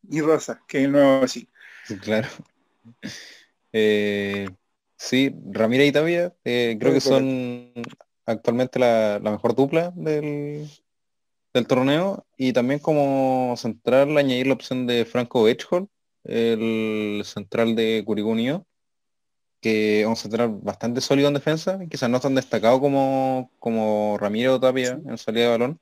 Y 0.10 0.22
Rosa, 0.22 0.64
que 0.68 0.80
es 0.80 0.86
el 0.86 0.92
nuevo 0.92 1.24
así. 1.24 1.48
Claro. 2.02 2.28
Eh, 3.74 4.48
Sí, 5.00 5.34
Ramírez 5.46 5.88
y 5.88 5.92
Tapia 5.94 6.36
eh, 6.44 6.76
creo 6.78 6.94
que 6.94 7.00
son 7.00 7.72
actualmente 8.26 8.80
la, 8.80 9.20
mejor 9.24 9.56
dupla 9.56 9.94
del, 9.96 10.70
del, 11.54 11.68
torneo 11.68 12.26
y 12.36 12.52
también 12.52 12.82
como 12.82 13.56
central 13.56 14.18
añadir 14.18 14.48
la 14.48 14.56
opción 14.56 14.86
de 14.86 15.06
Franco 15.06 15.48
Edgehol, 15.48 15.88
el 16.24 17.22
central 17.26 17.76
de 17.76 18.04
Curicó 18.06 18.36
que 19.62 20.02
es 20.02 20.08
un 20.08 20.16
central 20.16 20.50
bastante 20.62 21.02
sólido 21.02 21.28
en 21.28 21.34
defensa, 21.34 21.80
quizás 21.90 22.10
no 22.10 22.20
tan 22.20 22.36
destacado 22.36 22.80
como, 22.80 23.52
como 23.60 24.18
Ramírez 24.18 24.52
o 24.52 24.60
Tapia 24.60 25.00
en 25.06 25.18
salida 25.18 25.46
de 25.46 25.50
balón, 25.52 25.80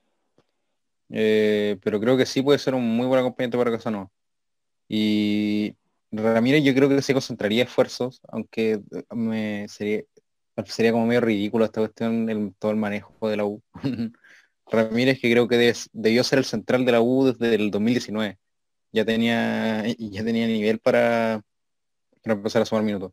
eh, 1.10 1.78
pero 1.82 2.00
creo 2.00 2.16
que 2.16 2.26
sí 2.26 2.42
puede 2.42 2.58
ser 2.58 2.74
un 2.74 2.84
muy 2.96 3.06
buen 3.06 3.20
acompañante 3.20 3.56
para 3.56 3.70
Casanova. 3.70 4.10
Y 4.88 5.76
Ramírez 6.10 6.64
yo 6.64 6.74
creo 6.74 6.88
que 6.88 7.02
se 7.02 7.12
concentraría 7.12 7.64
esfuerzos, 7.64 8.20
aunque 8.28 8.72
eh, 8.72 9.04
me 9.14 9.68
sería, 9.68 10.02
sería 10.66 10.92
como 10.92 11.06
medio 11.06 11.20
ridículo 11.20 11.64
esta 11.64 11.80
cuestión, 11.80 12.28
el, 12.30 12.54
todo 12.58 12.72
el 12.72 12.78
manejo 12.78 13.28
de 13.28 13.36
la 13.36 13.44
U. 13.44 13.62
Ramírez 14.70 15.18
que 15.20 15.30
creo 15.30 15.48
que 15.48 15.74
debió 15.92 16.24
ser 16.24 16.40
el 16.40 16.44
central 16.44 16.84
de 16.84 16.92
la 16.92 17.00
U 17.00 17.24
desde 17.26 17.54
el 17.54 17.70
2019. 17.70 18.38
Ya 18.92 19.04
tenía, 19.04 19.84
ya 19.98 20.24
tenía 20.24 20.46
nivel 20.46 20.78
para, 20.78 21.42
para 22.22 22.34
empezar 22.34 22.62
a 22.62 22.64
sumar 22.64 22.84
minutos. 22.84 23.12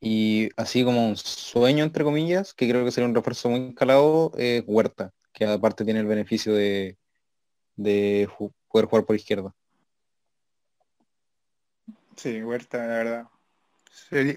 Y 0.00 0.50
así 0.56 0.84
como 0.84 1.06
un 1.06 1.16
sueño, 1.16 1.82
entre 1.84 2.04
comillas, 2.04 2.52
que 2.52 2.68
creo 2.68 2.84
que 2.84 2.90
sería 2.90 3.08
un 3.08 3.14
refuerzo 3.14 3.48
muy 3.48 3.68
escalado, 3.68 4.32
eh, 4.36 4.62
Huerta, 4.66 5.12
que 5.32 5.46
aparte 5.46 5.84
tiene 5.84 6.00
el 6.00 6.06
beneficio 6.06 6.54
de, 6.54 6.98
de 7.76 8.28
poder 8.68 8.86
jugar 8.86 9.06
por 9.06 9.16
izquierda. 9.16 9.54
Sí, 12.16 12.42
Huerta, 12.42 12.78
la 12.78 12.86
verdad. 12.86 13.26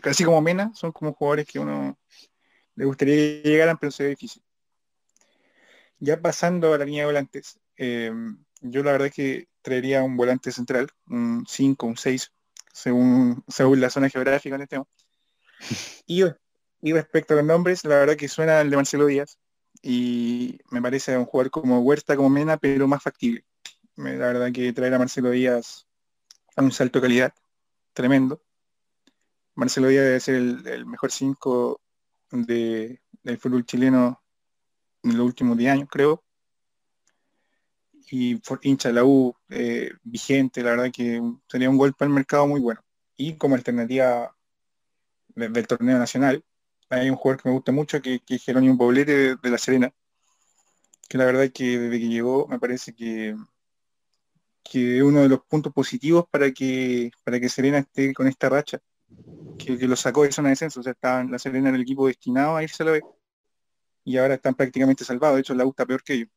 Casi 0.02 0.24
como 0.24 0.42
Mena, 0.42 0.72
son 0.74 0.92
como 0.92 1.14
jugadores 1.14 1.46
que 1.46 1.60
uno 1.60 1.98
le 2.76 2.86
gustaría 2.86 3.42
que 3.44 3.50
llegaran, 3.50 3.78
pero 3.78 3.92
se 3.92 4.04
ve 4.04 4.10
difícil. 4.10 4.42
Ya 6.00 6.22
pasando 6.22 6.74
a 6.74 6.78
la 6.78 6.86
línea 6.86 7.02
de 7.02 7.08
volantes, 7.08 7.60
eh, 7.76 8.12
yo 8.62 8.84
la 8.84 8.92
verdad 8.92 9.08
es 9.08 9.14
que 9.14 9.48
traería 9.62 10.04
un 10.04 10.18
volante 10.18 10.52
central, 10.52 10.90
un 11.08 11.46
5, 11.48 11.86
un 11.86 11.98
6, 11.98 12.32
según, 12.74 13.44
según 13.48 13.82
la 13.82 13.90
zona 13.90 14.10
geográfica 14.10 14.56
en 14.56 14.62
este 14.62 14.78
momento. 14.78 15.06
Y, 16.06 16.24
respecto 16.94 17.34
a 17.34 17.38
los 17.38 17.46
nombres, 17.46 17.84
la 17.84 17.96
verdad 17.96 18.16
que 18.16 18.28
suena 18.28 18.62
el 18.62 18.70
de 18.70 18.78
Marcelo 18.78 19.06
Díaz 19.06 19.38
y 19.82 20.60
me 20.72 20.82
parece 20.82 21.18
un 21.18 21.26
jugador 21.26 21.52
como 21.52 21.80
Huerta, 21.82 22.16
como 22.16 22.30
Mena, 22.30 22.58
pero 22.58 22.88
más 22.88 23.04
factible. 23.04 23.46
La 23.96 24.28
verdad 24.28 24.52
que 24.52 24.72
traer 24.72 24.94
a 24.94 25.00
Marcelo 25.00 25.32
Díaz 25.32 25.88
a 26.56 26.62
un 26.62 26.72
salto 26.72 27.00
de 27.00 27.04
calidad 27.04 27.34
tremendo. 27.94 28.42
Marcelo 29.56 29.90
Díaz 29.90 30.06
debe 30.06 30.20
ser 30.22 30.36
el, 30.36 30.86
mejor 30.86 31.12
5 31.12 31.82
de, 32.32 33.02
del 33.24 33.38
fútbol 33.38 33.66
chileno 33.66 34.22
en 35.04 35.18
los 35.18 35.26
últimos 35.26 35.58
10 35.58 35.74
años, 35.74 35.90
creo. 35.92 36.24
Y 38.12 38.42
hincha 38.64 38.90
de 38.90 38.96
la 38.96 39.04
U, 39.04 39.36
eh, 39.50 39.92
vigente, 40.04 40.64
la 40.64 40.72
verdad 40.72 40.92
que 40.92 41.22
sería 41.48 41.70
un 41.70 41.78
golpe 41.78 42.06
al 42.06 42.10
mercado 42.12 42.48
muy 42.48 42.60
bueno. 42.60 42.82
Y 43.18 43.36
como 43.36 43.56
alternativa 43.56 44.36
del 45.48 45.68
torneo 45.68 45.98
nacional. 45.98 46.44
Hay 46.90 47.10
un 47.10 47.16
jugador 47.16 47.42
que 47.42 47.50
me 47.50 47.56
gusta 47.56 47.72
mucho, 47.72 48.02
que, 48.02 48.20
que 48.22 48.36
es 48.36 48.44
Jerónimo 48.44 48.78
Poblete 48.78 49.36
de, 49.36 49.50
La 49.50 49.58
Serena, 49.58 49.94
que 51.08 51.18
la 51.18 51.26
verdad 51.26 51.50
que 51.54 51.78
desde 51.80 52.00
que 52.00 52.10
llegó 52.10 52.48
me 52.48 52.60
parece 52.60 52.94
que, 52.94 53.36
que 54.64 55.04
uno 55.04 55.22
de 55.22 55.30
los 55.30 55.42
puntos 55.46 55.74
positivos 55.74 56.26
para 56.30 56.52
que, 56.52 57.12
para 57.24 57.40
que 57.40 57.50
Serena 57.50 57.80
esté 57.80 58.14
con 58.14 58.28
esta 58.28 58.50
racha, 58.50 58.80
que, 59.58 59.78
lo 59.88 59.96
sacó 59.96 60.24
de 60.24 60.32
zona 60.32 60.50
de 60.50 60.54
descenso, 60.54 60.80
o 60.80 60.84
sea, 60.84 60.94
estaban 60.94 61.32
La 61.32 61.40
Serena 61.40 61.70
en 61.70 61.76
el 61.76 61.82
equipo 61.82 62.08
destinado 62.08 62.56
a 62.56 62.64
irse 62.64 62.84
a 62.84 62.88
la 62.88 62.92
B, 62.94 63.04
y 64.04 64.18
ahora 64.18 64.36
están 64.36 64.56
prácticamente 64.56 65.04
salvados, 65.04 65.36
de 65.36 65.42
hecho 65.42 65.54
la 65.54 65.66
U 65.66 65.70
está 65.70 65.86
peor 65.86 66.04
que 66.04 66.14
ellos. 66.14 66.30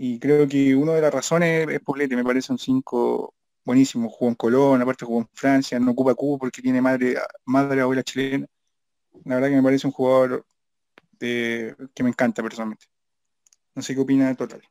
Y 0.00 0.20
creo 0.20 0.46
que 0.46 0.76
una 0.76 0.92
de 0.94 1.00
las 1.00 1.12
razones 1.12 1.68
es 1.68 1.80
Poblete, 1.80 2.14
me 2.14 2.22
parece 2.22 2.52
un 2.52 2.58
5 2.58 3.34
buenísimo, 3.64 4.08
jugó 4.08 4.30
en 4.30 4.36
Colón, 4.36 4.80
aparte 4.80 5.04
jugó 5.04 5.22
en 5.22 5.28
Francia, 5.32 5.78
no 5.80 5.90
ocupa 5.90 6.14
cubo 6.14 6.38
porque 6.38 6.62
tiene 6.62 6.80
madre, 6.80 7.16
madre 7.44 7.80
abuela 7.80 8.04
chilena. 8.04 8.46
La 9.24 9.34
verdad 9.34 9.48
que 9.48 9.56
me 9.56 9.62
parece 9.62 9.88
un 9.88 9.92
jugador 9.92 10.46
que 11.18 11.74
me 12.00 12.10
encanta 12.10 12.44
personalmente. 12.44 12.86
No 13.74 13.82
sé 13.82 13.96
qué 13.96 14.00
opina 14.00 14.28
de 14.28 14.36
total. 14.36 14.62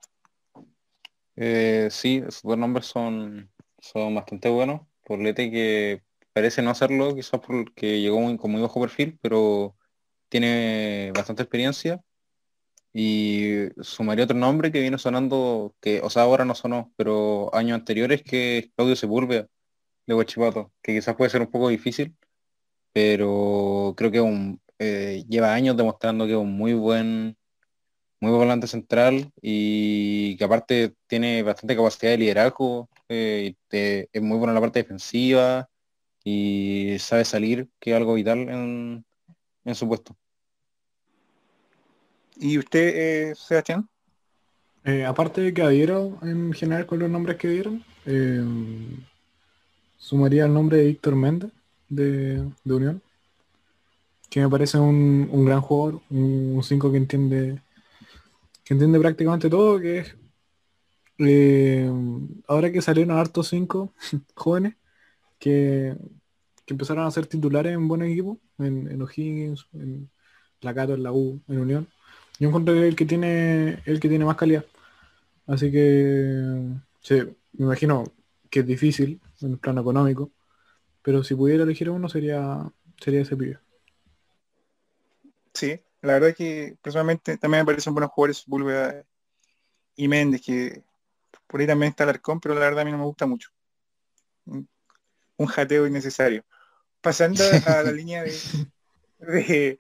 Eh, 1.36 1.90
sí, 1.92 2.24
esos 2.26 2.44
dos 2.44 2.58
nombres 2.58 2.86
son, 2.86 3.52
son 3.80 4.16
bastante 4.16 4.48
buenos. 4.48 4.82
Por 5.04 5.20
Lete 5.20 5.52
que 5.52 6.04
parece 6.32 6.62
no 6.62 6.70
hacerlo, 6.70 7.14
quizás 7.14 7.42
porque 7.42 8.00
llegó 8.00 8.22
muy, 8.22 8.38
con 8.38 8.52
muy 8.52 8.62
bajo 8.62 8.80
perfil, 8.80 9.20
pero 9.22 9.76
tiene 10.30 11.12
bastante 11.14 11.44
experiencia 11.44 12.02
y 13.00 13.70
sumaría 13.82 14.26
otro 14.26 14.38
nombre 14.38 14.72
que 14.72 14.82
viene 14.82 14.98
sonando, 14.98 15.76
que, 15.82 16.02
o 16.02 16.10
sea, 16.10 16.24
ahora 16.24 16.46
no 16.46 16.56
sonó, 16.56 16.92
pero 16.98 17.54
años 17.56 17.76
anteriores, 17.76 18.24
que 18.24 18.58
es 18.58 18.72
Claudio 18.76 18.96
Sepúlveda, 18.96 19.48
de 20.08 20.16
Huachipato, 20.16 20.74
que 20.82 20.96
quizás 20.96 21.16
puede 21.16 21.30
ser 21.32 21.42
un 21.42 21.52
poco 21.52 21.70
difícil, 21.70 22.16
pero 22.94 23.94
creo 23.98 24.12
que 24.12 24.58
eh, 24.80 25.26
lleva 25.30 25.54
años 25.54 25.78
demostrando 25.78 26.26
que 26.26 26.34
es 26.34 26.38
un 26.40 26.54
muy 26.58 26.74
buen, 26.74 27.38
muy 28.22 28.32
buen 28.32 28.42
volante 28.42 28.68
central 28.68 29.32
y 29.42 30.38
que 30.38 30.44
aparte 30.46 30.96
tiene 31.08 31.44
bastante 31.44 31.76
capacidad 31.76 32.12
de 32.14 32.18
liderazgo, 32.20 32.90
eh, 33.10 33.56
es 33.70 34.22
muy 34.24 34.38
bueno 34.38 34.52
en 34.52 34.56
la 34.56 34.62
parte 34.62 34.80
defensiva 34.82 35.70
y 36.24 36.98
sabe 37.00 37.26
salir, 37.26 37.70
que 37.80 37.92
es 37.92 37.98
algo 37.98 38.16
vital 38.16 38.40
en, 38.50 39.06
en 39.66 39.76
su 39.76 39.88
puesto. 39.88 40.18
¿Y 42.40 42.58
usted, 42.58 43.30
eh, 43.30 43.36
Sebastián? 43.36 43.90
Eh, 44.84 45.06
aparte 45.06 45.42
de 45.42 45.54
que 45.54 45.62
adhiero 45.62 46.18
en 46.22 46.54
general 46.54 46.86
con 46.86 47.00
los 47.00 47.10
nombres 47.10 47.38
que 47.38 47.50
dieron, 47.50 47.84
eh, 48.06 48.44
sumaría 49.98 50.46
el 50.46 50.54
nombre 50.54 50.78
de 50.78 50.86
Víctor 50.86 51.16
Méndez 51.16 51.52
de, 51.90 52.48
Unión, 52.66 53.02
que 54.30 54.42
me 54.42 54.50
parece 54.50 54.78
un, 54.78 55.46
gran 55.46 55.62
jugador, 55.62 56.02
un 56.10 56.62
5 56.64 56.92
que 56.92 56.98
entiende 56.98 57.62
que 58.64 58.74
entiende 58.74 59.00
prácticamente 59.00 59.50
todo, 59.50 59.80
que 59.80 60.00
es 60.00 60.16
ahora 62.48 62.72
que 62.72 62.82
salieron 62.82 63.18
hartos 63.18 63.48
5 63.48 63.94
jóvenes 64.36 64.76
que, 65.40 65.96
empezaron 66.68 67.06
a 67.06 67.12
ser 67.12 67.26
titulares 67.28 67.74
en 67.74 67.88
buen 67.88 68.04
equipo, 68.04 68.40
en, 68.60 68.92
en 68.92 69.02
O'Higgins, 69.02 69.68
en 69.74 70.10
Lacato, 70.62 70.94
en 70.96 71.04
la 71.04 71.14
U, 71.14 71.42
en 71.48 71.60
Unión, 71.60 71.88
yo 72.40 72.50
encuentro 72.50 72.74
que 72.74 72.88
el 72.88 72.96
que 72.96 73.06
tiene 73.06 73.82
el 73.86 74.00
que 74.00 74.10
tiene 74.10 74.26
más 74.26 74.38
calidad. 74.38 74.66
Así 75.48 75.72
que 75.72 76.62
sí, 77.02 77.16
me 77.54 77.66
imagino 77.66 78.04
que 78.50 78.62
es 78.62 78.68
difícil 78.68 79.22
en 79.42 79.52
el 79.54 79.58
plano 79.60 79.82
económico, 79.82 80.32
pero 81.02 81.24
si 81.24 81.36
pudiera 81.36 81.64
elegir 81.64 81.90
uno 81.90 82.10
sería 82.10 82.72
sería 83.00 83.22
ese 83.22 83.38
pibe. 83.38 83.60
Sí, 85.54 85.80
la 86.02 86.14
verdad 86.14 86.30
es 86.30 86.36
que 86.36 86.78
personalmente 86.82 87.38
también 87.38 87.62
me 87.64 87.66
parecen 87.66 87.94
buenos 87.94 88.12
jugadores 88.12 88.46
Búlveda 88.46 89.04
y 89.96 90.08
Méndez, 90.08 90.42
que 90.44 90.84
por 91.48 91.62
ahí 91.62 91.68
también 91.68 91.92
está 91.92 92.04
Alarcón, 92.04 92.40
pero 92.40 92.56
la 92.56 92.62
verdad 92.62 92.82
a 92.82 92.86
mí 92.86 92.92
no 92.92 93.00
me 93.00 93.06
gusta 93.06 93.26
mucho. 93.28 93.50
Un 95.38 95.48
jateo 95.48 95.88
innecesario. 95.88 96.44
Pasando 97.02 97.44
a 97.68 97.84
la 97.84 97.92
línea 97.92 98.24
de, 98.24 98.40
de 99.20 99.80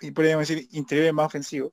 y 0.00 0.10
podríamos 0.10 0.48
decir 0.48 0.68
interiores 0.72 1.12
más 1.12 1.26
ofensivos. 1.26 1.72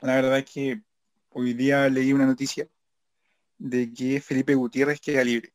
La 0.00 0.16
verdad 0.16 0.38
es 0.38 0.44
que 0.44 0.82
hoy 1.30 1.54
día 1.54 1.88
leí 1.88 2.12
una 2.12 2.26
noticia 2.26 2.68
de 3.58 3.92
que 3.92 4.20
Felipe 4.20 4.54
Gutiérrez 4.54 5.00
queda 5.00 5.24
libre. 5.24 5.52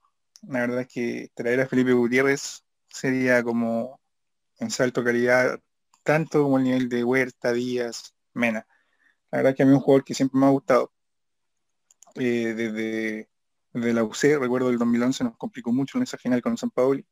La 0.48 0.62
verdad 0.62 0.82
es 0.82 0.88
que 0.88 1.30
traer 1.36 1.62
a 1.62 1.68
Felipe 1.68 1.94
Gutiérrez 1.94 2.64
sería 2.90 3.44
como 3.44 4.02
un 4.60 4.72
salto 4.72 5.04
calidad, 5.04 5.60
tanto 6.04 6.44
como 6.44 6.58
el 6.58 6.64
nivel 6.66 6.90
de 6.90 7.04
Huerta, 7.04 7.54
Díaz, 7.54 8.16
Mena. 8.34 8.66
La 9.32 9.40
verdad 9.40 9.52
es 9.52 9.58
que 9.58 9.64
a 9.64 9.66
mí 9.66 9.72
es 9.74 9.78
un 9.78 9.84
jugador 9.84 10.04
que 10.04 10.16
siempre 10.16 10.40
me 10.40 10.48
ha 10.48 10.50
gustado. 10.50 10.92
Eh, 12.16 12.54
desde, 12.56 13.30
desde, 13.74 13.94
la 13.94 14.04
UC, 14.04 14.40
recuerdo 14.40 14.70
el 14.70 14.78
2011, 14.78 15.24
nos 15.24 15.38
complicó 15.38 15.72
mucho 15.72 15.98
en 15.98 16.04
esa 16.04 16.18
final 16.18 16.42
con 16.42 16.58
San 16.58 16.72
Paoli 16.72 17.06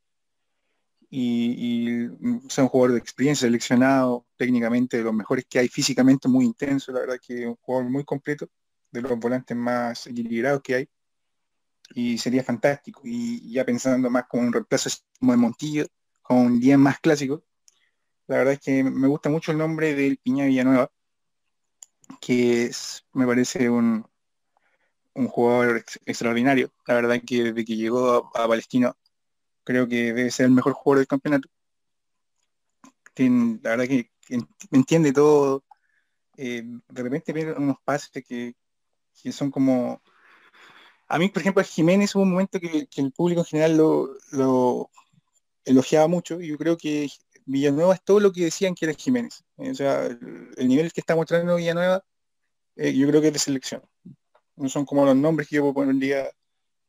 y, 1.09 2.03
y 2.03 2.07
mm, 2.07 2.47
un 2.57 2.67
jugador 2.67 2.93
de 2.93 2.99
experiencia, 2.99 3.47
seleccionado 3.47 4.25
técnicamente 4.37 4.97
de 4.97 5.03
los 5.03 5.13
mejores 5.13 5.45
que 5.49 5.59
hay, 5.59 5.67
físicamente 5.67 6.27
muy 6.27 6.45
intenso, 6.45 6.91
la 6.91 7.01
verdad 7.01 7.19
que 7.25 7.47
un 7.47 7.55
jugador 7.55 7.89
muy 7.89 8.03
completo, 8.05 8.47
de 8.91 9.01
los 9.01 9.19
volantes 9.19 9.55
más 9.55 10.07
equilibrados 10.07 10.61
que 10.61 10.75
hay, 10.75 10.89
y 11.93 12.17
sería 12.17 12.43
fantástico. 12.43 13.01
Y 13.03 13.51
ya 13.51 13.65
pensando 13.65 14.09
más 14.09 14.25
como 14.27 14.43
un 14.43 14.53
reemplazo 14.53 14.89
como 15.19 15.31
de 15.33 15.37
Montillo, 15.37 15.85
con 16.21 16.37
un 16.37 16.59
día 16.59 16.77
más 16.77 16.99
clásico, 16.99 17.43
la 18.27 18.37
verdad 18.37 18.53
es 18.53 18.59
que 18.59 18.83
me 18.83 19.07
gusta 19.07 19.29
mucho 19.29 19.51
el 19.51 19.57
nombre 19.57 19.95
del 19.95 20.17
Piña 20.17 20.45
Villanueva, 20.45 20.91
que 22.21 22.65
es, 22.65 23.05
me 23.13 23.25
parece 23.25 23.69
un, 23.69 24.05
un 25.13 25.27
jugador 25.27 25.83
extraordinario. 26.05 26.71
La 26.87 26.95
verdad 26.95 27.21
que 27.25 27.45
desde 27.45 27.65
que 27.65 27.75
llegó 27.75 28.31
a, 28.35 28.43
a 28.43 28.47
Palestino 28.47 28.95
creo 29.63 29.87
que 29.87 30.13
debe 30.13 30.31
ser 30.31 30.47
el 30.47 30.51
mejor 30.51 30.73
jugador 30.73 30.99
del 30.99 31.07
campeonato. 31.07 31.49
la 33.17 33.69
verdad 33.71 33.85
que, 33.85 34.09
me 34.69 34.77
entiende 34.77 35.11
todo. 35.13 35.63
Eh, 36.37 36.63
de 36.63 37.03
repente 37.03 37.33
vienen 37.33 37.57
unos 37.57 37.77
pases 37.83 38.09
que, 38.11 38.55
son 39.31 39.51
como... 39.51 40.01
A 41.07 41.17
mí, 41.17 41.29
por 41.29 41.41
ejemplo, 41.41 41.61
a 41.61 41.65
Jiménez 41.65 42.15
hubo 42.15 42.23
un 42.23 42.31
momento 42.31 42.59
que, 42.59 42.87
el 42.95 43.11
público 43.11 43.41
en 43.41 43.45
general 43.45 43.77
lo, 43.77 44.89
elogiaba 45.65 46.07
mucho 46.07 46.41
y 46.41 46.47
yo 46.47 46.57
creo 46.57 46.77
que 46.77 47.09
Villanueva 47.45 47.95
es 47.95 48.03
todo 48.03 48.19
lo 48.19 48.31
que 48.31 48.45
decían 48.45 48.75
que 48.75 48.85
era 48.85 48.93
Jiménez. 48.93 49.43
O 49.57 49.73
sea, 49.73 50.05
el, 50.05 50.67
nivel 50.67 50.93
que 50.93 51.01
está 51.01 51.15
mostrando 51.15 51.55
Villanueva, 51.55 52.03
eh, 52.75 52.93
yo 52.93 53.07
creo 53.07 53.21
que 53.21 53.27
es 53.27 53.33
de 53.33 53.39
selección. 53.39 53.81
No 54.55 54.69
son 54.69 54.85
como 54.85 55.05
los 55.05 55.15
nombres 55.15 55.47
que 55.47 55.55
yo 55.55 55.73
día 55.93 56.29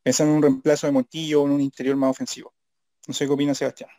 pensando 0.03 0.33
en 0.33 0.37
un 0.37 0.43
reemplazo 0.43 0.87
de 0.87 0.93
Montillo 0.93 1.43
o 1.43 1.47
en 1.47 1.53
un 1.53 1.61
interior 1.61 1.97
más 1.97 2.11
ofensivo. 2.11 2.53
No 3.11 3.15
sé 3.15 3.27
qué 3.27 3.33
opina 3.33 3.55
Sebastián. 3.57 3.91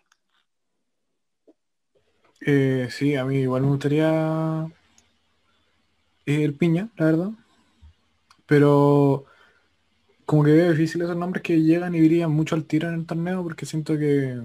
Eh, 2.39 2.87
sí, 2.89 3.17
a 3.17 3.25
mí 3.25 3.39
igual 3.39 3.63
me 3.63 3.67
gustaría 3.67 4.71
eh, 6.25 6.43
el 6.45 6.53
piña, 6.55 6.89
la 6.95 7.05
verdad. 7.07 7.31
Pero 8.45 9.25
como 10.25 10.45
que 10.45 10.53
veo 10.53 10.71
difícil 10.71 11.01
esos 11.01 11.17
nombres 11.17 11.43
que 11.43 11.61
llegan 11.61 11.93
y 11.93 11.99
brillan 11.99 12.31
mucho 12.31 12.55
al 12.55 12.63
tiro 12.63 12.87
en 12.87 12.95
el 12.95 13.05
torneo 13.05 13.43
porque 13.43 13.65
siento 13.65 13.97
que, 13.97 14.39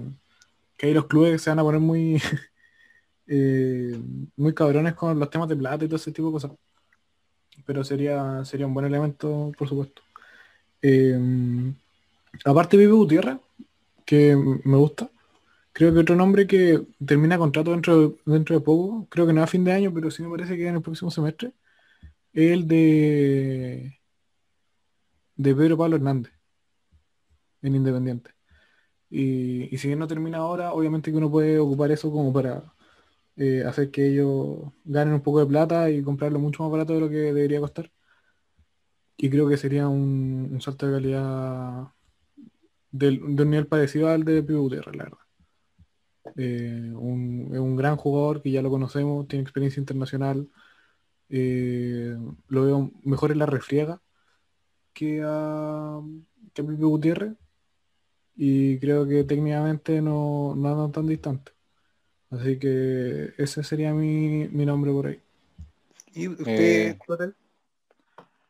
que 0.75 0.93
los 0.93 1.05
clubes 1.07 1.41
se 1.41 1.49
van 1.49 1.59
a 1.59 1.63
poner 1.63 1.79
muy 1.79 2.21
eh, 3.27 3.97
muy 4.35 4.53
cabrones 4.53 4.95
con 4.95 5.17
los 5.17 5.29
temas 5.29 5.47
de 5.47 5.55
plata 5.55 5.85
y 5.85 5.87
todo 5.87 5.95
ese 5.95 6.11
tipo 6.11 6.27
de 6.27 6.33
cosas. 6.33 6.51
Pero 7.65 7.85
sería, 7.85 8.43
sería 8.43 8.67
un 8.67 8.73
buen 8.73 8.85
elemento, 8.85 9.49
por 9.57 9.69
supuesto. 9.69 10.01
aparte 12.43 12.75
Vive 12.75 12.91
Gutiérrez, 12.91 13.37
que 14.07 14.35
me 14.35 14.77
gusta. 14.77 15.11
Creo 15.73 15.93
que 15.93 15.99
otro 16.01 16.15
nombre 16.15 16.47
que 16.47 16.87
termina 17.05 17.37
contrato 17.39 17.71
dentro 17.71 18.09
de, 18.09 18.15
dentro 18.25 18.55
de 18.57 18.61
poco, 18.65 19.07
creo 19.09 19.27
que 19.27 19.33
no 19.33 19.43
a 19.43 19.47
fin 19.47 19.63
de 19.65 19.73
año, 19.73 19.93
pero 19.93 20.11
sí 20.11 20.23
me 20.23 20.29
parece 20.31 20.57
que 20.57 20.67
en 20.67 20.75
el 20.77 20.81
próximo 20.83 21.11
semestre, 21.11 21.53
es 22.33 22.51
el 22.53 22.67
de 22.67 23.97
de 25.37 25.55
Pedro 25.55 25.77
Pablo 25.77 25.95
Hernández 25.97 26.33
en 27.61 27.75
Independiente. 27.75 28.31
Y, 29.09 29.73
y 29.73 29.77
si 29.79 29.87
bien 29.87 29.99
no 29.99 30.07
termina 30.07 30.39
ahora, 30.39 30.73
obviamente 30.73 31.11
que 31.11 31.17
uno 31.17 31.31
puede 31.31 31.59
ocupar 31.59 31.91
eso 31.91 32.11
como 32.11 32.33
para 32.33 32.73
eh, 33.37 33.63
hacer 33.65 33.91
que 33.91 34.07
ellos 34.07 34.73
ganen 34.85 35.13
un 35.15 35.21
poco 35.21 35.39
de 35.39 35.45
plata 35.47 35.89
y 35.91 36.03
comprarlo 36.03 36.39
mucho 36.39 36.63
más 36.63 36.71
barato 36.71 36.93
de 36.93 37.01
lo 37.01 37.09
que 37.09 37.17
debería 37.17 37.59
costar. 37.61 37.91
Y 39.17 39.29
creo 39.29 39.47
que 39.49 39.57
sería 39.57 39.87
un, 39.87 40.57
salto 40.61 40.87
de 40.87 40.93
calidad 40.93 41.87
de 42.97 43.43
un 43.43 43.49
nivel 43.49 43.67
parecido 43.67 44.09
al 44.09 44.23
de 44.23 44.43
Pío 44.43 44.61
Gutiérrez, 44.61 44.95
la 44.95 45.03
verdad. 45.05 45.27
Eh, 46.35 46.91
un, 46.93 47.49
es 47.53 47.59
un 47.59 47.75
gran 47.75 47.95
jugador 47.95 48.41
que 48.41 48.51
ya 48.51 48.61
lo 48.61 48.69
conocemos, 48.69 49.27
tiene 49.27 49.43
experiencia 49.43 49.79
internacional. 49.79 50.49
Eh, 51.29 52.15
lo 52.47 52.65
veo 52.65 52.91
mejor 53.03 53.31
en 53.31 53.39
la 53.39 53.45
refriega 53.45 54.01
que 54.93 55.21
a, 55.23 55.99
que 56.53 56.63
Pipe 56.63 56.83
Gutiérrez. 56.83 57.33
Y 58.35 58.77
creo 58.79 59.07
que 59.07 59.23
técnicamente 59.23 60.01
no, 60.01 60.53
no 60.55 60.69
andan 60.69 60.91
tan 60.91 61.07
distantes. 61.07 61.55
Así 62.29 62.59
que 62.59 63.33
ese 63.37 63.63
sería 63.63 63.93
mi, 63.93 64.47
nombre 64.47 64.91
por 64.91 65.07
ahí. 65.07 65.19
¿Y 66.13 66.27
usted, 66.27 66.47
eh, 66.47 66.97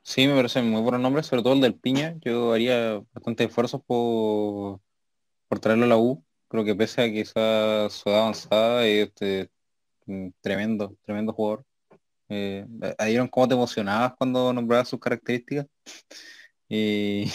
Sí, 0.10 0.26
me 0.26 0.36
parece 0.36 0.62
muy 0.62 0.82
buenos 0.82 1.01
nombres, 1.01 1.26
sobre 1.28 1.43
todo 1.43 1.53
el 1.53 1.60
del 1.62 1.76
Piña. 1.78 2.16
Yo 2.22 2.53
haría 2.53 3.01
bastante 3.14 3.43
esfuerzos 3.43 3.82
por, 3.86 4.80
por 5.49 5.60
traerlo 5.60 5.86
a 5.86 5.88
la 5.89 5.97
U 5.97 6.26
creo 6.49 6.66
que 6.66 6.76
pese 6.76 7.01
a 7.03 7.05
que 7.12 7.22
esa 7.22 7.89
su 7.91 8.10
edad 8.10 8.22
avanzada, 8.24 8.86
es 8.88 9.08
este, 9.10 9.51
mm, 10.08 10.30
tremendo, 10.41 10.95
tremendo 11.03 11.34
jugador. 11.34 11.66
Eh, 12.30 12.66
¿Vieron 13.08 13.30
cómo 13.30 13.47
te 13.49 13.55
emocionabas 13.55 14.16
cuando 14.18 14.53
nombrabas 14.53 14.89
sus 14.89 14.99
características? 15.01 15.68
Y, 16.70 17.32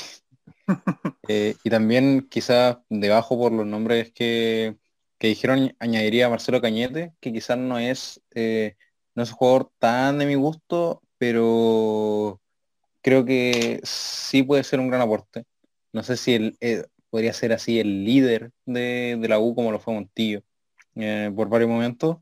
eh, 1.29 1.57
y 1.65 1.71
también 1.71 2.29
quizás 2.31 2.79
debajo 2.91 3.39
por 3.39 3.53
los 3.53 3.67
nombres 3.67 4.13
que, 4.13 4.77
que 5.19 5.29
dijeron 5.29 5.75
añadiría 5.81 6.27
a 6.27 6.31
Marcelo 6.31 6.61
Cañete, 6.61 7.15
que 7.21 7.33
quizás 7.33 7.59
no 7.59 7.79
es, 7.79 8.23
eh, 8.35 8.77
no 9.15 9.23
es 9.23 9.31
un 9.31 9.37
jugador 9.37 9.73
tan 9.79 10.19
de 10.19 10.27
mi 10.27 10.35
gusto, 10.35 11.03
pero 11.19 12.42
creo 13.03 13.25
que 13.25 13.81
sí 13.85 14.43
puede 14.43 14.65
ser 14.65 14.81
un 14.81 14.89
gran 14.89 15.03
aporte. 15.03 15.45
No 15.93 16.03
sé 16.03 16.17
si 16.17 16.35
el, 16.35 16.57
eh, 16.61 16.85
podría 17.11 17.33
ser 17.35 17.53
así 17.53 17.79
el 17.81 18.05
líder 18.05 18.53
de, 18.65 19.19
la 19.29 19.39
U 19.39 19.55
como 19.55 19.73
lo 19.73 19.81
fue 19.81 19.95
Montillo 19.95 20.43
eh, 20.95 21.31
por 21.37 21.49
varios 21.49 21.69
momentos, 21.71 22.19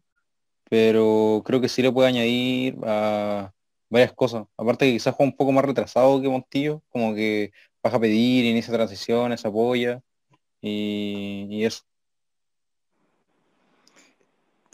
pero 0.68 1.42
creo 1.44 1.60
que 1.60 1.68
sí 1.68 1.82
le 1.82 1.92
puede 1.92 2.08
añadir 2.08 2.76
a 2.84 3.52
varias 3.88 4.12
cosas. 4.12 4.46
Aparte 4.56 4.86
que 4.86 4.92
quizás 4.92 5.14
juega 5.14 5.30
un 5.30 5.36
poco 5.36 5.52
más 5.52 5.64
retrasado 5.64 6.20
que 6.20 6.28
Montillo, 6.28 6.82
como 6.90 7.14
que 7.14 7.52
baja 7.82 7.98
a 7.98 8.00
pedir, 8.00 8.44
inicia 8.44 8.74
transiciones, 8.74 9.44
apoya 9.44 10.02
y, 10.60 11.64
eso. 11.64 11.82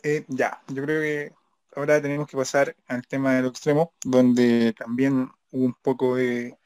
Eh, 0.02 0.24
ya, 0.28 0.62
yo 0.68 0.82
creo 0.84 1.00
que 1.02 1.32
ahora 1.74 2.00
tenemos 2.00 2.28
que 2.28 2.36
pasar 2.36 2.76
al 2.86 3.06
tema 3.06 3.34
del 3.34 3.46
extremo, 3.46 3.92
donde 4.04 4.72
también 4.72 5.30
un 5.64 5.74
poco 5.74 6.16
de... 6.16 6.58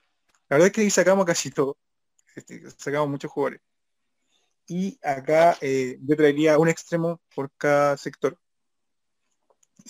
La 0.49 0.57
verdad 0.57 0.67
es 0.67 0.73
que 0.73 0.81
ahí 0.83 0.91
sacamos 0.91 1.25
casi 1.25 1.51
todo. 1.51 1.77
Este, 2.35 2.63
sacamos 2.71 3.09
muchos 3.09 3.31
jugadores. 3.31 3.61
Y 4.67 4.99
acá 5.03 5.57
eh, 5.61 5.99
yo 6.03 6.17
traería 6.17 6.59
un 6.59 6.69
extremo 6.69 7.21
por 7.35 7.51
cada 7.57 7.97
sector. 7.97 8.39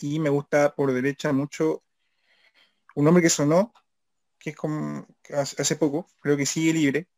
Y 0.01 0.19
me 0.19 0.31
gusta 0.31 0.75
por 0.75 0.93
derecha 0.93 1.33
mucho 1.33 1.83
un 2.95 3.07
hombre 3.07 3.23
que 3.23 3.31
sonó, 3.31 3.73
que 4.39 4.51
es 4.51 4.57
como 4.57 5.07
hace 5.35 5.77
poco, 5.77 6.07
creo 6.21 6.37
que 6.37 6.47
sigue 6.47 6.73
libre, 6.73 7.09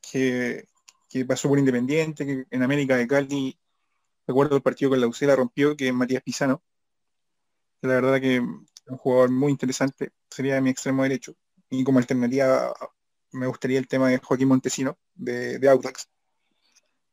que, 0.00 0.66
pasó 1.26 1.48
por 1.48 1.58
Independiente, 1.58 2.24
que 2.24 2.46
en 2.50 2.62
América 2.62 2.96
de 2.96 3.06
Cali, 3.06 3.58
recuerdo 4.26 4.56
el 4.56 4.62
partido 4.62 4.90
con 4.90 5.00
la 5.00 5.08
UCLA 5.08 5.36
rompió, 5.36 5.76
que 5.76 5.88
es 5.88 5.94
Matías 5.94 6.22
Pisano. 6.22 6.62
La 7.82 7.94
verdad 7.94 8.20
que 8.20 8.42
un 8.86 8.96
jugador 8.98 9.30
muy 9.30 9.52
interesante, 9.52 10.12
sería 10.28 10.60
mi 10.60 10.70
extremo 10.70 11.02
derecho. 11.02 11.34
Y 11.68 11.84
como 11.84 11.98
alternativa 11.98 12.74
me 13.32 13.46
gustaría 13.46 13.78
el 13.78 13.88
tema 13.88 14.08
de 14.08 14.18
Joaquín 14.18 14.48
Montesino, 14.48 14.98
de, 15.14 15.58
de 15.58 15.68
Audax, 15.68 16.08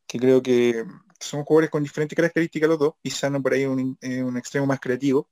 que 0.06 0.18
creo 0.18 0.42
que 0.42 0.84
son 1.20 1.44
jugadores 1.44 1.70
con 1.70 1.82
diferentes 1.82 2.16
características 2.16 2.68
los 2.68 2.78
dos, 2.78 2.94
Pisano 3.02 3.42
por 3.42 3.52
ahí 3.52 3.66
un, 3.66 3.96
eh, 4.00 4.22
un 4.22 4.36
extremo 4.36 4.66
más 4.66 4.80
creativo, 4.80 5.28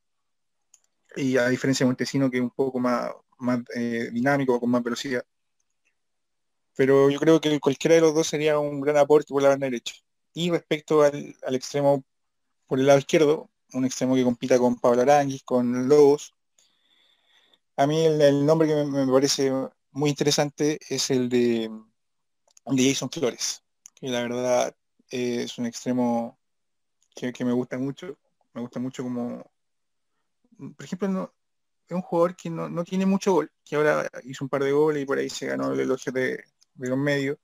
y 1.17 1.37
a 1.37 1.49
diferencia 1.49 1.85
de 1.85 1.89
Montesino 1.89 2.31
que 2.31 2.39
es 2.39 2.43
un 2.43 2.51
poco 2.51 2.79
más, 2.79 3.11
más 3.39 3.61
eh, 3.75 4.11
dinámico, 4.13 4.61
con 4.61 4.71
más 4.71 4.83
velocidad. 4.83 5.25
Pero 6.77 7.09
yo 7.09 7.19
creo 7.19 7.41
que 7.41 7.59
cualquiera 7.59 7.95
de 7.95 8.03
los 8.03 8.15
dos 8.15 8.27
sería 8.27 8.59
un 8.59 8.81
gran 8.81 8.99
aporte 8.99 9.33
por 9.33 9.43
la 9.43 9.49
banda 9.49 9.67
derecha. 9.67 9.95
Y 10.35 10.51
respecto 10.51 11.03
al, 11.03 11.35
extremo 11.55 12.05
por 12.67 12.79
el 12.79 12.87
lado 12.87 12.99
izquierdo, 12.99 13.51
un 13.73 13.85
extremo 13.85 14.15
que 14.15 14.25
compita 14.25 14.59
con 14.59 14.77
Pablo 14.77 15.03
Aranguis, 15.03 15.43
con 15.43 15.89
Lobos, 15.89 16.35
a 17.77 17.87
mí 17.87 18.05
el, 18.05 18.47
nombre 18.47 18.67
que 18.69 18.85
me, 18.85 19.07
parece 19.13 19.53
muy 19.93 20.11
interesante 20.11 20.79
es 20.89 21.11
el 21.11 21.29
de, 21.29 21.71
Jason 22.65 23.11
Flores, 23.11 23.63
que 23.95 24.09
la 24.09 24.23
verdad 24.23 24.75
es 25.11 25.59
un 25.59 25.67
extremo 25.67 26.39
que, 27.15 27.33
me 27.45 27.53
gusta 27.53 27.79
mucho. 27.79 28.17
Me 28.55 28.63
gusta 28.63 28.81
mucho 28.81 29.03
como, 29.03 29.45
por 30.59 30.85
ejemplo, 30.85 31.35
es 31.87 31.95
un 31.95 32.01
jugador 32.01 32.35
que 32.35 32.49
no, 32.49 32.85
tiene 32.85 33.05
mucho 33.05 33.35
gol, 33.35 33.53
que 33.63 33.77
ahora 33.77 34.09
hizo 34.25 34.45
un 34.45 34.49
par 34.49 34.65
de 34.65 34.73
goles 34.73 35.03
y 35.03 35.07
por 35.07 35.19
ahí 35.19 35.29
se 35.29 35.47
ganó 35.47 35.73
el 35.73 35.81
elogio 35.81 36.13
de, 36.13 36.45
los 36.77 36.99
medios. 36.99 37.37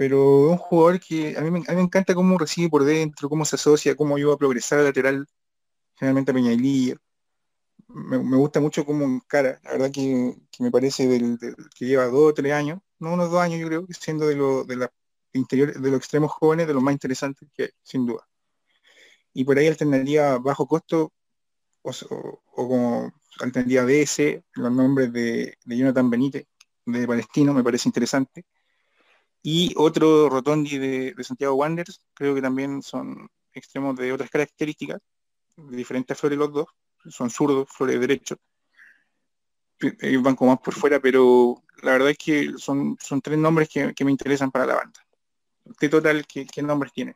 Pero 0.00 0.48
un 0.48 0.56
jugador 0.56 0.98
que 0.98 1.36
a 1.36 1.42
mí, 1.42 1.50
me, 1.50 1.60
encanta 1.60 2.14
cómo 2.14 2.38
recibe 2.38 2.70
por 2.70 2.84
dentro, 2.84 3.28
cómo 3.28 3.44
se 3.44 3.56
asocia, 3.56 3.94
cómo 3.94 4.16
ayuda 4.16 4.32
a 4.32 4.38
progresar 4.38 4.80
lateral, 4.80 5.26
generalmente 5.94 6.30
a 6.30 6.34
Peñailía 6.34 6.96
me, 7.88 8.36
gusta 8.38 8.60
mucho 8.60 8.86
como 8.86 9.04
encara, 9.04 9.60
la 9.62 9.72
verdad 9.72 9.90
que, 9.92 10.34
me 10.58 10.70
parece 10.70 11.06
que 11.76 11.84
lleva 11.84 12.06
dos 12.06 12.30
o 12.30 12.34
tres 12.34 12.54
años, 12.54 12.80
no 12.98 13.12
unos 13.12 13.30
dos 13.30 13.40
años 13.42 13.60
yo 13.60 13.66
creo, 13.66 13.86
siendo 13.90 14.26
de 14.26 14.36
los 14.36 14.66
de 14.66 14.76
la 14.76 14.92
interior, 15.34 15.78
de 15.78 15.90
los 15.90 15.98
extremos 15.98 16.32
jóvenes, 16.32 16.66
de 16.66 16.72
los 16.72 16.82
más 16.82 16.92
interesantes 16.92 17.46
que 17.54 17.64
hay, 17.64 17.70
sin 17.82 18.06
duda. 18.06 18.26
Y 19.34 19.44
por 19.44 19.58
ahí 19.58 19.66
alternaría 19.68 20.38
bajo 20.38 20.66
costo 20.66 21.12
o, 21.82 22.40
como 22.54 23.12
alternativa 23.40 23.84
BS, 23.84 24.44
los 24.54 24.72
nombres 24.72 25.12
de, 25.12 25.58
Jonathan 25.66 26.08
Benítez, 26.08 26.46
de 26.86 27.06
Palestino, 27.06 27.52
me 27.52 27.62
parece 27.62 27.86
interesante. 27.86 28.46
Y 29.42 29.72
otro 29.76 30.28
Rotondi 30.28 30.78
de, 30.78 31.14
de 31.14 31.24
Santiago 31.24 31.54
Wanderers, 31.54 32.00
creo 32.14 32.34
que 32.34 32.42
también 32.42 32.82
son 32.82 33.28
extremos 33.52 33.96
de 33.96 34.12
otras 34.12 34.30
características, 34.30 35.00
de 35.56 35.76
diferentes 35.76 36.18
flores 36.18 36.38
los 36.38 36.52
dos, 36.52 36.66
son 37.08 37.30
zurdos, 37.30 37.68
Flores 37.70 38.00
derecho. 38.00 38.36
Ellos 40.00 40.22
van 40.22 40.36
como 40.36 40.50
más 40.52 40.60
por 40.60 40.74
fuera, 40.74 41.00
pero 41.00 41.62
la 41.82 41.92
verdad 41.92 42.10
es 42.10 42.18
que 42.18 42.52
son, 42.58 42.96
son 43.00 43.20
tres 43.22 43.38
nombres 43.38 43.68
que, 43.68 44.04
me 44.04 44.10
interesan 44.10 44.50
para 44.50 44.66
la 44.66 44.74
banda. 44.74 45.00
De 45.80 45.88
total, 45.88 46.26
¿qué, 46.26 46.62
nombres 46.62 46.92
tiene? 46.92 47.14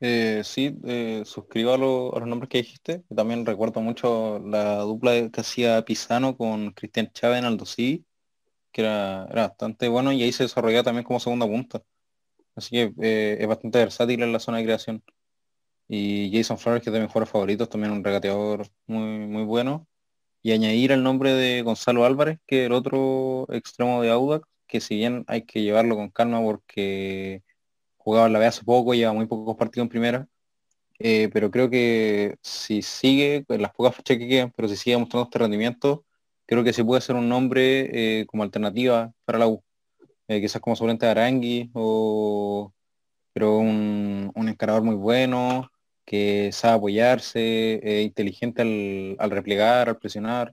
Eh, 0.00 0.42
sí, 0.44 0.76
eh, 0.84 1.24
a, 1.24 1.76
los 1.76 2.26
nombres 2.26 2.50
que 2.50 2.58
dijiste. 2.58 3.04
También 3.14 3.46
recuerdo 3.46 3.80
mucho 3.80 4.38
la 4.40 4.80
dupla 4.80 5.30
que 5.30 5.40
hacía 5.40 5.82
Pisano 5.84 6.36
con 6.36 6.72
Cristian 6.72 7.10
Chávez 7.12 7.38
en 7.38 7.44
Aldo 7.46 7.64
sí, 7.64 8.04
que 8.72 8.82
era, 8.82 9.26
bastante 9.26 9.88
bueno 9.88 10.12
y 10.12 10.22
ahí 10.22 10.32
se 10.32 10.44
desarrollaba 10.44 10.84
también 10.84 11.04
como 11.04 11.20
segunda 11.20 11.46
punta. 11.46 11.82
Así 12.56 12.70
que 12.70 12.92
eh, 13.02 13.38
es 13.40 13.46
bastante 13.48 13.78
versátil 13.78 14.22
en 14.22 14.32
la 14.32 14.40
zona 14.40 14.58
de 14.58 14.64
creación. 14.64 15.02
Y 15.88 16.30
Jason 16.32 16.58
Flores, 16.58 16.82
que 16.82 16.90
es 16.90 16.94
de 16.94 17.00
mis 17.00 17.12
favoritos, 17.12 17.68
también 17.68 17.92
un 17.92 18.04
regateador 18.04 18.68
muy, 18.86 19.26
muy 19.26 19.44
bueno. 19.44 19.88
Y 20.42 20.52
añadir 20.52 20.92
el 20.92 21.02
nombre 21.02 21.34
de 21.34 21.62
Gonzalo 21.62 22.04
Álvarez, 22.04 22.38
que 22.46 22.62
es 22.62 22.66
el 22.66 22.72
otro 22.72 23.46
extremo 23.50 24.02
de 24.02 24.10
Audax, 24.10 24.46
que 24.66 24.80
si 24.80 24.96
bien 24.96 25.24
hay 25.28 25.42
que 25.42 25.62
llevarlo 25.62 25.96
con 25.96 26.10
calma 26.10 26.40
porque 26.40 27.42
jugaba 27.98 28.28
la 28.28 28.38
B 28.38 28.46
hace 28.46 28.64
poco, 28.64 28.94
lleva 28.94 29.12
muy 29.12 29.26
pocos 29.26 29.56
partidos 29.56 29.84
en 29.86 29.90
primera, 29.90 30.28
eh, 30.98 31.30
pero 31.32 31.50
creo 31.50 31.70
que 31.70 32.36
si 32.42 32.82
sigue, 32.82 33.44
las 33.48 33.72
pocas 33.72 33.96
fechas 33.96 34.18
que 34.18 34.28
quedan, 34.28 34.52
pero 34.56 34.68
si 34.68 34.76
sigue 34.76 34.98
mostrando 34.98 35.24
este 35.24 35.38
rendimiento, 35.38 36.04
creo 36.50 36.64
que 36.64 36.72
se 36.72 36.84
puede 36.84 36.98
hacer 36.98 37.14
un 37.14 37.28
nombre 37.28 38.20
eh, 38.20 38.26
como 38.26 38.42
alternativa 38.42 39.12
para 39.24 39.38
la 39.38 39.46
U. 39.46 39.62
Eh, 40.26 40.40
quizás 40.40 40.60
como 40.60 40.74
suplente 40.74 41.06
de 41.06 41.12
Arangui, 41.12 41.70
o, 41.74 42.72
pero 43.32 43.58
un, 43.58 44.32
un 44.34 44.48
encarador 44.48 44.82
muy 44.82 44.96
bueno, 44.96 45.70
que 46.04 46.50
sabe 46.52 46.74
apoyarse, 46.74 48.02
inteligente 48.02 48.62
al, 48.62 49.16
al, 49.20 49.30
replegar, 49.30 49.88
al 49.88 49.98
presionar. 49.98 50.52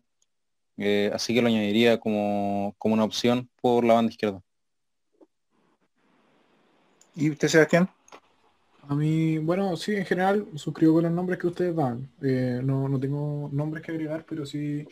así 1.14 1.34
que 1.34 1.42
lo 1.42 1.48
añadiría 1.48 2.00
como, 2.00 2.76
como 2.78 2.94
una 2.94 3.04
opción 3.04 3.50
por 3.60 3.84
la 3.84 3.96
banda 3.96 4.12
izquierda. 4.12 4.40
¿Y 7.16 7.32
usted, 7.32 7.48
Sebastián? 7.48 7.90
A 8.88 8.94
mí, 8.94 9.40
bueno, 9.40 9.76
sí, 9.76 9.96
en 9.96 10.06
general 10.06 10.48
suscribo 10.56 10.94
con 10.94 11.04
los 11.06 11.12
nombres 11.12 11.40
que 11.40 11.48
ustedes 11.48 11.76
dan. 11.76 12.08
Eh, 12.22 12.62
no, 12.64 13.00
tengo 13.00 13.50
nombres 13.52 13.84
que 13.84 13.92
agregar, 13.92 14.24
pero 14.30 14.46
sí 14.46 14.88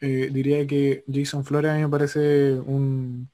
eh, 0.00 0.30
diría 0.32 0.66
que 0.66 1.04
Jason 1.12 1.44
Flores 1.44 1.70
a 1.70 1.74
mí 1.74 1.82
me 1.82 1.88
parece 1.88 2.54
un, 2.54 3.28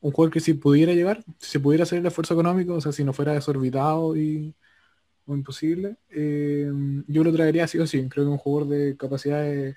un 0.00 0.12
jugador 0.12 0.32
que 0.32 0.40
si 0.40 0.54
pudiera 0.54 0.92
llegar, 0.92 1.24
si 1.38 1.58
pudiera 1.58 1.84
hacer 1.84 1.98
el 1.98 2.06
esfuerzo 2.06 2.34
económico, 2.34 2.74
o 2.74 2.80
sea, 2.80 2.92
si 2.92 3.04
no 3.04 3.12
fuera 3.12 3.32
desorbitado 3.32 4.16
y 4.16 4.54
o 5.26 5.34
imposible, 5.34 5.96
eh, 6.10 6.70
yo 7.08 7.24
lo 7.24 7.32
traería 7.32 7.64
así 7.64 7.78
o 7.78 7.86
sí. 7.86 8.08
Creo 8.08 8.24
que 8.26 8.30
un 8.30 8.38
jugador 8.38 8.68
de 8.68 8.96
capacidades, 8.96 9.76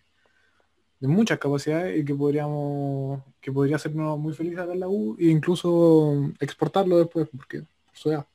de 1.00 1.08
muchas 1.08 1.40
capacidades 1.40 2.00
y 2.00 2.06
que 2.06 2.14
podríamos, 2.16 3.24
que 3.42 3.52
podría 3.52 3.78
hacernos 3.78 4.20
muy 4.20 4.34
felices 4.34 4.60
acá 4.60 4.74
en 4.74 4.82
la 4.82 4.90
U 4.90 5.16
e 5.20 5.26
incluso 5.26 6.32
exportarlo 6.40 6.98
después, 7.00 7.28
porque 7.36 7.64
sea, 7.94 8.28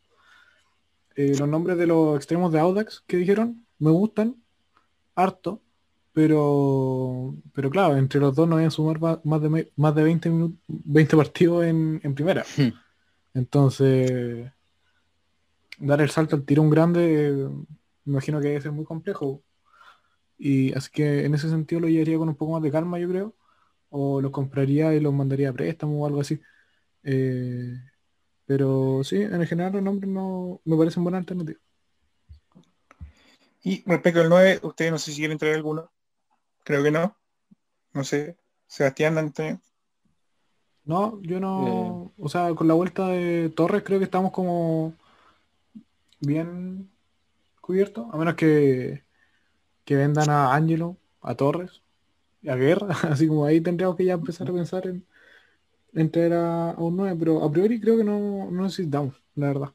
eh, 1.17 1.35
los 1.39 1.49
nombres 1.49 1.79
de 1.79 1.87
los 1.87 2.17
extremos 2.17 2.53
de 2.53 2.61
Audax 2.61 3.03
que 3.07 3.17
dijeron 3.17 3.65
me 3.79 3.91
gustan 3.91 4.37
harto, 5.15 5.61
pero 6.15 7.35
pero 7.53 7.71
claro, 7.71 7.97
entre 7.97 8.21
los 8.21 8.35
dos 8.35 8.49
no 8.49 8.57
a 8.57 8.71
sumar 8.71 9.01
más 9.25 9.43
de 9.43 9.71
más 9.77 9.95
de 9.95 10.03
20 10.05 10.31
minutos, 10.31 10.59
20 10.69 11.17
partidos 11.17 11.65
en, 11.65 12.15
primera. 12.15 12.45
Hmm. 12.57 12.71
Entonces, 13.35 14.51
dar 15.79 16.01
el 16.01 16.11
salto 16.11 16.37
al 16.37 16.45
tirón 16.45 16.71
grande, 16.71 17.49
me 18.05 18.13
imagino 18.13 18.41
que 18.41 18.49
debe 18.49 18.61
ser 18.61 18.73
muy 18.73 18.85
complejo. 18.85 19.43
Y 20.39 20.73
así 20.75 20.91
que 20.93 21.25
en 21.25 21.35
ese 21.35 21.49
sentido 21.51 21.81
lo 21.81 21.89
llevaría 21.89 22.19
con 22.19 22.29
un 22.29 22.37
poco 22.37 22.53
más 22.53 22.63
de 22.63 22.71
calma, 22.71 22.99
yo 22.99 23.09
creo. 23.09 23.35
O 23.91 24.21
los 24.21 24.31
compraría 24.31 24.95
y 24.95 25.01
los 25.01 25.13
mandaría 25.13 25.51
a 25.51 25.53
préstamo 25.53 26.03
o 26.03 26.07
algo 26.07 26.21
así. 26.21 26.41
Eh, 27.03 27.75
pero 28.47 29.03
sí, 29.05 29.23
en 29.23 29.47
general 29.47 29.73
los 29.75 29.83
nombres 29.83 30.11
no 30.11 30.61
me 30.65 30.77
parecen 30.77 31.03
buena 31.03 31.19
alternativa. 31.19 31.59
Y 33.63 33.83
respecto 33.87 34.21
al 34.21 34.29
9, 34.29 34.61
ustedes 34.63 34.93
no 34.93 34.99
sé 34.99 35.13
si 35.13 35.19
quieren 35.19 35.39
traer 35.39 35.57
alguno. 35.57 35.91
Creo 36.65 36.83
que 36.83 36.91
no. 36.91 37.17
No 37.93 38.05
sé. 38.05 38.37
Sebastián, 38.67 39.17
Antonio. 39.19 39.61
No, 40.85 41.21
yo 41.23 41.41
no. 41.41 42.13
O 42.19 42.29
sea, 42.29 42.55
con 42.55 42.69
la 42.69 42.75
vuelta 42.75 43.09
de 43.09 43.51
Torres 43.51 43.83
creo 43.85 43.99
que 43.99 44.05
estamos 44.05 44.33
como 44.33 44.95
bien 46.21 46.91
cubiertos. 47.61 48.07
A 48.13 48.17
menos 48.17 48.35
que, 48.35 49.03
que 49.85 49.97
vendan 49.97 50.29
a 50.31 50.55
Angelo, 50.55 50.97
a 51.23 51.35
Torres, 51.35 51.83
y 52.43 52.49
a 52.51 52.57
Guerra. 52.57 52.89
Así 53.11 53.29
como 53.29 53.45
ahí 53.45 53.61
tendríamos 53.61 53.97
que 53.97 54.05
ya 54.05 54.15
empezar 54.15 54.49
a 54.49 54.53
pensar 54.53 54.87
en, 54.87 55.07
entrar 55.95 56.33
a, 56.33 56.75
un 56.79 56.97
9, 56.97 57.17
pero 57.19 57.43
a 57.43 57.51
priori 57.51 57.81
creo 57.81 57.97
que 57.97 58.05
no, 58.05 58.51
no 58.51 58.63
necesitamos, 58.63 59.15
la 59.35 59.49
verdad. 59.49 59.73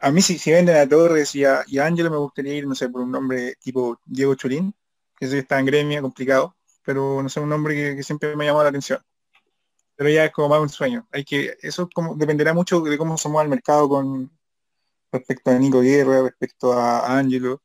A 0.00 0.10
mí 0.10 0.22
si, 0.22 0.38
si 0.38 0.50
venden 0.50 0.76
a 0.76 0.88
Torres 0.88 1.34
y 1.34 1.44
a, 1.44 1.64
y 1.66 1.78
Ángelo 1.78 2.10
me 2.10 2.16
gustaría 2.16 2.54
ir, 2.54 2.66
no 2.66 2.74
sé, 2.74 2.88
por 2.88 3.02
un 3.02 3.10
nombre 3.10 3.56
tipo 3.60 3.98
Diego 4.06 4.34
Churín, 4.34 4.74
que 5.22 5.28
sé 5.28 5.34
que 5.34 5.38
está 5.38 5.60
en 5.60 5.66
gremio, 5.66 6.02
complicado, 6.02 6.56
pero 6.84 7.22
no 7.22 7.28
sé, 7.28 7.38
un 7.38 7.48
nombre 7.48 7.94
que, 7.94 8.02
siempre 8.02 8.34
me 8.34 8.42
ha 8.42 8.48
llamado 8.48 8.64
la 8.64 8.70
atención. 8.70 9.00
Pero 9.94 10.10
ya 10.10 10.24
es 10.24 10.32
como 10.32 10.48
más 10.48 10.60
un 10.60 10.68
sueño. 10.68 11.06
Hay 11.12 11.24
que, 11.24 11.56
eso 11.62 11.88
como 11.94 12.16
dependerá 12.16 12.52
mucho 12.52 12.80
de 12.80 12.98
cómo 12.98 13.16
se 13.16 13.28
mueva 13.28 13.44
el 13.44 13.48
mercado 13.48 13.88
con 13.88 14.32
respecto 15.12 15.52
a 15.52 15.54
Nico 15.54 15.80
Guerra, 15.80 16.22
respecto 16.22 16.72
a 16.72 17.16
Ángelo, 17.16 17.62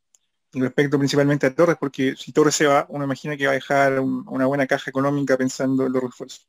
respecto 0.53 0.99
principalmente 0.99 1.47
a 1.47 1.55
Torres, 1.55 1.78
porque 1.80 2.16
si 2.16 2.32
Torres 2.32 2.53
se 2.53 2.68
va, 2.68 2.86
uno 2.89 3.05
imagina 3.05 3.36
que 3.36 3.47
va 3.47 3.53
a 3.53 3.55
dejar 3.55 3.99
una 4.01 4.45
buena 4.45 4.68
caja 4.68 4.91
económica 4.91 5.36
pensando 5.36 5.88
en 5.88 5.93
los 5.93 6.03
refuerzos. 6.03 6.47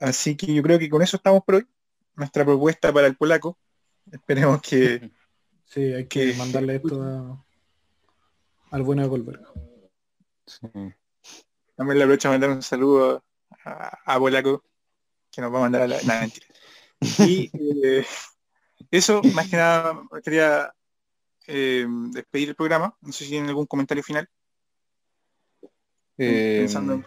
Así 0.00 0.36
que 0.36 0.52
yo 0.52 0.62
creo 0.62 0.78
que 0.78 0.90
con 0.90 1.00
eso 1.00 1.16
estamos 1.16 1.42
por 1.44 1.54
hoy. 1.54 1.66
Nuestra 2.14 2.44
propuesta 2.44 2.92
para 2.92 3.06
el 3.06 3.16
polaco. 3.16 3.56
Esperemos 4.12 4.60
que... 4.60 5.10
Sí, 5.66 5.92
hay 5.92 6.06
que, 6.06 6.34
mandarle 6.34 6.76
esto 6.76 7.43
al 8.74 8.82
bueno 8.82 9.02
de 9.02 9.08
Goldberg. 9.08 9.40
También 11.76 11.98
le 11.98 12.02
aprovecho 12.02 12.26
a 12.26 12.32
mandar 12.32 12.50
un 12.50 12.60
saludo 12.60 13.22
a, 13.64 14.18
Polaco, 14.18 14.64
que 15.30 15.40
nos 15.40 15.54
va 15.54 15.58
a 15.58 15.62
mandar 15.62 15.82
a 15.82 15.86
la... 15.86 16.20
mentira. 16.20 16.46
Y 17.20 17.50
eh, 17.86 18.04
eso, 18.90 19.22
más 19.32 19.48
que 19.48 19.56
nada, 19.56 20.02
quería 20.24 20.74
eh, 21.46 21.86
despedir 22.10 22.48
el 22.48 22.56
programa. 22.56 22.96
No 23.00 23.12
sé 23.12 23.24
si 23.24 23.30
tienen 23.30 23.48
algún 23.48 23.66
comentario 23.66 24.02
final. 24.02 24.28
Eh, 26.18 26.58
Pensando 26.62 27.04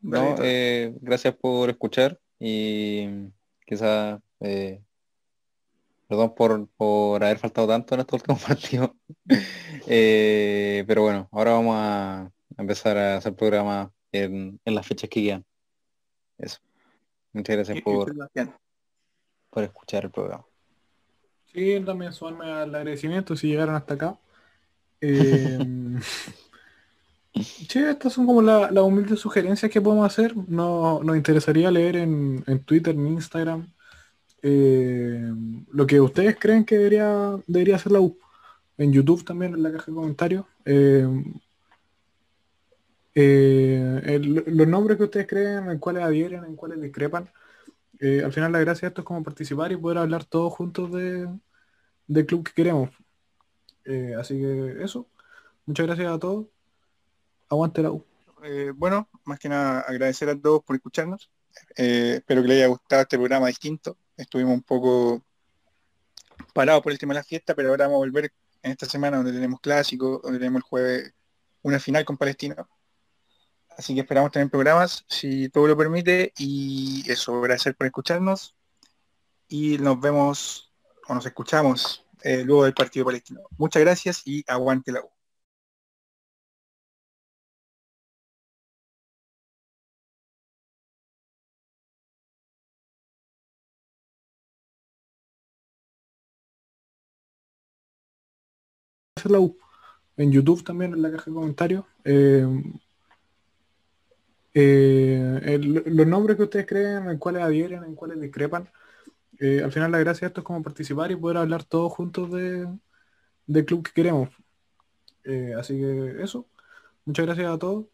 no, 0.00 0.36
eh, 0.40 0.94
gracias 1.02 1.34
por 1.34 1.68
escuchar 1.68 2.18
y 2.38 3.08
quizás 3.66 4.20
eh, 4.40 4.80
perdón 6.08 6.34
por, 6.34 6.68
por, 6.76 7.24
haber 7.24 7.38
faltado 7.38 7.68
tanto 7.68 7.94
en 7.94 8.00
estos 8.00 8.20
últimos 8.20 8.42
partidos. 8.46 8.90
Eh, 9.86 10.84
pero 10.86 11.02
bueno, 11.02 11.28
ahora 11.32 11.52
vamos 11.52 11.76
a 11.76 12.30
empezar 12.56 12.96
a 12.96 13.16
hacer 13.16 13.34
programa 13.34 13.92
en, 14.12 14.60
en 14.64 14.74
las 14.74 14.86
fechas 14.86 15.10
que 15.10 15.22
quedan. 15.22 15.44
Eso. 16.38 16.58
Muchas 17.32 17.56
gracias 17.56 17.82
por, 17.82 18.14
por 19.50 19.62
escuchar 19.62 20.04
el 20.04 20.10
programa. 20.10 20.44
Sí, 21.52 21.80
también 21.84 22.12
sumarme 22.12 22.50
al 22.50 22.74
agradecimiento 22.74 23.36
si 23.36 23.48
llegaron 23.48 23.74
hasta 23.74 23.94
acá. 23.94 24.18
Eh, 25.00 25.58
Sí, 27.42 27.80
estas 27.80 28.14
son 28.14 28.26
como 28.26 28.40
las 28.40 28.72
humildes 28.72 29.20
sugerencias 29.20 29.70
que 29.70 29.80
podemos 29.80 30.06
hacer. 30.06 30.34
No, 30.48 31.02
nos 31.02 31.16
interesaría 31.16 31.70
leer 31.70 31.96
en, 31.96 32.42
Twitter, 32.64 32.94
en 32.94 33.08
Instagram, 33.08 33.66
eh, 34.42 35.32
lo 35.70 35.86
que 35.86 36.00
ustedes 36.00 36.36
creen 36.38 36.64
que 36.64 36.76
debería, 36.78 37.36
debería 37.46 37.76
hacer 37.76 37.92
la 37.92 38.00
U. 38.00 38.18
En 38.78 38.92
YouTube 38.92 39.24
también, 39.24 39.54
en 39.54 39.62
la 39.62 39.72
caja 39.72 39.86
de 39.86 39.94
comentarios. 39.94 40.44
Eh, 40.64 41.08
eh, 43.14 44.20
los 44.20 44.68
nombres 44.68 44.98
que 44.98 45.04
ustedes 45.04 45.26
creen, 45.26 45.70
en 45.70 45.78
cuáles 45.78 46.02
adhieren, 46.02 46.44
en 46.44 46.56
cuáles 46.56 46.80
discrepan. 46.80 47.30
al 48.00 48.32
final 48.32 48.52
la 48.52 48.60
gracia 48.60 48.86
de 48.86 48.88
esto 48.88 49.00
es 49.00 49.06
como 49.06 49.22
participar 49.22 49.72
y 49.72 49.76
poder 49.76 49.98
hablar 49.98 50.24
todos 50.24 50.52
juntos 50.52 50.92
de, 50.92 51.28
del 52.06 52.26
club 52.26 52.44
que 52.44 52.52
queremos. 52.52 52.90
así 54.18 54.38
que 54.38 54.76
eso. 54.82 55.06
Muchas 55.66 55.86
gracias 55.86 56.08
a 56.12 56.18
todos. 56.18 56.46
Aguante 57.48 57.82
la 57.82 57.90
U. 57.92 58.04
Bueno, 58.76 59.08
más 59.24 59.38
que 59.38 59.48
nada 59.48 59.80
agradecer 59.80 60.28
a 60.28 60.40
todos 60.40 60.62
por 60.62 60.76
escucharnos. 60.76 61.30
Espero 61.74 62.42
que 62.42 62.48
les 62.48 62.58
haya 62.58 62.66
gustado 62.68 63.02
este 63.02 63.16
programa 63.16 63.48
distinto. 63.48 63.96
Estuvimos 64.16 64.54
un 64.54 64.62
poco 64.62 65.22
parados 66.52 66.82
por 66.82 66.92
el 66.92 66.98
tema 66.98 67.14
de 67.14 67.20
la 67.20 67.24
fiesta, 67.24 67.54
pero 67.54 67.70
ahora 67.70 67.86
vamos 67.86 67.96
a 67.96 68.06
volver 68.06 68.32
en 68.62 68.72
esta 68.72 68.86
semana 68.86 69.18
donde 69.18 69.32
tenemos 69.32 69.60
clásico, 69.60 70.20
donde 70.22 70.38
tenemos 70.38 70.60
el 70.60 70.68
jueves 70.68 71.14
una 71.62 71.80
final 71.80 72.04
con 72.04 72.16
Palestina. 72.16 72.66
Así 73.76 73.94
que 73.94 74.00
esperamos 74.00 74.32
tener 74.32 74.48
programas, 74.48 75.04
si 75.08 75.48
todo 75.50 75.66
lo 75.66 75.76
permite. 75.76 76.32
Y 76.38 77.04
eso, 77.10 77.40
gracias 77.40 77.74
por 77.74 77.86
escucharnos. 77.86 78.54
Y 79.48 79.78
nos 79.78 80.00
vemos 80.00 80.72
o 81.08 81.14
nos 81.14 81.26
escuchamos 81.26 82.04
eh, 82.22 82.42
luego 82.44 82.64
del 82.64 82.74
partido 82.74 83.04
palestino. 83.04 83.42
Muchas 83.58 83.82
gracias 83.82 84.22
y 84.24 84.44
aguante 84.48 84.92
la 84.92 85.00
U. 85.02 85.15
la 99.24 99.40
U. 99.40 99.56
En 100.16 100.32
YouTube 100.32 100.64
también, 100.64 100.92
en 100.92 101.02
la 101.02 101.10
caja 101.10 101.30
de 101.30 101.34
comentarios. 101.34 101.84
Eh, 102.04 102.46
eh, 104.54 105.58
los 105.58 106.06
nombres 106.06 106.36
que 106.36 106.44
ustedes 106.44 106.66
creen, 106.66 107.10
en 107.10 107.18
cuáles 107.18 107.42
adhieren, 107.42 107.84
en 107.84 107.94
cuáles 107.94 108.20
discrepan. 108.20 108.70
Eh, 109.38 109.60
al 109.62 109.70
final 109.72 109.92
la 109.92 109.98
gracia 109.98 110.26
de 110.26 110.28
esto 110.28 110.40
es 110.40 110.46
como 110.46 110.62
participar 110.62 111.10
y 111.10 111.16
poder 111.16 111.36
hablar 111.36 111.64
todos 111.64 111.92
juntos 111.92 112.30
de, 112.32 112.66
del 113.46 113.64
club 113.66 113.82
que 113.82 113.92
queremos. 113.92 114.30
así 115.58 115.78
que 115.78 116.22
eso. 116.22 116.46
Muchas 117.04 117.26
gracias 117.26 117.48
a 117.48 117.58
todos. 117.58 117.86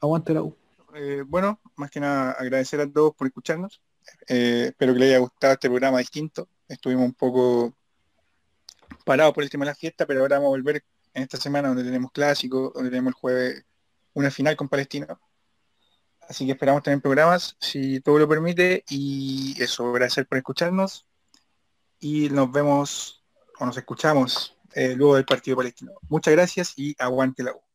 Aguante 0.00 0.32
la 0.34 0.42
U. 0.42 0.56
bueno, 1.26 1.60
más 1.76 1.90
que 1.90 2.00
nada 2.00 2.32
agradecer 2.32 2.80
a 2.80 2.90
todos 2.90 3.14
por 3.14 3.26
escucharnos. 3.26 3.82
espero 4.26 4.94
que 4.94 5.00
les 5.00 5.08
haya 5.10 5.18
gustado 5.18 5.52
este 5.54 5.68
programa 5.68 5.98
distinto. 5.98 6.48
Estuvimos 6.68 7.04
un 7.04 7.14
poco 7.14 7.77
parados 9.08 9.32
por 9.32 9.42
el 9.42 9.48
tema 9.48 9.64
de 9.64 9.70
la 9.70 9.74
fiesta, 9.74 10.04
pero 10.04 10.20
ahora 10.20 10.36
vamos 10.36 10.48
a 10.48 10.50
volver 10.50 10.84
en 11.14 11.22
esta 11.22 11.38
semana 11.38 11.68
donde 11.68 11.82
tenemos 11.82 12.12
clásico, 12.12 12.70
donde 12.74 12.90
tenemos 12.90 13.12
el 13.12 13.14
jueves 13.14 13.64
una 14.12 14.30
final 14.30 14.54
con 14.54 14.68
Palestina. 14.68 15.18
Así 16.28 16.44
que 16.44 16.52
esperamos 16.52 16.82
tener 16.82 17.00
programas, 17.00 17.56
si 17.58 18.00
todo 18.00 18.18
lo 18.18 18.28
permite. 18.28 18.84
Y 18.90 19.56
eso, 19.62 19.90
gracias 19.92 20.26
por 20.26 20.36
escucharnos. 20.36 21.06
Y 22.00 22.28
nos 22.28 22.52
vemos 22.52 23.24
o 23.58 23.64
nos 23.64 23.78
escuchamos 23.78 24.54
eh, 24.74 24.94
luego 24.94 25.14
del 25.16 25.24
partido 25.24 25.56
palestino. 25.56 25.92
Muchas 26.10 26.34
gracias 26.34 26.74
y 26.76 26.94
aguante 26.98 27.42
la 27.42 27.52
U. 27.52 27.67